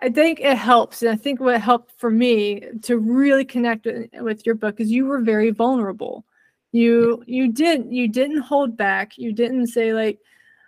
i 0.02 0.10
think 0.10 0.40
it 0.40 0.58
helps 0.58 1.02
and 1.02 1.12
i 1.12 1.16
think 1.16 1.40
what 1.40 1.60
helped 1.62 1.92
for 2.00 2.10
me 2.10 2.62
to 2.82 2.98
really 2.98 3.46
connect 3.46 3.86
with, 3.86 4.10
with 4.20 4.46
your 4.46 4.56
book 4.56 4.80
is 4.80 4.92
you 4.92 5.06
were 5.06 5.22
very 5.22 5.52
vulnerable. 5.52 6.26
You 6.72 7.24
you 7.28 7.52
didn't 7.52 7.92
you 7.92 8.08
didn't 8.08 8.42
hold 8.42 8.78
back. 8.78 9.18
You 9.18 9.34
didn't 9.34 9.68
say 9.68 9.94
like 9.94 10.20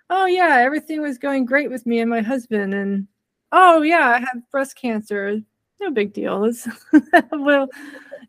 oh 0.10 0.26
yeah 0.26 0.58
everything 0.60 1.02
was 1.02 1.18
going 1.18 1.46
great 1.46 1.70
with 1.70 1.86
me 1.86 2.00
and 2.00 2.10
my 2.10 2.22
husband 2.22 2.74
and 2.74 3.08
oh 3.52 3.82
yeah 3.82 4.10
i 4.10 4.20
have 4.20 4.50
breast 4.52 4.76
cancer. 4.76 5.40
No 5.80 5.92
big 5.92 6.14
deal. 6.14 6.44
It's 6.44 6.68
well 7.32 7.70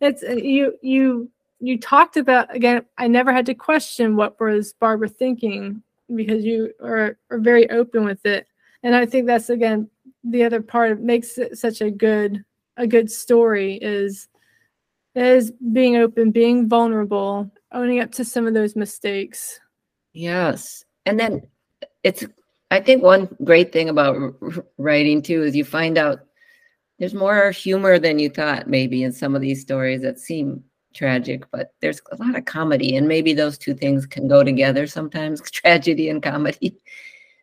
it's 0.01 0.23
uh, 0.23 0.33
you 0.33 0.79
you 0.83 1.31
you 1.61 1.79
talked 1.79 2.17
about 2.17 2.55
again 2.55 2.85
i 2.99 3.09
never 3.09 3.33
had 3.33 3.47
to 3.47 3.55
question 3.55 4.17
what 4.17 4.39
was 4.41 4.73
barbara 4.75 5.09
thinking 5.09 5.83
because 6.15 6.45
you 6.45 6.73
are, 6.83 7.17
are 7.31 7.39
very 7.39 7.69
open 7.71 8.05
with 8.05 8.25
it. 8.25 8.47
And 8.85 8.95
i 8.95 9.05
think 9.05 9.27
that's 9.27 9.51
again 9.51 9.91
the 10.25 10.45
other 10.45 10.63
part 10.63 10.93
of 10.93 11.01
makes 11.01 11.39
it 11.39 11.59
such 11.59 11.81
a 11.81 11.91
good 11.91 12.45
a 12.77 12.87
good 12.87 13.11
story 13.11 13.75
is 13.81 14.29
is 15.15 15.53
being 15.73 15.97
open 15.97 16.31
being 16.31 16.69
vulnerable 16.69 17.51
owning 17.73 18.01
up 18.01 18.11
to 18.11 18.25
some 18.25 18.47
of 18.47 18.55
those 18.55 18.75
mistakes 18.75 19.61
yes 20.13 20.85
and 21.07 21.19
then 21.21 21.43
it's 22.03 22.25
i 22.71 22.81
think 22.81 23.03
one 23.03 23.29
great 23.45 23.73
thing 23.73 23.89
about 23.89 24.35
writing 24.79 25.23
too 25.23 25.43
is 25.43 25.55
you 25.55 25.65
find 25.65 25.99
out 25.99 26.21
there's 26.99 27.15
more 27.15 27.51
humor 27.51 27.99
than 27.99 28.19
you 28.19 28.29
thought 28.29 28.69
maybe 28.69 29.03
in 29.03 29.13
some 29.13 29.35
of 29.35 29.43
these 29.43 29.61
stories 29.61 30.01
that 30.03 30.19
seem 30.19 30.63
tragic, 30.95 31.45
but 31.51 31.73
there's 31.81 32.01
a 32.13 32.17
lot 32.17 32.37
of 32.37 32.45
comedy, 32.45 32.97
and 32.97 33.07
maybe 33.07 33.35
those 33.35 33.59
two 33.59 33.75
things 33.75 34.07
can 34.07 34.29
go 34.29 34.43
together 34.43 34.87
sometimes 34.87 35.41
tragedy 35.51 36.09
and 36.09 36.23
comedy. 36.23 36.79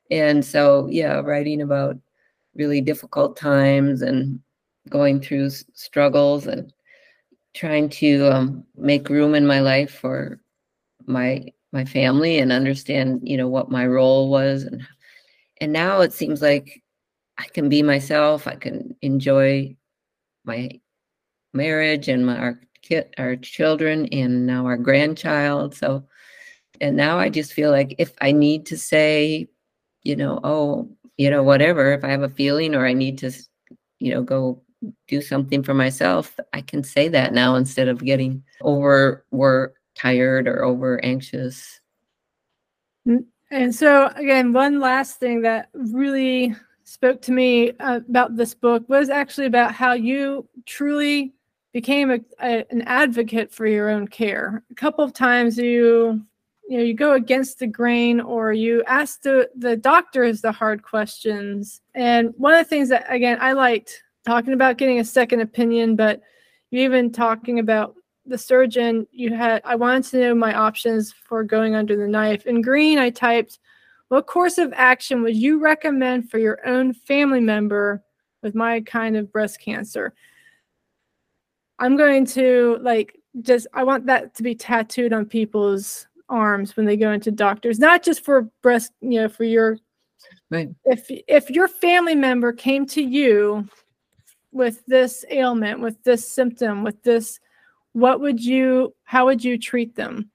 And 0.10 0.44
so, 0.44 0.88
yeah, 0.89 1.20
writing 1.20 1.62
about 1.62 1.98
really 2.56 2.82
difficult 2.82 3.38
times 3.38 4.02
and 4.02 4.40
going 4.90 5.22
through 5.22 5.50
struggles 5.50 6.48
and 6.48 6.74
trying 7.54 7.90
to 7.90 8.28
um, 8.32 8.64
make 8.76 9.10
room 9.10 9.36
in 9.36 9.46
my 9.46 9.60
life 9.60 9.92
for 9.94 10.40
my 11.06 11.46
my 11.74 11.86
family 11.86 12.40
and 12.40 12.52
understand 12.52 13.22
you 13.24 13.38
know 13.38 13.48
what 13.48 13.72
my 13.72 13.88
role 13.88 14.30
was 14.30 14.64
and 14.64 14.86
and 15.62 15.72
now 15.72 16.02
it 16.02 16.14
seems 16.14 16.42
like 16.42 16.82
i 17.38 17.46
can 17.54 17.70
be 17.70 17.82
myself 17.82 18.46
i 18.46 18.56
can 18.56 18.96
enjoy 19.02 19.76
my 20.44 20.70
marriage 21.54 22.08
and 22.08 22.26
my 22.26 22.38
our 22.38 22.60
kid, 22.82 23.14
our 23.18 23.36
children, 23.36 24.08
and 24.08 24.46
now 24.46 24.66
our 24.66 24.78
grandchild. 24.78 25.76
So, 25.76 26.06
and 26.80 26.96
now 26.96 27.20
I 27.20 27.30
just 27.30 27.54
feel 27.54 27.72
like 27.72 27.96
if 27.98 28.14
I 28.22 28.32
need 28.32 28.66
to 28.68 28.78
say, 28.78 29.48
you 30.04 30.16
know, 30.16 30.40
oh, 30.44 30.90
you 31.21 31.29
know, 31.29 31.43
whatever, 31.43 31.93
if 31.93 32.03
I 32.03 32.07
have 32.07 32.23
a 32.23 32.29
feeling 32.29 32.73
or 32.73 32.84
I 32.84 32.93
need 32.93 33.19
to, 33.19 33.31
you 33.99 34.12
know, 34.12 34.23
go 34.23 34.60
do 35.07 35.21
something 35.21 35.62
for 35.62 35.75
myself, 35.75 36.36
I 36.51 36.62
can 36.62 36.84
say 36.84 37.10
that 37.10 37.31
now 37.31 37.53
instead 37.53 37.88
of 37.88 38.03
getting 38.03 38.43
over 38.62 39.23
work 39.29 39.75
tired 39.95 40.47
or 40.47 40.63
over 40.63 40.99
anxious. 41.05 41.79
And 43.05 43.75
so, 43.75 44.07
again, 44.15 44.51
one 44.51 44.79
last 44.79 45.19
thing 45.19 45.43
that 45.43 45.69
really 45.75 46.55
spoke 46.86 47.21
to 47.21 47.31
me 47.31 47.73
uh, 47.79 47.99
about 48.10 48.36
this 48.36 48.55
book 48.55 48.84
was 48.89 49.12
actually 49.12 49.45
about 49.45 49.75
how 49.75 49.93
you 49.93 50.49
truly 50.65 51.36
became 51.71 52.10
a, 52.10 52.19
a, 52.41 52.65
an 52.71 52.81
advocate 52.88 53.53
for 53.53 53.67
your 53.67 53.89
own 53.89 54.07
care. 54.07 54.63
A 54.71 54.75
couple 54.75 55.05
of 55.05 55.13
times 55.13 55.55
you 55.55 56.25
you 56.71 56.77
know 56.77 56.84
you 56.86 56.93
go 56.93 57.15
against 57.15 57.60
the 57.60 57.67
grain 57.67 58.21
or 58.21 58.53
you 58.53 58.81
ask 58.88 59.23
the, 59.23 59.49
the 59.57 59.75
doctors 59.75 60.39
the 60.39 60.53
hard 60.53 60.84
questions. 60.84 61.81
And 61.95 62.34
one 62.38 62.53
of 62.53 62.60
the 62.60 62.69
things 62.69 62.88
that 62.88 63.05
again 63.10 63.38
I 63.41 63.51
liked 63.51 64.01
talking 64.25 64.53
about 64.53 64.77
getting 64.77 64.97
a 65.01 65.03
second 65.03 65.41
opinion, 65.41 65.97
but 65.97 66.21
even 66.71 67.12
talking 67.12 67.60
about 67.60 67.95
the 68.25 68.38
surgeon, 68.38 69.05
you 69.12 69.34
had 69.34 69.62
I 69.65 69.75
wanted 69.75 70.05
to 70.12 70.19
know 70.21 70.34
my 70.34 70.53
options 70.53 71.12
for 71.12 71.43
going 71.43 71.75
under 71.75 71.97
the 71.97 72.07
knife. 72.07 72.45
In 72.45 72.62
green, 72.62 72.97
I 72.99 73.10
typed, 73.10 73.60
what 74.07 74.27
course 74.27 74.57
of 74.57 74.71
action 74.73 75.23
would 75.23 75.36
you 75.36 75.60
recommend 75.60 76.31
for 76.31 76.39
your 76.39 76.65
own 76.65 76.93
family 76.93 77.41
member 77.41 78.01
with 78.43 78.55
my 78.55 78.79
kind 78.79 79.17
of 79.17 79.29
breast 79.29 79.60
cancer? 79.60 80.13
I'm 81.79 81.97
going 81.97 82.25
to 82.27 82.77
like 82.79 83.17
just 83.41 83.67
I 83.73 83.84
want 83.84 84.05
that 84.05 84.36
to 84.36 84.43
be 84.43 84.55
tattooed 84.55 85.12
on 85.12 85.25
people's 85.25 86.07
arms 86.32 86.76
when 86.76 86.86
they 86.86 86.98
go 86.98 87.12
into 87.12 87.30
doctors, 87.30 87.78
not 87.78 88.02
just 88.02 88.24
for 88.24 88.50
breast, 88.63 88.94
you 89.02 89.22
know, 89.22 89.30
for 89.30 89.44
your 89.44 89.78
right. 90.50 90.70
If 90.86 91.06
if 91.28 91.50
your 91.50 91.67
family 91.67 92.15
member 92.15 92.54
came 92.54 92.86
to 92.88 93.02
you 93.02 93.67
with 94.52 94.84
this 94.88 95.24
ailment, 95.30 95.80
with 95.80 96.02
this 96.04 96.28
symptom, 96.28 96.84
with 96.84 97.02
this, 97.04 97.39
what 97.94 98.22
would 98.22 98.44
you 98.44 98.96
how 99.04 99.26
would 99.26 99.44
you 99.44 99.58
treat 99.58 99.96
them? 99.96 100.32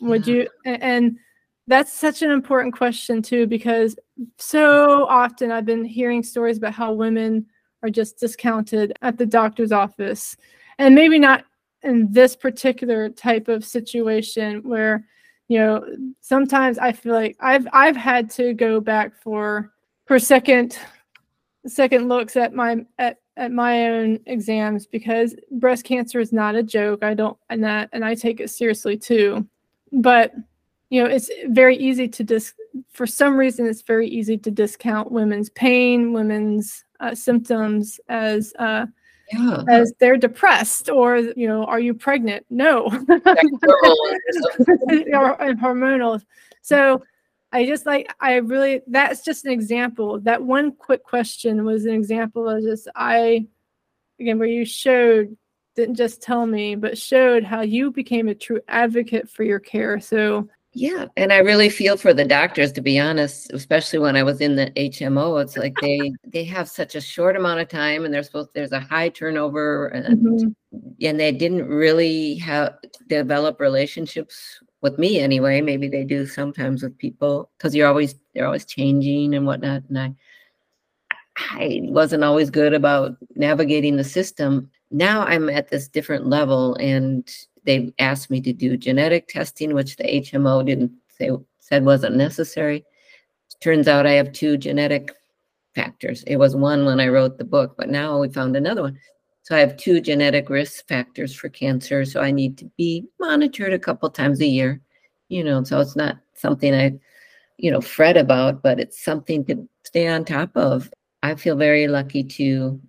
Would 0.00 0.26
yeah. 0.26 0.34
you 0.34 0.48
and 0.64 1.18
that's 1.66 1.92
such 1.92 2.22
an 2.22 2.30
important 2.30 2.74
question 2.74 3.22
too 3.22 3.46
because 3.46 3.96
so 4.38 5.06
often 5.06 5.50
I've 5.50 5.64
been 5.64 5.84
hearing 5.84 6.22
stories 6.22 6.58
about 6.58 6.74
how 6.74 6.92
women 6.92 7.46
are 7.82 7.90
just 7.90 8.18
discounted 8.18 8.92
at 9.02 9.16
the 9.18 9.26
doctor's 9.26 9.72
office 9.72 10.36
and 10.78 10.94
maybe 10.94 11.18
not 11.18 11.44
in 11.82 12.10
this 12.12 12.36
particular 12.36 13.08
type 13.08 13.48
of 13.48 13.64
situation 13.64 14.62
where 14.62 15.04
you 15.48 15.58
know 15.58 15.84
sometimes 16.20 16.78
i 16.78 16.92
feel 16.92 17.12
like 17.12 17.36
i've 17.40 17.66
i've 17.72 17.96
had 17.96 18.30
to 18.30 18.54
go 18.54 18.80
back 18.80 19.12
for 19.20 19.72
for 20.06 20.18
second 20.18 20.78
second 21.66 22.08
looks 22.08 22.36
at 22.36 22.54
my 22.54 22.84
at, 22.98 23.18
at 23.36 23.52
my 23.52 23.88
own 23.88 24.18
exams 24.26 24.86
because 24.86 25.34
breast 25.52 25.84
cancer 25.84 26.20
is 26.20 26.32
not 26.32 26.54
a 26.54 26.62
joke. 26.62 27.02
I 27.02 27.14
don't 27.14 27.36
and 27.50 27.62
that 27.64 27.88
and 27.92 28.04
i 28.04 28.14
take 28.14 28.40
it 28.40 28.50
seriously 28.50 28.96
too. 28.96 29.46
But 29.92 30.34
you 30.90 31.02
know 31.02 31.08
it's 31.08 31.30
very 31.48 31.76
easy 31.76 32.08
to 32.08 32.24
dis 32.24 32.54
for 32.92 33.06
some 33.06 33.36
reason 33.36 33.66
it's 33.66 33.82
very 33.82 34.08
easy 34.08 34.36
to 34.38 34.50
discount 34.50 35.10
women's 35.10 35.50
pain 35.50 36.12
women's 36.12 36.84
uh, 37.00 37.14
symptoms 37.14 37.98
as 38.08 38.52
uh, 38.58 38.86
yeah. 39.30 39.62
as 39.68 39.92
they're 40.00 40.16
depressed 40.16 40.88
or 40.88 41.16
you 41.18 41.46
know 41.46 41.64
are 41.64 41.80
you 41.80 41.94
pregnant? 41.94 42.44
No. 42.50 42.86
And 42.88 43.20
hormonal. 45.60 46.22
So 46.62 47.02
i 47.54 47.66
just 47.66 47.84
like 47.84 48.10
i 48.18 48.36
really 48.36 48.80
that's 48.86 49.22
just 49.22 49.44
an 49.44 49.52
example. 49.52 50.20
That 50.20 50.42
one 50.42 50.72
quick 50.72 51.04
question 51.04 51.64
was 51.64 51.84
an 51.84 51.94
example 51.94 52.48
of 52.48 52.62
just 52.62 52.88
i 52.94 53.46
again 54.20 54.38
where 54.38 54.48
you 54.48 54.64
showed 54.64 55.36
didn't 55.74 55.94
just 55.94 56.22
tell 56.22 56.46
me 56.46 56.74
but 56.74 56.98
showed 56.98 57.44
how 57.44 57.62
you 57.62 57.90
became 57.90 58.28
a 58.28 58.34
true 58.34 58.60
advocate 58.68 59.28
for 59.28 59.42
your 59.42 59.60
care. 59.60 60.00
So 60.00 60.48
yeah, 60.74 61.06
and 61.18 61.34
I 61.34 61.38
really 61.38 61.68
feel 61.68 61.98
for 61.98 62.14
the 62.14 62.24
doctors 62.24 62.72
to 62.72 62.80
be 62.80 62.98
honest, 62.98 63.52
especially 63.52 63.98
when 63.98 64.16
I 64.16 64.22
was 64.22 64.40
in 64.40 64.56
the 64.56 64.70
HMO. 64.70 65.42
It's 65.42 65.56
like 65.56 65.74
they 65.82 66.12
they 66.26 66.44
have 66.44 66.68
such 66.68 66.94
a 66.94 67.00
short 67.00 67.36
amount 67.36 67.60
of 67.60 67.68
time 67.68 68.04
and 68.04 68.12
they're 68.12 68.22
supposed 68.22 68.50
there's 68.54 68.72
a 68.72 68.80
high 68.80 69.10
turnover 69.10 69.88
and 69.88 70.18
mm-hmm. 70.18 70.78
and 71.02 71.20
they 71.20 71.30
didn't 71.30 71.68
really 71.68 72.36
have 72.36 72.78
develop 73.08 73.60
relationships 73.60 74.60
with 74.80 74.98
me 74.98 75.20
anyway. 75.20 75.60
Maybe 75.60 75.88
they 75.88 76.04
do 76.04 76.26
sometimes 76.26 76.82
with 76.82 76.96
people 76.96 77.50
because 77.58 77.74
you're 77.74 77.88
always 77.88 78.14
they're 78.34 78.46
always 78.46 78.64
changing 78.64 79.34
and 79.34 79.46
whatnot. 79.46 79.82
And 79.90 79.98
I 79.98 80.14
I 81.36 81.80
wasn't 81.84 82.24
always 82.24 82.48
good 82.48 82.72
about 82.72 83.16
navigating 83.36 83.96
the 83.96 84.04
system. 84.04 84.70
Now 84.90 85.24
I'm 85.24 85.50
at 85.50 85.68
this 85.68 85.86
different 85.86 86.28
level 86.28 86.76
and 86.76 87.30
they 87.64 87.92
asked 87.98 88.30
me 88.30 88.40
to 88.40 88.52
do 88.52 88.76
genetic 88.76 89.28
testing, 89.28 89.74
which 89.74 89.96
the 89.96 90.04
HMO 90.04 90.64
didn't 90.64 90.92
say 91.08 91.30
said 91.58 91.84
wasn't 91.84 92.16
necessary. 92.16 92.84
Turns 93.60 93.86
out 93.86 94.06
I 94.06 94.12
have 94.12 94.32
two 94.32 94.56
genetic 94.56 95.12
factors. 95.74 96.22
It 96.26 96.36
was 96.36 96.56
one 96.56 96.84
when 96.84 97.00
I 97.00 97.08
wrote 97.08 97.38
the 97.38 97.44
book, 97.44 97.74
but 97.78 97.88
now 97.88 98.18
we 98.18 98.28
found 98.28 98.56
another 98.56 98.82
one. 98.82 98.98
So 99.42 99.56
I 99.56 99.60
have 99.60 99.76
two 99.76 100.00
genetic 100.00 100.48
risk 100.50 100.86
factors 100.88 101.34
for 101.34 101.48
cancer. 101.48 102.04
So 102.04 102.20
I 102.20 102.30
need 102.30 102.58
to 102.58 102.70
be 102.76 103.06
monitored 103.20 103.72
a 103.72 103.78
couple 103.78 104.08
times 104.10 104.40
a 104.40 104.46
year. 104.46 104.80
You 105.28 105.44
know, 105.44 105.64
so 105.64 105.80
it's 105.80 105.96
not 105.96 106.18
something 106.34 106.74
I, 106.74 106.92
you 107.56 107.70
know, 107.70 107.80
fret 107.80 108.16
about, 108.16 108.62
but 108.62 108.78
it's 108.78 109.02
something 109.02 109.44
to 109.46 109.68
stay 109.84 110.08
on 110.08 110.24
top 110.24 110.56
of. 110.56 110.92
I 111.22 111.34
feel 111.36 111.56
very 111.56 111.88
lucky 111.88 112.24
to 112.24 112.80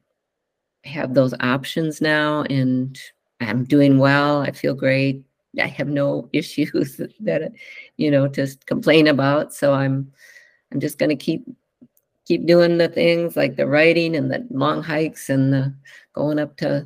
have 0.84 1.14
those 1.14 1.34
options 1.40 2.02
now 2.02 2.44
and 2.44 3.00
I'm 3.44 3.64
doing 3.64 4.00
well. 4.00 4.42
I 4.42 4.52
feel 4.52 4.74
great. 4.74 5.24
I 5.60 5.68
have 5.68 5.88
no 5.88 6.30
issues 6.34 7.00
that 7.20 7.52
you 7.98 8.12
know 8.12 8.28
to 8.30 8.48
complain 8.66 9.08
about. 9.08 9.54
So 9.54 9.74
I'm 9.74 10.12
I'm 10.72 10.80
just 10.80 10.98
going 10.98 11.10
to 11.10 11.16
keep 11.16 11.46
keep 12.26 12.46
doing 12.46 12.78
the 12.78 12.88
things 12.88 13.36
like 13.36 13.56
the 13.56 13.68
writing 13.68 14.16
and 14.16 14.32
the 14.32 14.46
long 14.50 14.82
hikes 14.82 15.30
and 15.30 15.54
the 15.54 15.74
going 16.14 16.40
up 16.40 16.56
to 16.58 16.86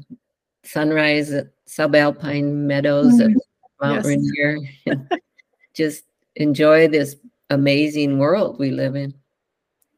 sunrise 0.64 1.32
at 1.32 1.48
subalpine 1.68 2.52
meadows 2.66 3.14
mm-hmm. 3.14 3.32
at 3.32 3.38
Mount 3.82 4.06
yes. 4.06 4.06
Rainier. 4.06 4.58
just 5.74 6.04
enjoy 6.36 6.88
this 6.88 7.16
amazing 7.50 8.18
world 8.18 8.60
we 8.60 8.72
live 8.72 8.96
in. 8.96 9.14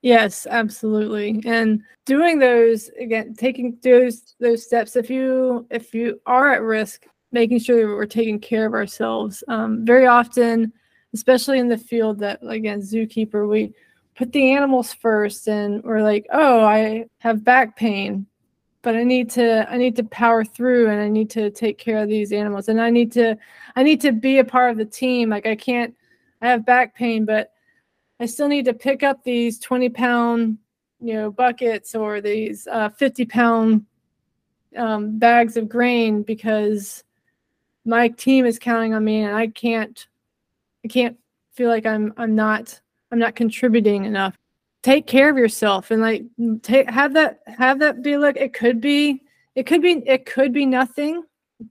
Yes, 0.02 0.48
absolutely. 0.50 1.42
And 1.46 1.82
doing 2.06 2.40
those 2.40 2.90
again, 3.00 3.34
taking 3.36 3.78
those 3.84 4.36
those 4.40 4.64
steps. 4.66 4.96
If 4.96 5.10
you 5.10 5.68
if 5.70 5.94
you 5.94 6.22
are 6.26 6.54
at 6.54 6.62
risk, 6.62 7.06
making 7.32 7.60
sure 7.60 7.82
that 7.86 7.94
we're 7.94 8.06
taking 8.06 8.40
care 8.40 8.66
of 8.66 8.74
ourselves. 8.74 9.44
Um, 9.50 9.86
very 9.86 10.08
often, 10.08 10.72
especially 11.14 11.60
in 11.60 11.68
the 11.68 11.78
field 11.78 12.20
that 12.20 12.40
again 12.48 12.80
zookeeper, 12.82 13.50
we 13.50 13.74
put 14.16 14.32
the 14.32 14.52
animals 14.54 14.94
first, 14.94 15.48
and 15.50 15.84
we're 15.84 16.02
like, 16.02 16.26
oh, 16.32 16.64
I 16.64 17.06
have 17.20 17.44
back 17.44 17.76
pain, 17.76 18.26
but 18.84 18.96
I 18.96 19.04
need 19.04 19.30
to 19.32 19.70
I 19.70 19.76
need 19.78 19.98
to 19.98 20.04
power 20.06 20.46
through, 20.46 20.90
and 20.90 21.02
I 21.02 21.10
need 21.10 21.30
to 21.32 21.52
take 21.52 21.78
care 21.78 21.98
of 21.98 22.08
these 22.10 22.32
animals, 22.32 22.70
and 22.70 22.80
I 22.82 22.90
need 22.90 23.12
to 23.14 23.36
I 23.76 23.84
need 23.84 24.00
to 24.02 24.14
be 24.14 24.40
a 24.40 24.46
part 24.46 24.72
of 24.72 24.78
the 24.78 24.86
team. 24.86 25.30
Like 25.30 25.46
I 25.46 25.56
can't, 25.58 25.94
I 26.42 26.48
have 26.50 26.66
back 26.66 26.96
pain, 26.96 27.26
but 27.26 27.52
I 28.20 28.26
still 28.26 28.48
need 28.48 28.66
to 28.66 28.74
pick 28.74 29.02
up 29.02 29.24
these 29.24 29.60
20 29.60 29.90
pound, 29.90 30.58
you 31.00 31.14
know, 31.14 31.32
buckets 31.32 31.96
or 31.96 32.20
these 32.20 32.68
uh, 32.68 32.90
50 32.90 33.26
pound 33.26 33.86
um, 34.76 35.18
bags 35.18 35.56
of 35.56 35.70
grain 35.70 36.24
because 36.24 37.04
my 37.86 38.10
team 38.10 38.46
is 38.46 38.60
counting 38.60 38.94
on 38.94 39.04
me 39.04 39.24
and 39.24 39.36
I 39.36 39.48
can't, 39.48 40.06
I 40.84 40.90
can't 40.90 41.18
feel 41.54 41.70
like 41.70 41.86
I'm, 41.86 42.14
I'm 42.18 42.36
not, 42.36 42.80
I'm 43.12 43.20
not 43.20 43.36
contributing 43.36 44.06
enough. 44.06 44.36
Take 44.84 45.08
care 45.08 45.30
of 45.30 45.38
yourself 45.38 45.92
and 45.92 46.02
like 46.02 46.24
take, 46.62 46.90
have 46.90 47.14
that, 47.14 47.40
have 47.48 47.80
that 47.80 48.02
be 48.02 48.18
like, 48.18 48.38
it 48.38 48.54
could 48.54 48.82
be, 48.82 49.24
it 49.56 49.66
could 49.66 49.82
be, 49.82 50.04
it 50.06 50.26
could 50.26 50.54
be 50.54 50.66
nothing, 50.66 51.24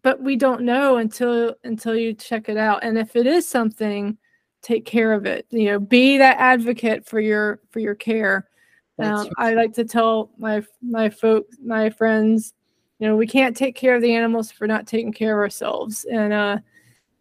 but 0.03 0.21
we 0.23 0.37
don't 0.37 0.63
know 0.63 0.97
until, 0.97 1.55
until 1.65 1.95
you 1.95 2.15
check 2.15 2.49
it 2.49 2.57
out. 2.57 2.83
And 2.83 2.99
if 2.99 3.17
it 3.17 3.27
is 3.27 3.47
something, 3.47 4.17
take 4.63 4.85
care 4.85 5.13
of 5.13 5.25
it 5.25 5.47
you 5.51 5.67
know 5.67 5.79
be 5.79 6.19
that 6.19 6.37
advocate 6.39 7.07
for 7.07 7.21
your 7.21 7.61
for 7.71 7.81
your 7.81 7.95
care. 7.95 8.49
Um, 9.01 9.29
i 9.39 9.55
like 9.55 9.73
to 9.75 9.85
tell 9.85 10.31
my 10.39 10.63
my 10.83 11.09
folks 11.09 11.57
my 11.65 11.89
friends 11.89 12.53
you 12.99 13.07
know 13.07 13.17
we 13.17 13.29
can't 13.29 13.57
take 13.57 13.77
care 13.77 13.95
of 13.95 14.03
the 14.03 14.13
animals 14.13 14.51
for 14.51 14.67
not 14.67 14.89
taking 14.89 15.13
care 15.13 15.35
of 15.35 15.39
ourselves. 15.39 16.05
And 16.11 16.33
uh 16.33 16.59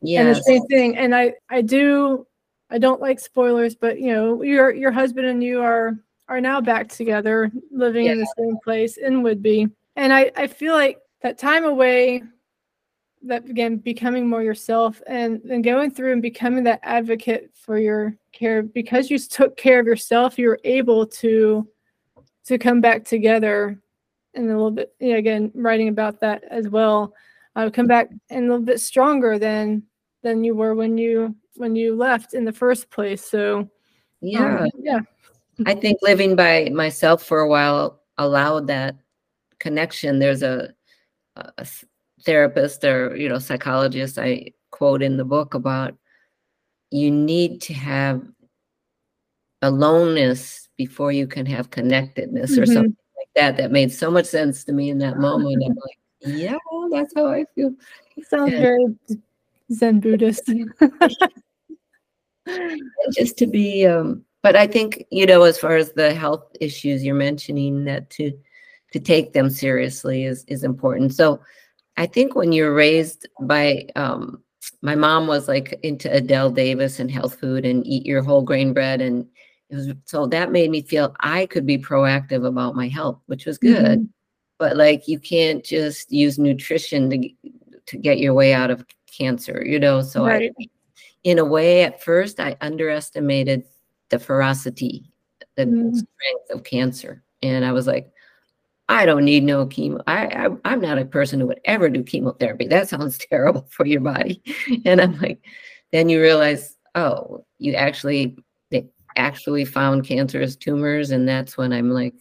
yeah 0.01 0.21
and 0.21 0.29
the 0.35 0.41
same 0.41 0.63
thing 0.65 0.97
and 0.97 1.15
i 1.15 1.33
i 1.49 1.61
do 1.61 2.25
i 2.69 2.77
don't 2.77 3.01
like 3.01 3.19
spoilers 3.19 3.75
but 3.75 3.99
you 3.99 4.13
know 4.13 4.43
your 4.43 4.73
your 4.73 4.91
husband 4.91 5.27
and 5.27 5.43
you 5.43 5.61
are 5.61 5.97
are 6.29 6.41
now 6.41 6.61
back 6.61 6.87
together 6.87 7.51
living 7.71 8.05
yeah. 8.05 8.11
in 8.13 8.19
the 8.19 8.33
same 8.37 8.57
place 8.63 8.97
in 8.97 9.23
Whidbey 9.23 9.71
and 9.95 10.13
i 10.13 10.31
i 10.35 10.45
feel 10.45 10.73
like 10.73 10.99
that 11.21 11.37
time 11.37 11.65
away 11.65 12.21
that 13.23 13.49
again 13.49 13.77
becoming 13.77 14.27
more 14.27 14.43
yourself 14.43 15.01
and 15.07 15.41
then 15.43 15.61
going 15.61 15.91
through 15.91 16.13
and 16.13 16.21
becoming 16.21 16.63
that 16.63 16.79
advocate 16.83 17.49
for 17.53 17.77
your 17.77 18.15
care. 18.31 18.63
Because 18.63 19.09
you 19.09 19.17
took 19.19 19.57
care 19.57 19.79
of 19.79 19.85
yourself 19.85 20.37
you 20.37 20.47
were 20.47 20.59
able 20.63 21.05
to 21.05 21.67
to 22.45 22.57
come 22.57 22.81
back 22.81 23.03
together 23.03 23.79
and 24.33 24.45
a 24.45 24.47
little 24.47 24.71
bit 24.71 24.93
you 24.99 25.13
know, 25.13 25.17
again 25.17 25.51
writing 25.55 25.89
about 25.89 26.19
that 26.19 26.43
as 26.49 26.69
well 26.69 27.13
uh, 27.55 27.69
come 27.69 27.87
back 27.87 28.09
and 28.29 28.45
a 28.45 28.47
little 28.49 28.65
bit 28.65 28.79
stronger 28.79 29.39
than 29.39 29.83
than 30.23 30.43
you 30.43 30.55
were 30.55 30.75
when 30.75 30.97
you 30.97 31.35
when 31.55 31.75
you 31.75 31.95
left 31.95 32.33
in 32.33 32.45
the 32.45 32.51
first 32.51 32.89
place. 32.89 33.25
So 33.25 33.69
yeah 34.21 34.61
um, 34.61 34.69
yeah. 34.79 34.99
i 35.67 35.75
think 35.75 35.99
living 36.01 36.35
by 36.35 36.69
myself 36.73 37.21
for 37.21 37.41
a 37.41 37.47
while 37.47 38.01
allowed 38.17 38.65
that 38.65 38.95
connection. 39.59 40.19
There's 40.19 40.43
a, 40.43 40.73
a 41.35 41.65
therapist 42.23 42.83
or 42.83 43.15
you 43.15 43.29
know 43.29 43.39
psychologist 43.39 44.17
I 44.17 44.51
quote 44.71 45.01
in 45.01 45.17
the 45.17 45.25
book 45.25 45.53
about 45.53 45.95
you 46.91 47.11
need 47.11 47.61
to 47.61 47.73
have 47.73 48.21
aloneness 49.61 50.69
before 50.77 51.11
you 51.11 51.27
can 51.27 51.45
have 51.45 51.69
connectedness 51.69 52.51
mm-hmm. 52.51 52.61
or 52.61 52.65
something 52.65 52.97
like 53.17 53.29
that. 53.35 53.57
That 53.57 53.71
made 53.71 53.91
so 53.91 54.09
much 54.11 54.25
sense 54.25 54.63
to 54.65 54.73
me 54.73 54.89
in 54.89 54.99
that 54.99 55.17
moment. 55.17 55.63
I'm 55.65 55.75
like, 55.75 55.99
yeah, 56.21 56.57
that's 56.91 57.13
how 57.15 57.27
I 57.27 57.45
feel. 57.55 57.73
It 58.15 58.27
sounds 58.27 58.53
and, 58.53 58.61
very 58.61 58.85
Zen 59.73 59.99
Buddhist. 59.99 60.49
just 63.11 63.37
to 63.37 63.45
be 63.45 63.85
um 63.85 64.23
but 64.43 64.55
I 64.55 64.65
think, 64.65 65.03
you 65.11 65.25
know, 65.25 65.43
as 65.43 65.57
far 65.57 65.75
as 65.75 65.91
the 65.91 66.13
health 66.13 66.45
issues 66.61 67.03
you're 67.03 67.15
mentioning, 67.15 67.83
that 67.83 68.09
to 68.11 68.31
to 68.93 68.99
take 68.99 69.33
them 69.33 69.49
seriously 69.49 70.23
is 70.23 70.45
is 70.47 70.63
important. 70.63 71.13
So 71.13 71.41
I 71.97 72.05
think 72.05 72.35
when 72.35 72.51
you're 72.51 72.73
raised 72.73 73.27
by, 73.41 73.87
um, 73.95 74.43
my 74.81 74.95
mom 74.95 75.27
was 75.27 75.47
like 75.47 75.79
into 75.83 76.07
Adelle 76.07 76.53
Davis 76.53 76.99
and 76.99 77.09
health 77.09 77.39
food 77.39 77.65
and 77.65 77.85
eat 77.85 78.05
your 78.05 78.21
whole 78.21 78.43
grain 78.43 78.71
bread. 78.71 79.01
And 79.01 79.25
it 79.69 79.75
was, 79.75 79.93
so 80.05 80.27
that 80.27 80.51
made 80.51 80.69
me 80.69 80.81
feel 80.81 81.15
I 81.19 81.47
could 81.47 81.65
be 81.65 81.77
proactive 81.77 82.45
about 82.45 82.75
my 82.75 82.87
health, 82.87 83.19
which 83.25 83.45
was 83.45 83.57
good. 83.57 83.99
Mm-hmm. 83.99 84.11
But 84.59 84.77
like, 84.77 85.07
you 85.07 85.19
can't 85.19 85.63
just 85.63 86.11
use 86.11 86.39
nutrition 86.39 87.09
to, 87.09 87.29
to 87.87 87.97
get 87.97 88.19
your 88.19 88.33
way 88.33 88.53
out 88.53 88.71
of 88.71 88.85
cancer, 89.11 89.63
you 89.65 89.79
know? 89.79 90.01
So 90.01 90.25
right. 90.25 90.51
I, 90.59 90.65
in 91.23 91.39
a 91.39 91.45
way, 91.45 91.83
at 91.83 92.01
first, 92.03 92.39
I 92.39 92.55
underestimated 92.61 93.63
the 94.09 94.19
ferocity, 94.19 95.11
the 95.55 95.65
mm-hmm. 95.65 95.89
strength 95.93 96.49
of 96.51 96.63
cancer. 96.63 97.23
And 97.41 97.65
I 97.65 97.71
was 97.71 97.87
like, 97.87 98.11
I 98.89 99.05
don't 99.05 99.25
need 99.25 99.43
no 99.43 99.65
chemo. 99.65 100.01
I, 100.07 100.47
I 100.63 100.73
am 100.73 100.81
not 100.81 100.97
a 100.97 101.05
person 101.05 101.39
who 101.39 101.47
would 101.47 101.59
ever 101.65 101.89
do 101.89 102.03
chemotherapy. 102.03 102.67
That 102.67 102.87
sounds 102.87 103.17
terrible 103.29 103.67
for 103.69 103.85
your 103.85 104.01
body. 104.01 104.41
And 104.85 105.01
I'm 105.01 105.19
like, 105.19 105.39
then 105.91 106.09
you 106.09 106.21
realize, 106.21 106.77
oh, 106.95 107.45
you 107.59 107.73
actually 107.73 108.37
they 108.71 108.85
actually 109.15 109.65
found 109.65 110.05
cancerous 110.05 110.55
tumors, 110.55 111.11
and 111.11 111.27
that's 111.27 111.57
when 111.57 111.73
I'm 111.73 111.89
like, 111.89 112.13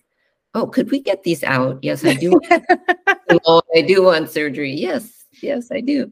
oh, 0.54 0.66
could 0.66 0.90
we 0.90 1.00
get 1.00 1.22
these 1.22 1.44
out? 1.44 1.78
Yes, 1.82 2.04
I 2.04 2.14
do. 2.14 2.40
I 2.50 3.82
do 3.86 4.04
want 4.04 4.30
surgery. 4.30 4.72
Yes, 4.72 5.24
yes, 5.42 5.68
I 5.70 5.80
do. 5.80 6.10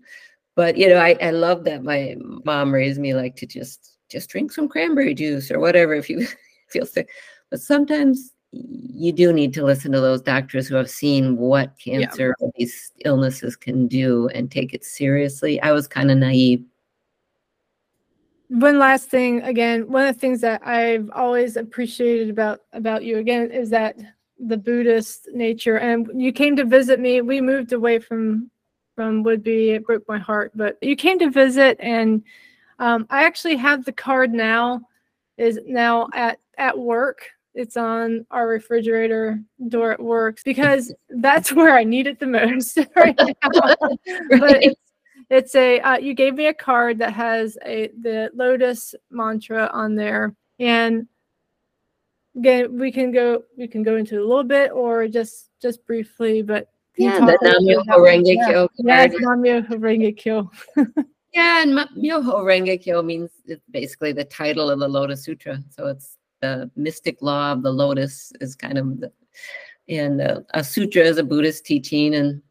But 0.55 0.77
you 0.77 0.89
know, 0.89 0.99
I, 0.99 1.17
I 1.21 1.31
love 1.31 1.65
that 1.65 1.83
my 1.83 2.17
mom 2.45 2.73
raised 2.73 3.01
me 3.01 3.15
like 3.15 3.35
to 3.37 3.47
just 3.47 3.97
just 4.09 4.31
drink 4.31 4.53
some 4.53 4.69
cranberry 4.69 5.15
juice 5.15 5.51
or 5.51 5.59
whatever 5.59 5.95
if 5.95 6.09
you 6.09 6.27
feel 6.69 6.87
sick. 6.87 7.09
But 7.51 7.61
sometimes 7.61 8.34
you 8.55 9.13
do 9.13 9.33
need 9.33 9.53
to 9.55 9.65
listen 9.65 9.93
to 9.93 10.01
those 10.01 10.23
doctors 10.23 10.69
who 10.69 10.77
have 10.77 10.91
seen 10.91 11.37
what 11.37 11.77
cancer 11.79 12.35
yeah. 12.41 12.49
these 12.57 12.93
illnesses 13.05 13.57
can 13.57 13.87
do 13.89 14.29
and 14.29 14.51
take 14.51 14.73
it 14.73 14.85
seriously. 14.85 15.61
I 15.61 15.73
was 15.73 15.89
kind 15.89 16.11
of 16.11 16.19
naive. 16.19 16.65
One 18.49 18.79
last 18.79 19.09
thing, 19.09 19.43
again, 19.43 19.91
one 19.91 20.07
of 20.07 20.15
the 20.15 20.21
things 20.21 20.41
that 20.43 20.65
I've 20.67 21.11
always 21.13 21.57
appreciated 21.57 22.31
about 22.31 22.61
about 22.73 23.03
you 23.03 23.19
again 23.19 23.51
is 23.51 23.71
that 23.71 23.97
the 24.39 24.57
Buddhist 24.57 25.29
nature. 25.33 25.79
And 25.79 26.21
you 26.21 26.33
came 26.33 26.55
to 26.57 26.65
visit 26.65 27.01
me. 27.01 27.21
We 27.21 27.41
moved 27.41 27.73
away 27.73 27.99
from 27.99 28.51
from 28.95 29.25
Whidbey. 29.25 29.75
It 29.75 29.87
broke 29.87 30.07
my 30.07 30.19
heart, 30.19 30.53
but 30.55 30.79
you 30.81 30.95
came 30.95 31.19
to 31.19 31.31
visit, 31.31 31.77
and 31.81 32.23
um, 32.79 33.07
I 33.11 33.25
actually 33.25 33.57
have 33.57 33.85
the 33.85 33.93
card 33.93 34.33
now. 34.33 34.83
Is 35.37 35.59
now 35.67 36.09
at 36.15 36.39
at 36.59 36.79
work 36.79 37.27
it's 37.55 37.77
on 37.77 38.27
our 38.31 38.49
refrigerator 38.49 39.41
door 39.69 39.93
at 39.93 40.03
work 40.03 40.39
because 40.45 40.93
that's 41.09 41.53
where 41.53 41.77
I 41.77 41.85
need 41.85 42.07
it 42.07 42.19
the 42.19 42.27
most 42.27 42.79
right 42.97 43.17
now. 43.17 43.27
right. 43.45 44.41
But 44.41 44.63
it's, 44.63 44.81
it's 45.31 45.55
a 45.55 45.81
uh, 45.81 45.97
you 45.99 46.15
gave 46.15 46.35
me 46.35 46.47
a 46.47 46.55
card 46.55 46.99
that 46.99 47.13
has 47.13 47.57
a 47.65 47.91
the 48.01 48.31
lotus 48.35 48.95
mantra 49.11 49.71
on 49.73 49.95
there 49.95 50.35
and 50.59 51.07
again 52.37 52.79
we 52.79 52.93
can 52.93 53.11
go 53.11 53.43
we 53.57 53.67
can 53.67 53.83
go 53.83 53.97
into 53.97 54.19
a 54.19 54.27
little 54.27 54.45
bit 54.45 54.71
or 54.73 55.09
just 55.09 55.51
just 55.63 55.85
briefly 55.87 56.43
but 56.43 56.69
yeah 56.99 57.21
the 57.21 57.39
Nam-myoho 57.41 57.99
Renge 57.99 58.47
Kyo 58.47 58.69
yeah, 58.79 59.05
yeah 59.05 59.19
Nam-myoho 59.19 59.79
Renge 59.79 60.17
Kyo 60.17 60.51
yeah 61.33 61.63
and 61.63 61.73
Myoho 61.73 62.45
Renge 62.45 62.83
Kyo 62.83 63.03
means 63.03 63.31
it's 63.47 63.65
basically 63.71 64.13
the 64.13 64.25
title 64.25 64.69
of 64.69 64.79
the 64.79 64.89
Lotus 64.89 65.25
Sutra 65.25 65.63
so 65.71 65.87
it's 65.87 66.19
the 66.45 66.71
mystic 66.77 67.23
law 67.23 67.53
of 67.53 67.63
the 67.63 67.73
lotus 67.73 68.33
is 68.41 68.55
kind 68.55 68.79
of 68.79 69.01
the, 69.01 69.13
And 69.89 70.21
uh, 70.21 70.41
a 70.53 70.63
sutra 70.63 71.03
is 71.03 71.19
a 71.19 71.25
Buddhist 71.25 71.65
teaching, 71.65 72.15
and 72.15 72.43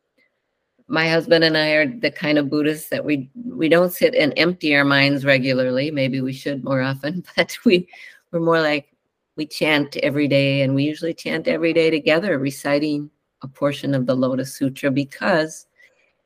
my 0.87 1.07
husband 1.09 1.43
and 1.43 1.57
I 1.57 1.69
are 1.77 1.87
the 1.87 2.11
kind 2.11 2.37
of 2.37 2.49
Buddhists 2.49 2.89
that 2.89 3.05
we 3.05 3.29
we 3.35 3.69
don't 3.69 3.93
sit 3.93 4.15
and 4.15 4.33
empty 4.37 4.75
our 4.75 4.85
minds 4.85 5.25
regularly. 5.25 5.91
Maybe 5.91 6.21
we 6.21 6.33
should 6.33 6.63
more 6.63 6.81
often, 6.81 7.23
but 7.35 7.57
we 7.65 7.87
we're 8.31 8.39
more 8.51 8.61
like 8.61 8.87
we 9.37 9.45
chant 9.45 9.97
every 9.97 10.27
day, 10.27 10.61
and 10.61 10.75
we 10.75 10.83
usually 10.83 11.13
chant 11.13 11.47
every 11.47 11.73
day 11.73 11.89
together, 11.89 12.39
reciting 12.39 13.09
a 13.41 13.47
portion 13.47 13.93
of 13.93 14.05
the 14.05 14.15
Lotus 14.15 14.55
Sutra 14.55 14.89
because 14.91 15.67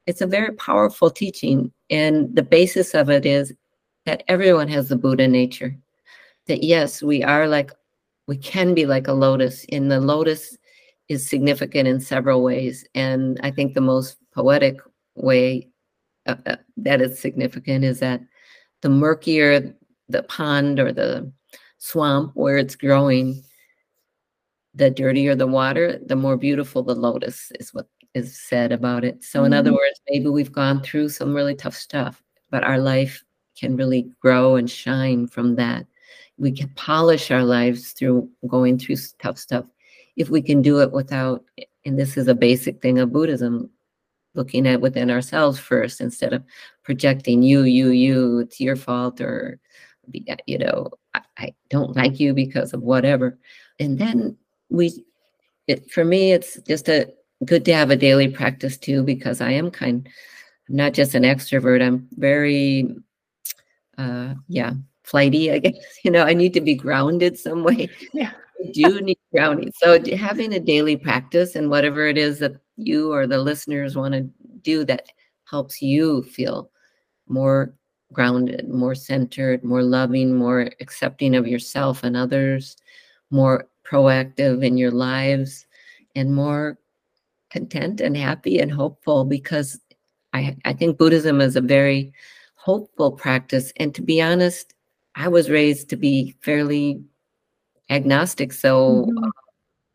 it's 0.06 0.22
a 0.22 0.28
very 0.28 0.54
powerful 0.56 1.10
teaching, 1.10 1.72
and 1.90 2.36
the 2.36 2.44
basis 2.44 2.96
of 2.96 3.10
it 3.10 3.26
is 3.26 3.54
that 4.06 4.24
everyone 4.28 4.70
has 4.70 4.88
the 4.88 4.96
Buddha 4.96 5.28
nature. 5.28 5.78
That 6.48 6.64
yes, 6.64 7.04
we 7.04 7.24
are 7.24 7.48
like 7.48 7.72
we 8.28 8.38
can 8.38 8.74
be 8.74 8.86
like 8.86 9.08
a 9.08 9.14
lotus. 9.14 9.66
and 9.72 9.92
the 9.92 10.00
lotus 10.00 10.58
is 11.10 11.28
significant 11.28 11.88
in 11.88 12.00
several 12.00 12.44
ways, 12.44 12.86
and 12.96 13.40
I 13.44 13.52
think 13.52 13.74
the 13.74 13.82
most 13.82 14.18
poetic 14.34 14.78
way 15.16 15.70
uh, 16.26 16.36
uh, 16.46 16.56
that 16.78 17.02
is 17.02 17.20
significant 17.20 17.84
is 17.84 18.00
that 18.00 18.22
the 18.82 18.90
murkier 18.90 19.74
the 20.10 20.24
pond 20.24 20.80
or 20.80 20.92
the 20.92 21.32
swamp 21.78 22.32
where 22.36 22.58
it's 22.58 22.76
growing, 22.76 23.44
the 24.74 24.90
dirtier 24.90 25.36
the 25.36 25.48
water, 25.48 26.00
the 26.06 26.16
more 26.16 26.38
beautiful 26.38 26.84
the 26.84 26.96
lotus 26.96 27.52
is 27.60 27.74
what 27.74 27.88
is 28.14 28.40
said 28.40 28.72
about 28.72 29.04
it. 29.04 29.24
So, 29.24 29.44
in 29.44 29.52
mm-hmm. 29.52 29.60
other 29.60 29.72
words, 29.72 30.02
maybe 30.10 30.28
we've 30.28 30.52
gone 30.52 30.82
through 30.82 31.10
some 31.10 31.34
really 31.34 31.56
tough 31.56 31.76
stuff, 31.76 32.22
but 32.50 32.64
our 32.64 32.80
life 32.80 33.24
can 33.58 33.76
really 33.76 34.10
grow 34.22 34.56
and 34.56 34.70
shine 34.70 35.28
from 35.28 35.56
that. 35.56 35.86
We 36.38 36.52
can 36.52 36.70
polish 36.70 37.32
our 37.32 37.44
lives 37.44 37.92
through 37.92 38.30
going 38.48 38.78
through 38.78 38.98
tough 39.20 39.38
stuff 39.38 39.66
if 40.16 40.30
we 40.30 40.42
can 40.42 40.62
do 40.62 40.80
it 40.82 40.92
without, 40.92 41.44
and 41.86 41.98
this 41.98 42.18
is 42.18 42.28
a 42.28 42.36
basic 42.36 42.82
thing 42.82 43.00
of 43.00 43.14
Buddhism, 43.14 43.70
looking 44.34 44.68
at 44.68 44.82
within 44.82 45.10
ourselves 45.10 45.60
first 45.60 46.02
instead 46.02 46.34
of 46.34 46.44
projecting 46.84 47.44
you, 47.44 47.64
you, 47.64 47.90
you, 47.90 48.40
it's 48.40 48.60
your 48.60 48.76
fault, 48.76 49.22
or, 49.22 49.60
you 50.46 50.58
know, 50.58 50.90
I, 51.14 51.22
I 51.38 51.56
don't 51.70 51.96
like 51.96 52.20
you 52.20 52.34
because 52.34 52.74
of 52.74 52.82
whatever. 52.82 53.38
And 53.80 53.98
then 53.98 54.38
we, 54.70 55.06
it, 55.68 55.92
for 55.92 56.04
me, 56.04 56.34
it's 56.34 56.60
just 56.68 56.90
a 56.90 57.14
good 57.46 57.66
to 57.66 57.74
have 57.74 57.92
a 57.92 57.96
daily 57.96 58.28
practice 58.28 58.78
too, 58.78 59.04
because 59.04 59.40
I 59.42 59.52
am 59.52 59.70
kind, 59.70 60.08
I'm 60.70 60.76
not 60.76 60.94
just 60.94 61.14
an 61.14 61.24
extrovert, 61.24 61.84
I'm 61.84 62.08
very, 62.12 62.96
uh, 63.98 64.34
yeah, 64.48 64.74
flighty, 65.08 65.52
I 65.52 65.60
guess. 65.60 65.74
You 66.04 66.12
know, 66.12 66.24
I 66.24 66.34
need 66.34 66.54
to 66.54 66.62
be 66.62 66.76
grounded 66.76 67.38
some 67.38 67.64
way. 67.64 67.90
Yeah. 68.14 68.32
I 68.60 68.72
do 68.72 69.02
need 69.02 69.20
grounding. 69.32 69.72
So 69.76 70.00
having 70.16 70.54
a 70.54 70.60
daily 70.60 70.98
practice 70.98 71.56
and 71.56 71.70
whatever 71.70 72.08
it 72.08 72.18
is 72.18 72.40
that 72.40 72.56
you 72.76 73.14
or 73.14 73.28
the 73.28 73.38
listeners 73.38 73.96
want 73.96 74.16
to 74.16 74.28
do 74.62 74.84
that 74.86 75.08
helps 75.46 75.80
you 75.80 76.24
feel 76.24 76.72
more 77.28 77.76
grounded, 78.14 78.68
more 78.68 78.96
centered, 78.96 79.64
more 79.64 79.84
loving, 79.84 80.36
more 80.36 80.72
accepting 80.80 81.36
of 81.36 81.48
yourself 81.48 82.04
and 82.04 82.18
others, 82.18 82.78
more 83.30 83.68
proactive 83.88 84.66
in 84.66 84.76
your 84.76 84.92
lives, 84.92 85.68
and 86.16 86.34
more 86.34 86.80
content 87.52 88.02
and 88.02 88.18
happy 88.18 88.60
and 88.60 88.72
hopeful 88.72 89.24
because 89.24 89.80
I, 90.34 90.58
I 90.66 90.74
think 90.74 90.98
Buddhism 90.98 91.42
is 91.42 91.56
a 91.56 91.62
very 91.62 92.12
hopeful 92.56 93.12
practice. 93.12 93.72
And 93.78 93.94
to 93.96 94.02
be 94.02 94.22
honest, 94.22 94.74
I 95.18 95.28
was 95.28 95.50
raised 95.50 95.90
to 95.90 95.98
be 95.98 96.36
fairly 96.42 97.04
agnostic. 97.90 98.54
So 98.54 99.08
mm-hmm. 99.08 99.30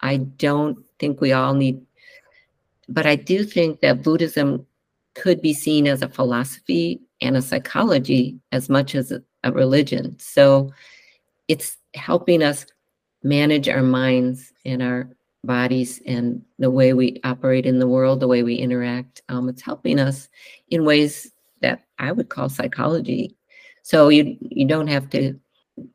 I 0.00 0.18
don't 0.18 0.78
think 0.98 1.20
we 1.20 1.32
all 1.32 1.54
need 1.54 1.80
but 2.88 3.06
I 3.06 3.16
do 3.16 3.44
think 3.44 3.80
that 3.80 4.02
Buddhism 4.02 4.66
could 5.14 5.40
be 5.40 5.54
seen 5.54 5.86
as 5.86 6.02
a 6.02 6.08
philosophy 6.08 7.00
and 7.20 7.36
a 7.36 7.42
psychology 7.42 8.38
as 8.50 8.68
much 8.68 8.94
as 8.94 9.12
a, 9.12 9.22
a 9.44 9.52
religion. 9.52 10.18
So 10.18 10.72
it's 11.48 11.76
helping 11.94 12.42
us 12.42 12.66
manage 13.22 13.68
our 13.68 13.82
minds 13.82 14.52
and 14.64 14.82
our 14.82 15.08
bodies 15.44 16.00
and 16.06 16.42
the 16.58 16.70
way 16.70 16.92
we 16.92 17.20
operate 17.24 17.66
in 17.66 17.78
the 17.78 17.88
world, 17.88 18.20
the 18.20 18.28
way 18.28 18.42
we 18.42 18.56
interact. 18.56 19.22
Um, 19.28 19.48
it's 19.48 19.62
helping 19.62 19.98
us 19.98 20.28
in 20.68 20.84
ways 20.84 21.32
that 21.60 21.84
I 21.98 22.12
would 22.12 22.28
call 22.28 22.48
psychology. 22.48 23.36
So 23.82 24.08
you 24.08 24.36
you 24.40 24.66
don't 24.66 24.88
have 24.88 25.10
to 25.10 25.38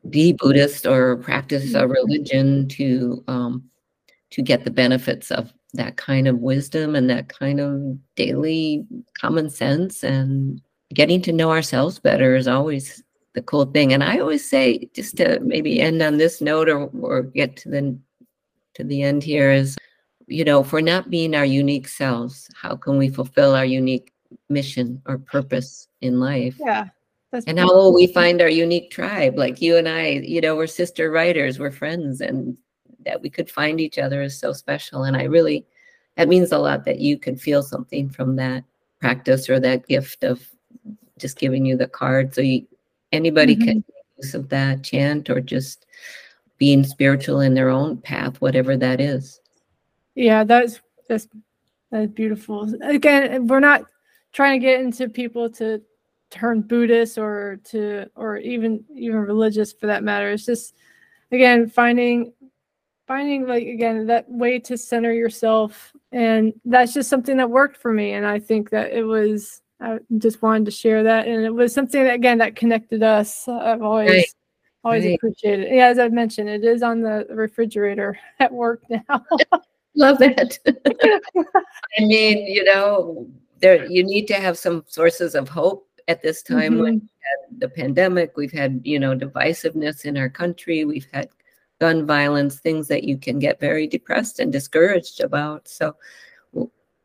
be 0.10 0.34
Buddhist 0.34 0.86
or 0.86 1.18
practice 1.18 1.74
a 1.74 1.88
religion 1.88 2.68
to 2.70 3.24
um, 3.28 3.64
to 4.32 4.42
get 4.42 4.64
the 4.64 4.72
benefits 4.72 5.32
of 5.32 5.54
that 5.74 5.98
kind 5.98 6.28
of 6.28 6.40
wisdom 6.40 6.96
and 6.96 7.10
that 7.10 7.30
kind 7.30 7.60
of 7.60 7.98
daily 8.16 8.86
common 9.20 9.50
sense 9.50 10.04
and 10.04 10.62
getting 10.94 11.22
to 11.22 11.34
know 11.34 11.52
ourselves 11.52 12.00
better 12.00 12.36
is 12.36 12.48
always 12.48 13.04
the 13.34 13.42
cool 13.42 13.66
thing. 13.66 13.94
And 13.94 14.04
I 14.04 14.20
always 14.20 14.50
say, 14.50 14.90
just 14.94 15.18
to 15.18 15.40
maybe 15.42 15.80
end 15.80 16.02
on 16.02 16.18
this 16.18 16.42
note 16.42 16.70
or, 16.70 16.90
or 17.02 17.24
get 17.24 17.56
to 17.58 17.70
the 17.70 17.98
to 18.76 18.84
the 18.84 19.04
end 19.04 19.24
here 19.24 19.52
is, 19.52 19.76
you 20.28 20.44
know, 20.44 20.62
if 20.62 20.72
we're 20.72 20.82
not 20.82 21.10
being 21.10 21.36
our 21.36 21.46
unique 21.46 21.88
selves, 21.88 22.50
how 22.56 22.76
can 22.76 22.98
we 22.98 23.10
fulfill 23.10 23.56
our 23.56 23.66
unique 23.66 24.12
mission 24.50 25.02
or 25.06 25.18
purpose 25.18 25.88
in 26.02 26.20
life? 26.20 26.56
Yeah. 26.60 26.88
And 27.32 27.60
how 27.60 27.68
will 27.68 27.94
we 27.94 28.08
find 28.08 28.42
our 28.42 28.50
unique 28.50 28.90
tribe? 28.90 29.38
Like 29.38 29.62
you 29.62 29.78
and 29.78 29.88
I, 29.88 30.08
you 30.08 30.40
know, 30.42 30.56
we're 30.56 30.68
sister 30.68 31.12
writers, 31.12 31.60
we're 31.60 31.72
friends, 31.72 32.22
and 32.22 32.58
that 33.06 33.22
we 33.22 33.30
could 33.30 33.50
find 33.50 33.80
each 33.82 33.98
other 33.98 34.22
is 34.22 34.40
so 34.40 34.54
special. 34.54 35.04
And 35.04 35.16
I 35.16 35.24
really, 35.24 35.66
that 36.16 36.30
means 36.30 36.52
a 36.52 36.58
lot 36.58 36.86
that 36.86 37.00
you 37.00 37.18
can 37.18 37.36
feel 37.36 37.64
something 37.64 38.10
from 38.10 38.36
that 38.38 38.64
practice 39.00 39.50
or 39.50 39.60
that 39.60 39.88
gift 39.88 40.24
of 40.24 40.48
just 41.18 41.38
giving 41.38 41.66
you 41.66 41.76
the 41.76 41.88
card. 41.88 42.34
So 42.34 42.42
you, 42.42 42.66
anybody 43.12 43.56
mm-hmm. 43.56 43.68
can 43.68 43.84
use 44.18 44.34
of 44.34 44.50
that 44.50 44.84
chant 44.84 45.30
or 45.30 45.42
just 45.42 45.86
being 46.58 46.84
spiritual 46.84 47.42
in 47.42 47.54
their 47.54 47.70
own 47.70 47.98
path, 47.98 48.42
whatever 48.42 48.78
that 48.78 49.00
is. 49.00 49.40
Yeah, 50.16 50.44
that's 50.44 50.82
that's 51.08 51.28
that's 51.92 52.12
beautiful. 52.12 52.74
Again, 52.84 53.48
we're 53.48 53.60
not 53.60 53.84
trying 54.34 54.60
to 54.60 54.66
get 54.66 54.82
into 54.82 55.08
people 55.08 55.50
to 55.52 55.82
turn 56.30 56.62
Buddhist 56.62 57.18
or 57.18 57.60
to 57.66 58.06
or 58.16 58.38
even 58.38 58.84
even 58.94 59.18
religious 59.18 59.74
for 59.74 59.88
that 59.88 60.04
matter. 60.04 60.32
It's 60.32 60.46
just 60.46 60.76
again 61.32 61.70
finding 61.70 62.34
finding 63.08 63.48
like 63.48 63.66
again 63.66 64.06
that 64.08 64.30
way 64.30 64.60
to 64.60 64.78
center 64.78 65.14
yourself. 65.14 65.94
And 66.12 66.54
that's 66.66 66.94
just 66.94 67.10
something 67.10 67.38
that 67.38 67.50
worked 67.50 67.78
for 67.78 67.94
me. 67.94 68.14
And 68.14 68.26
i 68.26 68.40
think 68.40 68.70
that 68.72 68.92
it 68.92 69.04
was 69.04 69.62
i 69.80 69.98
just 70.18 70.42
wanted 70.42 70.66
to 70.66 70.72
share 70.72 71.04
that. 71.04 71.28
And 71.28 71.46
it 71.46 71.54
was 71.54 71.74
something 71.74 72.04
that 72.04 72.16
again 72.16 72.38
that 72.40 72.56
connected 72.56 73.04
us. 73.04 73.48
I've 73.48 73.82
always 73.82 74.10
right. 74.10 74.26
always 74.84 75.06
right. 75.06 75.16
appreciated 75.16 75.74
yeah 75.74 75.88
as 75.88 76.00
i've 76.00 76.14
mentioned 76.14 76.50
it 76.50 76.64
is 76.64 76.84
on 76.84 77.02
the 77.02 77.26
refrigerator 77.30 78.18
at 78.40 78.52
work 78.52 78.84
now. 78.90 79.02
Love 79.96 80.20
that 80.20 80.60
i 81.98 82.02
mean 82.02 82.46
you 82.46 82.64
know 82.64 83.28
there 83.60 83.90
you 83.90 84.04
need 84.04 84.28
to 84.28 84.36
have 84.36 84.56
some 84.56 84.84
sources 84.88 85.34
of 85.34 85.50
hope 85.50 85.87
at 86.08 86.22
this 86.22 86.42
time 86.42 86.74
mm-hmm. 86.74 86.84
like 86.84 87.02
the 87.60 87.70
pandemic 87.70 88.38
we've 88.38 88.52
had 88.52 88.80
you 88.84 89.00
know 89.00 89.16
divisiveness 89.16 90.06
in 90.06 90.18
our 90.18 90.30
country 90.30 90.86
we've 90.86 91.08
had 91.12 91.30
gun 91.80 92.06
violence, 92.06 92.60
things 92.60 92.88
that 92.88 93.04
you 93.04 93.18
can 93.18 93.40
get 93.40 93.60
very 93.60 93.88
depressed 93.88 94.40
and 94.40 94.52
discouraged 94.52 95.22
about. 95.22 95.68
So 95.68 95.96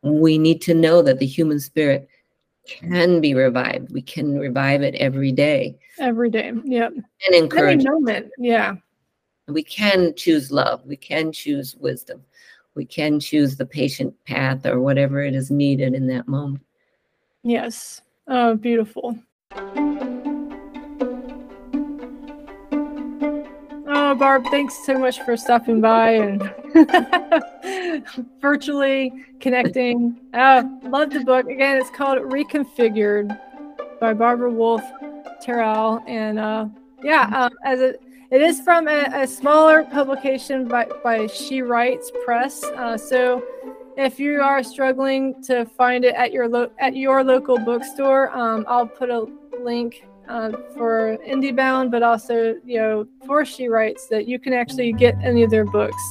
we 0.03 0.39
need 0.39 0.61
to 0.63 0.75
know 0.75 1.03
that 1.03 1.19
the 1.19 1.27
human 1.27 1.61
spirit 1.61 2.09
can 2.67 3.21
be 3.21 3.35
revived. 3.35 3.93
We 3.93 4.03
can 4.03 4.39
revive 4.39 4.83
it 4.83 4.95
every 4.97 5.33
day. 5.33 5.79
Every 5.99 6.31
day. 6.31 6.53
Yep. 6.65 6.93
And 6.93 7.35
encourage. 7.35 7.85
Every 7.85 7.91
moment. 7.91 8.31
Yeah. 8.39 8.77
We 9.49 9.63
can 9.63 10.15
choose 10.15 10.51
love. 10.51 10.85
We 10.87 10.97
can 10.97 11.33
choose 11.33 11.77
wisdom. 11.77 12.23
We 12.75 12.85
can 12.87 13.21
choose 13.21 13.57
the 13.57 13.67
patient 13.67 14.15
path 14.25 14.65
or 14.65 14.81
whatever 14.81 15.23
it 15.23 15.35
is 15.35 15.51
needed 15.51 15.95
in 15.95 16.07
that 16.07 16.27
moment. 16.27 16.65
Yes. 17.43 18.01
Oh, 18.29 18.55
beautiful. 18.55 19.19
Oh, 23.95 24.15
Barb, 24.15 24.45
thanks 24.51 24.87
so 24.87 24.99
much 24.99 25.21
for 25.23 25.37
stopping 25.37 25.81
by 25.81 26.13
and 26.13 26.55
virtually 28.41 29.13
connecting. 29.41 30.19
Uh, 30.33 30.63
love 30.85 31.11
the 31.11 31.21
book. 31.21 31.49
Again, 31.49 31.77
it's 31.79 31.91
called 31.91 32.19
Reconfigured 32.19 33.39
by 34.01 34.15
Barbara 34.15 34.51
Wolf 34.51 34.83
Terao. 35.45 36.03
And 36.07 36.39
uh, 36.39 36.67
yeah, 37.03 37.29
uh, 37.35 37.51
as 37.65 37.81
a, 37.81 37.95
it 38.31 38.41
is 38.41 38.61
from 38.61 38.89
a, 38.89 39.09
a, 39.13 39.27
smaller 39.27 39.85
publication 39.85 40.67
by, 40.67 40.87
by 41.05 41.27
She 41.27 41.61
Writes 41.61 42.11
Press. 42.25 42.65
Uh, 42.65 42.97
so 42.97 43.45
if 43.97 44.19
you 44.19 44.41
are 44.41 44.63
struggling 44.63 45.35
to 45.43 45.67
find 45.67 46.05
it 46.05 46.15
at 46.15 46.33
your 46.33 46.49
lo- 46.49 46.71
at 46.79 46.97
your 46.97 47.23
local 47.23 47.59
bookstore, 47.59 48.31
um, 48.37 48.65
I'll 48.69 48.87
put 48.87 49.11
a 49.11 49.27
link 49.59 50.03
uh, 50.29 50.53
for 50.77 51.19
IndieBound, 51.27 51.91
but 51.91 52.03
also, 52.03 52.55
you 52.65 52.79
know, 52.79 53.07
for 53.27 53.45
She 53.45 53.69
Writes 53.69 54.09
that 54.09 54.27
you 54.27 54.39
can 54.39 54.53
actually 54.53 54.93
get 54.93 55.15
any 55.23 55.43
of 55.43 55.51
their 55.51 55.65
books 55.65 56.03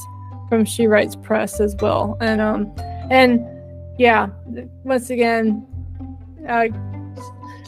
from 0.48 0.64
She 0.64 0.86
Writes 0.86 1.16
Press 1.16 1.60
as 1.60 1.74
well. 1.80 2.16
And 2.20 2.40
um 2.40 2.72
and 3.10 3.44
yeah, 3.98 4.28
once 4.84 5.10
again, 5.10 5.66
uh, 6.48 6.68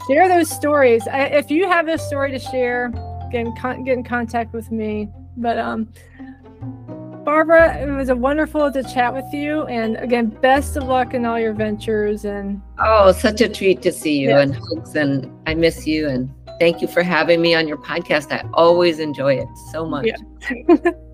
share 0.06 0.28
those 0.28 0.50
stories. 0.50 1.06
I, 1.06 1.24
if 1.26 1.50
you 1.50 1.68
have 1.68 1.88
a 1.88 1.98
story 1.98 2.30
to 2.30 2.38
share, 2.38 2.88
get 3.30 3.46
in, 3.46 3.56
con- 3.56 3.84
get 3.84 3.98
in 3.98 4.04
contact 4.04 4.52
with 4.52 4.70
me. 4.70 5.08
But 5.36 5.58
um, 5.58 5.92
Barbara, 7.24 7.78
it 7.80 7.90
was 7.90 8.08
a 8.10 8.16
wonderful 8.16 8.70
to 8.70 8.82
chat 8.82 9.14
with 9.14 9.32
you. 9.32 9.64
And 9.66 9.96
again, 9.96 10.28
best 10.28 10.76
of 10.76 10.84
luck 10.84 11.14
in 11.14 11.24
all 11.24 11.38
your 11.38 11.54
ventures. 11.54 12.24
And 12.24 12.60
oh, 12.78 13.12
such 13.12 13.40
a 13.40 13.48
treat 13.48 13.82
to 13.82 13.92
see 13.92 14.18
you 14.18 14.32
and 14.32 14.54
hugs. 14.54 14.94
And 14.94 15.30
I 15.46 15.54
miss 15.54 15.86
you. 15.86 16.08
And 16.08 16.30
thank 16.60 16.82
you 16.82 16.88
for 16.88 17.02
having 17.02 17.40
me 17.40 17.54
on 17.54 17.66
your 17.66 17.78
podcast. 17.78 18.32
I 18.32 18.46
always 18.52 18.98
enjoy 18.98 19.34
it 19.34 19.48
so 19.72 19.86
much. 19.86 20.06
Yeah. 20.06 20.90